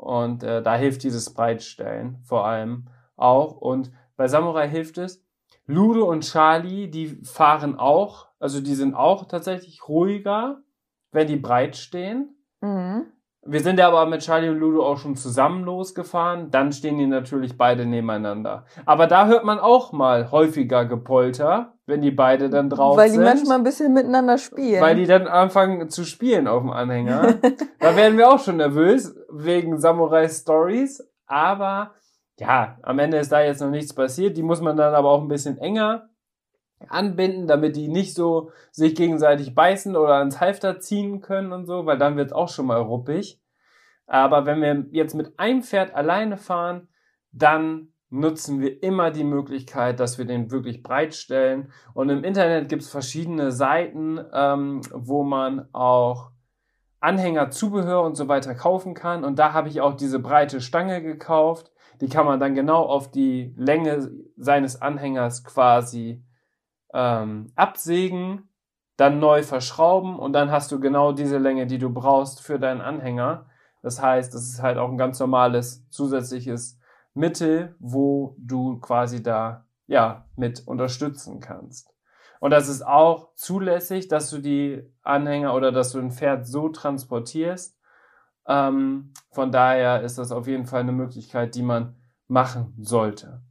Und 0.02 0.42
äh, 0.42 0.64
da 0.64 0.76
hilft 0.76 1.04
dieses 1.04 1.32
Breitstellen 1.32 2.18
vor 2.24 2.48
allem 2.48 2.88
auch. 3.18 3.58
Und 3.58 3.92
bei 4.18 4.28
Samurai 4.28 4.68
hilft 4.68 4.98
es. 4.98 5.24
Ludo 5.68 6.06
und 6.06 6.24
Charlie, 6.24 6.90
die 6.90 7.08
fahren 7.24 7.78
auch, 7.78 8.28
also 8.40 8.62
die 8.62 8.74
sind 8.74 8.96
auch 8.96 9.26
tatsächlich 9.26 9.88
ruhiger, 9.88 10.64
wenn 11.12 11.28
die 11.28 11.38
breit 11.38 11.78
stehen. 11.78 12.36
Mhm. 12.62 13.06
Wir 13.44 13.60
sind 13.60 13.78
ja 13.80 13.88
aber 13.88 14.08
mit 14.08 14.22
Charlie 14.22 14.50
und 14.50 14.58
Ludo 14.58 14.84
auch 14.84 14.98
schon 14.98 15.16
zusammen 15.16 15.64
losgefahren. 15.64 16.50
Dann 16.50 16.72
stehen 16.72 16.98
die 16.98 17.08
natürlich 17.08 17.58
beide 17.58 17.86
nebeneinander. 17.86 18.66
Aber 18.86 19.06
da 19.06 19.28
hört 19.28 19.46
man 19.46 19.60
auch 19.60 19.92
mal 19.92 20.32
häufiger 20.32 20.86
Gepolter, 20.86 21.76
wenn 21.92 22.02
die 22.02 22.10
beide 22.10 22.50
dann 22.50 22.70
drauf 22.70 22.98
Weil 22.98 23.10
sind. 23.10 23.20
die 23.20 23.26
manchmal 23.26 23.58
ein 23.58 23.64
bisschen 23.64 23.94
miteinander 23.94 24.38
spielen. 24.38 24.82
Weil 24.82 24.96
die 24.96 25.06
dann 25.06 25.28
anfangen 25.28 25.90
zu 25.90 26.06
spielen 26.06 26.48
auf 26.48 26.64
dem 26.64 26.72
Anhänger. 26.72 27.36
da 27.80 27.96
werden 27.96 28.18
wir 28.18 28.32
auch 28.32 28.40
schon 28.40 28.58
nervös 28.58 29.14
wegen 29.30 29.78
Samurai 29.78 30.28
Stories. 30.30 31.08
Aber 31.28 31.92
ja, 32.40 32.78
am 32.82 32.98
Ende 32.98 33.18
ist 33.18 33.32
da 33.32 33.42
jetzt 33.42 33.62
noch 33.62 33.70
nichts 33.70 33.94
passiert. 33.94 34.38
Die 34.38 34.44
muss 34.44 34.62
man 34.62 34.78
dann 34.78 34.96
aber 34.96 35.10
auch 35.10 35.22
ein 35.22 35.28
bisschen 35.28 35.58
enger 35.58 36.08
anbinden, 36.88 37.46
damit 37.46 37.76
die 37.76 37.90
nicht 37.90 38.16
so 38.16 38.50
sich 38.72 38.96
gegenseitig 38.96 39.54
beißen 39.54 39.96
oder 39.96 40.16
ans 40.16 40.40
Halfter 40.40 40.80
ziehen 40.80 41.22
können 41.22 41.52
und 41.52 41.66
so, 41.66 41.86
weil 41.86 41.98
dann 41.98 42.16
wird 42.16 42.28
es 42.28 42.34
auch 42.34 42.50
schon 42.50 42.66
mal 42.66 42.80
ruppig. 42.80 43.40
Aber 44.08 44.46
wenn 44.46 44.62
wir 44.62 44.86
jetzt 44.92 45.14
mit 45.14 45.38
einem 45.38 45.62
Pferd 45.62 45.94
alleine 45.94 46.38
fahren, 46.38 46.88
dann 47.32 47.91
nutzen 48.12 48.60
wir 48.60 48.84
immer 48.84 49.10
die 49.10 49.24
Möglichkeit, 49.24 50.00
dass 50.00 50.18
wir 50.18 50.26
den 50.26 50.52
wirklich 50.52 50.84
breit 50.84 51.16
stellen. 51.16 51.72
Und 51.94 52.10
im 52.10 52.24
Internet 52.24 52.70
gibt 52.70 52.84
es 52.84 52.90
verschiedene 52.90 53.52
Seiten, 53.52 54.20
ähm, 54.34 54.82
wo 54.94 55.24
man 55.24 55.68
auch 55.74 56.32
Anhänger, 57.00 57.50
Zubehör 57.50 58.04
und 58.04 58.16
so 58.16 58.28
weiter 58.28 58.54
kaufen 58.54 58.94
kann. 58.94 59.24
Und 59.24 59.40
da 59.40 59.54
habe 59.54 59.70
ich 59.70 59.82
auch 59.82 59.96
diese 59.96 60.20
breite 60.20 60.62
Stange 60.62 61.02
gekauft. 61.02 61.72
Die 62.02 62.10
kann 62.10 62.26
man 62.26 62.40
dann 62.40 62.54
genau 62.54 62.84
auf 62.84 63.10
die 63.10 63.54
Länge 63.58 64.12
seines 64.36 64.82
Anhängers 64.82 65.44
quasi 65.44 66.24
ähm, 66.94 67.52
absägen, 67.56 68.50
dann 68.98 69.20
neu 69.20 69.42
verschrauben 69.42 70.20
und 70.20 70.34
dann 70.34 70.52
hast 70.52 70.72
du 70.72 70.80
genau 70.80 71.14
diese 71.14 71.38
Länge, 71.38 71.66
die 71.66 71.78
du 71.78 71.90
brauchst 71.90 72.42
für 72.42 72.60
deinen 72.60 72.82
Anhänger. 72.82 73.46
Das 73.82 74.02
heißt, 74.02 74.34
das 74.34 74.44
ist 74.44 74.62
halt 74.62 74.78
auch 74.78 74.90
ein 74.90 74.98
ganz 74.98 75.20
normales 75.20 75.88
zusätzliches 75.90 76.81
Mittel, 77.14 77.76
wo 77.80 78.36
du 78.38 78.80
quasi 78.80 79.22
da 79.22 79.66
ja 79.88 80.26
mit 80.36 80.68
unterstützen 80.68 81.40
kannst. 81.40 81.94
Und 82.40 82.52
das 82.52 82.70
ist 82.70 82.82
auch 82.82 83.36
zulässig, 83.36 84.08
dass 84.08 84.30
du 84.30 84.40
die 84.40 84.82
Anhänger 85.04 85.54
oder 85.54 85.72
dass 85.72 85.92
du 85.92 86.00
ein 86.00 86.12
Pferd 86.12 86.48
so 86.48 86.70
transportierst. 86.70 87.78
Ähm, 88.48 89.14
von 89.32 89.52
daher 89.52 90.02
ist 90.02 90.18
das 90.18 90.32
auf 90.32 90.48
jeden 90.48 90.66
Fall 90.66 90.82
eine 90.82 90.92
Möglichkeit, 90.92 91.54
die 91.54 91.62
man 91.62 91.96
machen 92.28 92.74
sollte, 92.80 93.44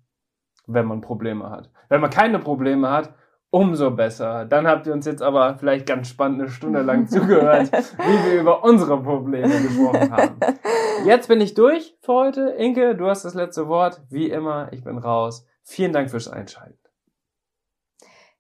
wenn 0.67 0.87
man 0.87 1.03
Probleme 1.03 1.51
hat. 1.51 1.71
Wenn 1.89 2.01
man 2.01 2.11
keine 2.11 2.41
Probleme 2.41 2.91
hat, 2.91 3.15
umso 3.51 3.91
besser. 3.91 4.45
Dann 4.45 4.67
habt 4.67 4.87
ihr 4.87 4.93
uns 4.93 5.07
jetzt 5.07 5.23
aber 5.23 5.57
vielleicht 5.59 5.87
ganz 5.87 6.09
spannend 6.09 6.41
eine 6.41 6.51
Stunde 6.51 6.83
lang 6.83 7.07
zugehört, 7.09 7.71
wie 7.73 8.31
wir 8.31 8.41
über 8.41 8.65
unsere 8.65 9.03
Probleme 9.03 9.61
gesprochen 9.61 10.11
haben. 10.13 10.41
Jetzt 11.05 11.29
bin 11.29 11.41
ich 11.41 11.55
durch 11.55 11.97
für 12.03 12.13
heute. 12.13 12.51
Inke, 12.51 12.95
du 12.95 13.07
hast 13.07 13.25
das 13.25 13.35
letzte 13.35 13.69
Wort. 13.69 14.03
Wie 14.11 14.29
immer, 14.31 14.73
ich 14.73 14.85
bin 14.85 14.99
raus. 14.99 15.47
Vielen 15.63 15.93
Dank 15.93 16.11
fürs 16.11 16.29
Einschalten. 16.29 16.79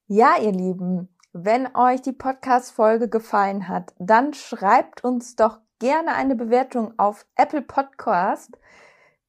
Ja, 0.07 0.35
ihr 0.41 0.53
Lieben, 0.53 1.09
wenn 1.33 1.75
euch 1.75 2.03
die 2.03 2.13
Podcast-Folge 2.13 3.09
gefallen 3.09 3.69
hat, 3.69 3.95
dann 3.99 4.35
schreibt 4.35 5.05
uns 5.05 5.37
doch 5.37 5.61
gerne 5.79 6.15
eine 6.15 6.35
Bewertung 6.35 6.93
auf 6.99 7.25
Apple 7.37 7.63
Podcast. 7.63 8.59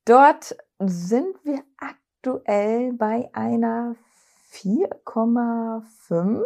Dort 0.05 0.55
sind 0.79 1.35
wir 1.43 1.61
aktuell 1.77 2.93
bei 2.93 3.29
einer 3.33 3.95
4,5. 4.51 6.43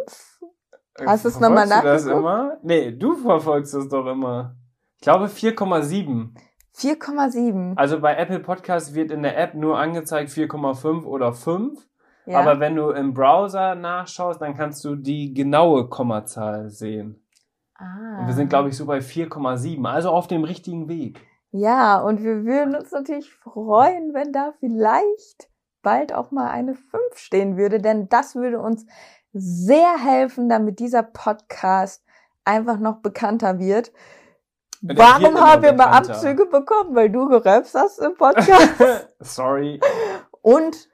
Hast 1.04 1.24
du 1.24 1.28
es 1.28 1.40
nochmal 1.40 1.66
nachgeguckt? 1.66 1.94
das 1.94 2.06
immer? 2.06 2.58
Nee, 2.62 2.92
du 2.92 3.16
verfolgst 3.16 3.74
es 3.74 3.88
doch 3.88 4.06
immer. 4.06 4.56
Ich 4.96 5.02
glaube 5.02 5.26
4,7. 5.26 6.30
4,7. 6.76 7.76
Also 7.76 8.00
bei 8.00 8.16
Apple 8.16 8.40
Podcast 8.40 8.94
wird 8.94 9.10
in 9.10 9.22
der 9.22 9.38
App 9.38 9.54
nur 9.54 9.78
angezeigt 9.78 10.30
4,5 10.30 11.04
oder 11.04 11.32
5. 11.32 11.78
Ja. 12.26 12.40
Aber 12.40 12.60
wenn 12.60 12.76
du 12.76 12.90
im 12.90 13.14
Browser 13.14 13.74
nachschaust, 13.74 14.40
dann 14.40 14.56
kannst 14.56 14.84
du 14.84 14.96
die 14.96 15.32
genaue 15.32 15.88
Kommazahl 15.88 16.70
sehen. 16.70 17.24
Ah. 17.74 18.20
Und 18.20 18.26
wir 18.26 18.34
sind, 18.34 18.48
glaube 18.48 18.68
ich, 18.68 18.76
so 18.76 18.86
bei 18.86 18.98
4,7. 18.98 19.86
Also 19.86 20.10
auf 20.10 20.26
dem 20.26 20.44
richtigen 20.44 20.88
Weg. 20.88 21.20
Ja, 21.50 22.00
und 22.00 22.22
wir 22.22 22.44
würden 22.44 22.74
uns 22.74 22.90
natürlich 22.90 23.32
freuen, 23.32 24.12
wenn 24.12 24.32
da 24.32 24.52
vielleicht 24.58 25.48
bald 25.86 26.12
auch 26.12 26.32
mal 26.32 26.50
eine 26.50 26.74
5 26.74 27.00
stehen 27.14 27.56
würde, 27.56 27.80
denn 27.80 28.08
das 28.08 28.34
würde 28.34 28.58
uns 28.58 28.86
sehr 29.32 29.96
helfen, 29.96 30.48
damit 30.48 30.80
dieser 30.80 31.04
Podcast 31.04 32.02
einfach 32.44 32.78
noch 32.78 32.96
bekannter 32.96 33.60
wird. 33.60 33.92
Warum 34.82 35.40
haben 35.40 35.62
wir 35.62 35.72
mal 35.74 35.86
Abzüge 35.86 36.46
bekommen? 36.46 36.96
Weil 36.96 37.08
du 37.08 37.28
gerappt 37.28 37.72
hast 37.72 38.00
im 38.00 38.14
Podcast. 38.14 39.14
Sorry. 39.20 39.80
Und 40.42 40.88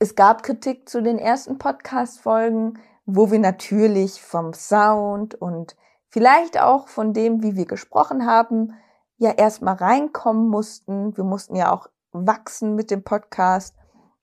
es 0.00 0.16
gab 0.16 0.42
Kritik 0.42 0.88
zu 0.88 1.02
den 1.02 1.18
ersten 1.20 1.58
Podcast-Folgen, 1.58 2.80
wo 3.06 3.30
wir 3.30 3.38
natürlich 3.38 4.20
vom 4.20 4.54
Sound 4.54 5.36
und 5.36 5.76
vielleicht 6.08 6.60
auch 6.60 6.88
von 6.88 7.12
dem, 7.12 7.44
wie 7.44 7.54
wir 7.54 7.66
gesprochen 7.66 8.26
haben, 8.26 8.74
ja 9.18 9.30
erstmal 9.30 9.74
reinkommen 9.74 10.48
mussten. 10.48 11.16
Wir 11.16 11.24
mussten 11.24 11.54
ja 11.54 11.70
auch 11.70 11.86
wachsen 12.10 12.74
mit 12.74 12.90
dem 12.90 13.04
Podcast. 13.04 13.76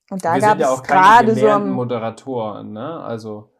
Und 0.09 0.23
da 0.23 0.35
wir 0.35 0.41
gab 0.41 0.51
sind 0.51 0.59
ja 0.61 0.67
es 0.67 0.79
auch 0.79 0.83
keine 0.83 1.01
gerade 1.01 1.35
so 1.35 1.41
gelehrten 1.41 1.69
Moderatoren, 1.69 2.71
ne? 2.71 2.99
Also 3.01 3.51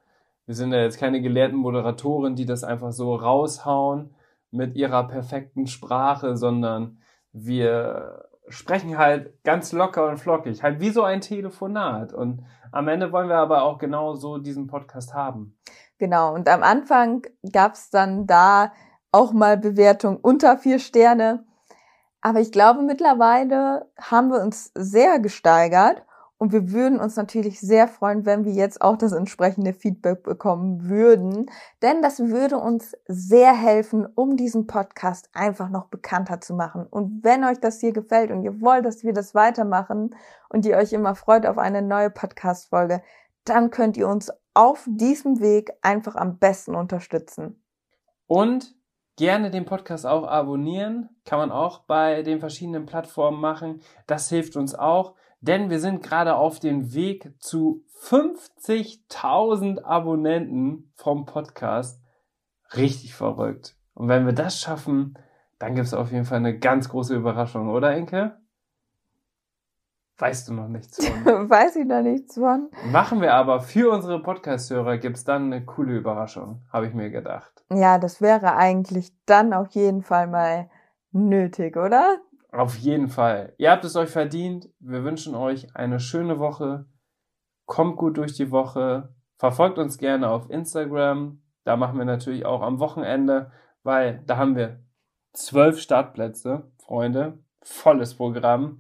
wir 0.46 0.56
sind 0.56 0.72
ja 0.72 0.82
jetzt 0.82 0.98
keine 0.98 1.22
gelehrten 1.22 1.58
Moderatoren, 1.58 2.36
die 2.36 2.46
das 2.46 2.64
einfach 2.64 2.92
so 2.94 3.16
raushauen 3.16 4.16
mit 4.50 4.76
ihrer 4.76 5.08
perfekten 5.08 5.68
Sprache, 5.68 6.38
sondern 6.38 7.00
wir 7.34 8.30
sprechen 8.48 8.98
halt 8.98 9.44
ganz 9.44 9.74
locker 9.74 10.08
und 10.08 10.18
flockig, 10.18 10.64
halt 10.64 10.80
wie 10.80 10.90
so 10.90 11.04
ein 11.04 11.20
Telefonat. 11.20 12.14
Und 12.14 12.46
am 12.72 12.88
Ende 12.88 13.12
wollen 13.12 13.28
wir 13.28 13.38
aber 13.38 13.64
auch 13.64 13.78
genau 13.78 14.16
so 14.16 14.38
diesen 14.38 14.68
Podcast 14.68 15.14
haben. 15.14 15.58
Genau, 15.98 16.34
und 16.34 16.48
am 16.48 16.64
Anfang 16.64 17.24
gab's 17.52 17.90
dann 17.90 18.26
da 18.26 18.72
auch 19.12 19.34
mal 19.34 19.58
Bewertung 19.58 20.18
unter 20.18 20.58
vier 20.58 20.80
Sterne. 20.80 21.46
Aber 22.22 22.40
ich 22.40 22.52
glaube, 22.52 22.82
mittlerweile 22.84 23.90
haben 24.00 24.30
wir 24.30 24.42
uns 24.42 24.72
sehr 24.76 25.20
gesteigert 25.20 26.04
und 26.38 26.52
wir 26.52 26.72
würden 26.72 27.00
uns 27.00 27.16
natürlich 27.16 27.60
sehr 27.60 27.88
freuen, 27.88 28.26
wenn 28.26 28.46
wir 28.46 28.52
jetzt 28.52 28.82
auch 28.82 28.96
das 28.96 29.12
entsprechende 29.12 29.74
Feedback 29.74 30.24
bekommen 30.24 30.88
würden, 30.88 31.50
denn 31.82 32.02
das 32.02 32.20
würde 32.20 32.58
uns 32.58 32.96
sehr 33.08 33.54
helfen, 33.54 34.06
um 34.06 34.38
diesen 34.38 34.68
Podcast 34.68 35.30
einfach 35.34 35.70
noch 35.70 35.88
bekannter 35.88 36.40
zu 36.40 36.54
machen. 36.54 36.86
Und 36.86 37.24
wenn 37.24 37.44
euch 37.44 37.60
das 37.60 37.80
hier 37.80 37.92
gefällt 37.92 38.30
und 38.30 38.44
ihr 38.44 38.62
wollt, 38.62 38.86
dass 38.86 39.04
wir 39.04 39.14
das 39.14 39.34
weitermachen 39.34 40.16
und 40.50 40.66
ihr 40.66 40.78
euch 40.78 40.94
immer 40.94 41.16
freut 41.16 41.48
auf 41.48 41.58
eine 41.58 41.82
neue 41.82 42.12
Podcast-Folge, 42.12 43.02
dann 43.44 43.72
könnt 43.72 43.98
ihr 43.98 44.08
uns 44.08 44.32
auf 44.54 44.86
diesem 44.88 45.40
Weg 45.40 45.72
einfach 45.82 46.16
am 46.16 46.38
besten 46.38 46.76
unterstützen. 46.76 47.64
Und 48.28 48.76
gerne 49.16 49.50
den 49.50 49.66
Podcast 49.66 50.06
auch 50.06 50.28
abonnieren, 50.28 51.10
kann 51.26 51.40
man 51.40 51.52
auch 51.52 51.80
bei 51.86 52.22
den 52.22 52.40
verschiedenen 52.40 52.86
Plattformen 52.86 53.42
machen. 53.42 53.82
Das 54.06 54.30
hilft 54.30 54.56
uns 54.56 54.76
auch 54.76 55.16
denn 55.42 55.70
wir 55.70 55.80
sind 55.80 56.04
gerade 56.04 56.36
auf 56.36 56.60
dem 56.60 56.94
Weg 56.94 57.34
zu 57.40 57.84
50.000 58.04 59.84
Abonnenten 59.84 60.92
vom 60.96 61.26
Podcast. 61.26 62.02
Richtig 62.76 63.14
verrückt. 63.14 63.76
Und 63.94 64.08
wenn 64.08 64.26
wir 64.26 64.34
das 64.34 64.60
schaffen, 64.60 65.18
dann 65.60 65.76
gibt 65.76 65.88
es 65.88 65.94
auf 65.94 66.12
jeden 66.12 66.26
Fall 66.26 66.38
eine 66.38 66.58
ganz 66.58 66.90
große 66.90 67.16
Überraschung, 67.16 67.70
oder 67.70 67.92
Enke? 67.92 68.38
Weißt 70.20 70.48
du 70.48 70.54
noch 70.54 70.68
nichts 70.68 71.06
von? 71.06 71.26
Weiß 71.50 71.76
ich 71.76 71.86
noch 71.86 72.02
nichts 72.02 72.36
von. 72.36 72.70
Machen 72.92 73.22
wir 73.22 73.36
aber 73.36 73.62
für 73.62 73.92
unsere 73.92 74.22
Podcast-Hörer 74.22 74.98
gibt 74.98 75.18
es 75.18 75.24
dann 75.24 75.54
eine 75.54 75.64
coole 75.64 75.96
Überraschung, 75.96 76.64
habe 76.74 76.88
ich 76.88 76.94
mir 76.94 77.12
gedacht. 77.12 77.64
Ja, 77.72 78.00
das 78.00 78.20
wäre 78.20 78.56
eigentlich 78.56 79.14
dann 79.28 79.54
auf 79.54 79.70
jeden 79.72 80.02
Fall 80.02 80.28
mal 80.28 80.70
nötig, 81.12 81.78
oder? 81.78 82.18
Auf 82.52 82.78
jeden 82.78 83.10
Fall. 83.10 83.54
Ihr 83.58 83.72
habt 83.72 83.84
es 83.84 83.96
euch 83.96 84.10
verdient. 84.10 84.70
Wir 84.80 85.04
wünschen 85.04 85.36
euch 85.36 85.76
eine 85.76 86.00
schöne 86.00 86.40
Woche. 86.40 86.86
Kommt 87.66 87.98
gut 87.98 88.18
durch 88.18 88.34
die 88.34 88.52
Woche. 88.52 89.14
Verfolgt 89.38 89.78
uns 89.78 89.98
gerne 89.98 90.30
auf 90.30 90.50
Instagram. 90.50 91.42
Da 91.64 91.76
machen 91.76 91.98
wir 91.98 92.06
natürlich 92.06 92.46
auch 92.46 92.62
am 92.62 92.80
Wochenende, 92.80 93.52
weil 93.84 94.24
da 94.26 94.38
haben 94.38 94.56
wir 94.56 94.80
zwölf 95.34 95.80
Startplätze, 95.80 96.72
Freunde. 96.78 97.40
Volles 97.62 98.16
Programm. 98.16 98.80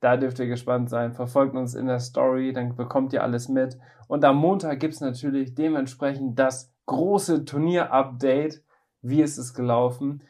Da 0.00 0.16
dürft 0.16 0.40
ihr 0.40 0.48
gespannt 0.48 0.90
sein. 0.90 1.14
Verfolgt 1.14 1.54
uns 1.54 1.74
in 1.74 1.86
der 1.86 2.00
Story, 2.00 2.52
dann 2.52 2.74
bekommt 2.74 3.12
ihr 3.12 3.22
alles 3.22 3.48
mit. 3.48 3.78
Und 4.08 4.24
am 4.24 4.36
Montag 4.36 4.80
gibt's 4.80 5.00
natürlich 5.00 5.54
dementsprechend 5.54 6.38
das 6.38 6.74
große 6.86 7.44
Turnier-Update. 7.44 8.62
Wie 9.00 9.22
ist 9.22 9.38
es 9.38 9.54
gelaufen? 9.54 10.22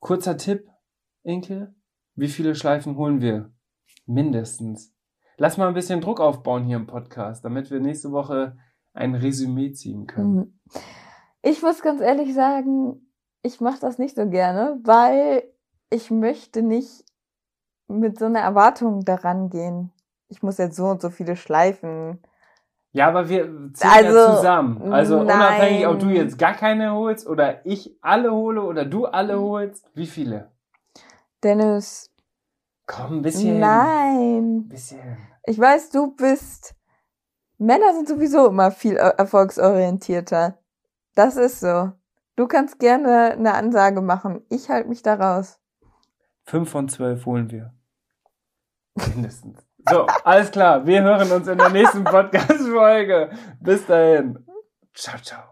Kurzer 0.00 0.36
Tipp, 0.36 0.68
Inke, 1.22 1.74
wie 2.14 2.28
viele 2.28 2.54
Schleifen 2.54 2.96
holen 2.96 3.20
wir? 3.20 3.50
Mindestens. 4.06 4.94
Lass 5.38 5.56
mal 5.56 5.68
ein 5.68 5.74
bisschen 5.74 6.00
Druck 6.00 6.20
aufbauen 6.20 6.64
hier 6.64 6.76
im 6.76 6.86
Podcast, 6.86 7.44
damit 7.44 7.70
wir 7.70 7.80
nächste 7.80 8.12
Woche 8.12 8.56
ein 8.92 9.14
Resümee 9.14 9.72
ziehen 9.72 10.06
können. 10.06 10.34
Mhm. 10.34 10.60
Ich 11.42 11.62
muss 11.62 11.82
ganz 11.82 12.00
ehrlich 12.00 12.34
sagen, 12.34 13.00
ich 13.42 13.60
mache 13.60 13.80
das 13.80 13.98
nicht 13.98 14.14
so 14.14 14.28
gerne, 14.28 14.78
weil 14.84 15.42
ich 15.90 16.10
möchte 16.10 16.62
nicht 16.62 17.04
mit 17.88 18.18
so 18.18 18.26
einer 18.26 18.40
Erwartung 18.40 19.04
daran 19.04 19.50
gehen. 19.50 19.90
Ich 20.28 20.42
muss 20.42 20.58
jetzt 20.58 20.76
so 20.76 20.86
und 20.86 21.02
so 21.02 21.10
viele 21.10 21.36
Schleifen. 21.36 22.20
Ja, 22.92 23.08
aber 23.08 23.28
wir 23.28 23.46
ziehen 23.72 23.90
also, 23.90 24.16
ja 24.16 24.36
zusammen. 24.36 24.92
Also 24.92 25.24
nein. 25.24 25.36
unabhängig, 25.36 25.86
ob 25.86 25.98
du 25.98 26.08
jetzt 26.10 26.38
gar 26.38 26.52
keine 26.52 26.92
holst 26.92 27.26
oder 27.26 27.66
ich 27.66 27.98
alle 28.00 28.32
hole 28.32 28.62
oder 28.62 28.84
du 28.84 29.06
alle 29.06 29.40
holst. 29.40 29.90
Wie 29.94 30.06
viele? 30.06 30.51
Dennis. 31.42 32.10
Komm, 32.86 33.18
ein 33.18 33.22
bisschen. 33.22 33.58
Nein. 33.60 34.56
Ein 34.58 34.68
bisschen. 34.68 35.18
Ich 35.44 35.58
weiß, 35.58 35.90
du 35.90 36.14
bist. 36.14 36.74
Männer 37.58 37.94
sind 37.94 38.08
sowieso 38.08 38.48
immer 38.48 38.70
viel 38.70 38.96
erfolgsorientierter. 38.96 40.58
Das 41.14 41.36
ist 41.36 41.60
so. 41.60 41.92
Du 42.36 42.48
kannst 42.48 42.78
gerne 42.78 43.32
eine 43.32 43.54
Ansage 43.54 44.00
machen. 44.00 44.44
Ich 44.48 44.68
halte 44.68 44.88
mich 44.88 45.02
da 45.02 45.14
raus. 45.14 45.60
Fünf 46.44 46.70
von 46.70 46.88
zwölf 46.88 47.24
holen 47.26 47.50
wir. 47.50 47.72
Mindestens. 48.94 49.58
So, 49.88 50.06
alles 50.24 50.50
klar. 50.50 50.86
Wir 50.86 51.02
hören 51.02 51.30
uns 51.30 51.48
in 51.48 51.58
der 51.58 51.70
nächsten 51.70 52.04
Podcast-Folge. 52.04 53.30
Bis 53.60 53.86
dahin. 53.86 54.44
Ciao, 54.94 55.18
ciao. 55.20 55.51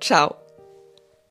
Ciao. 0.00 0.47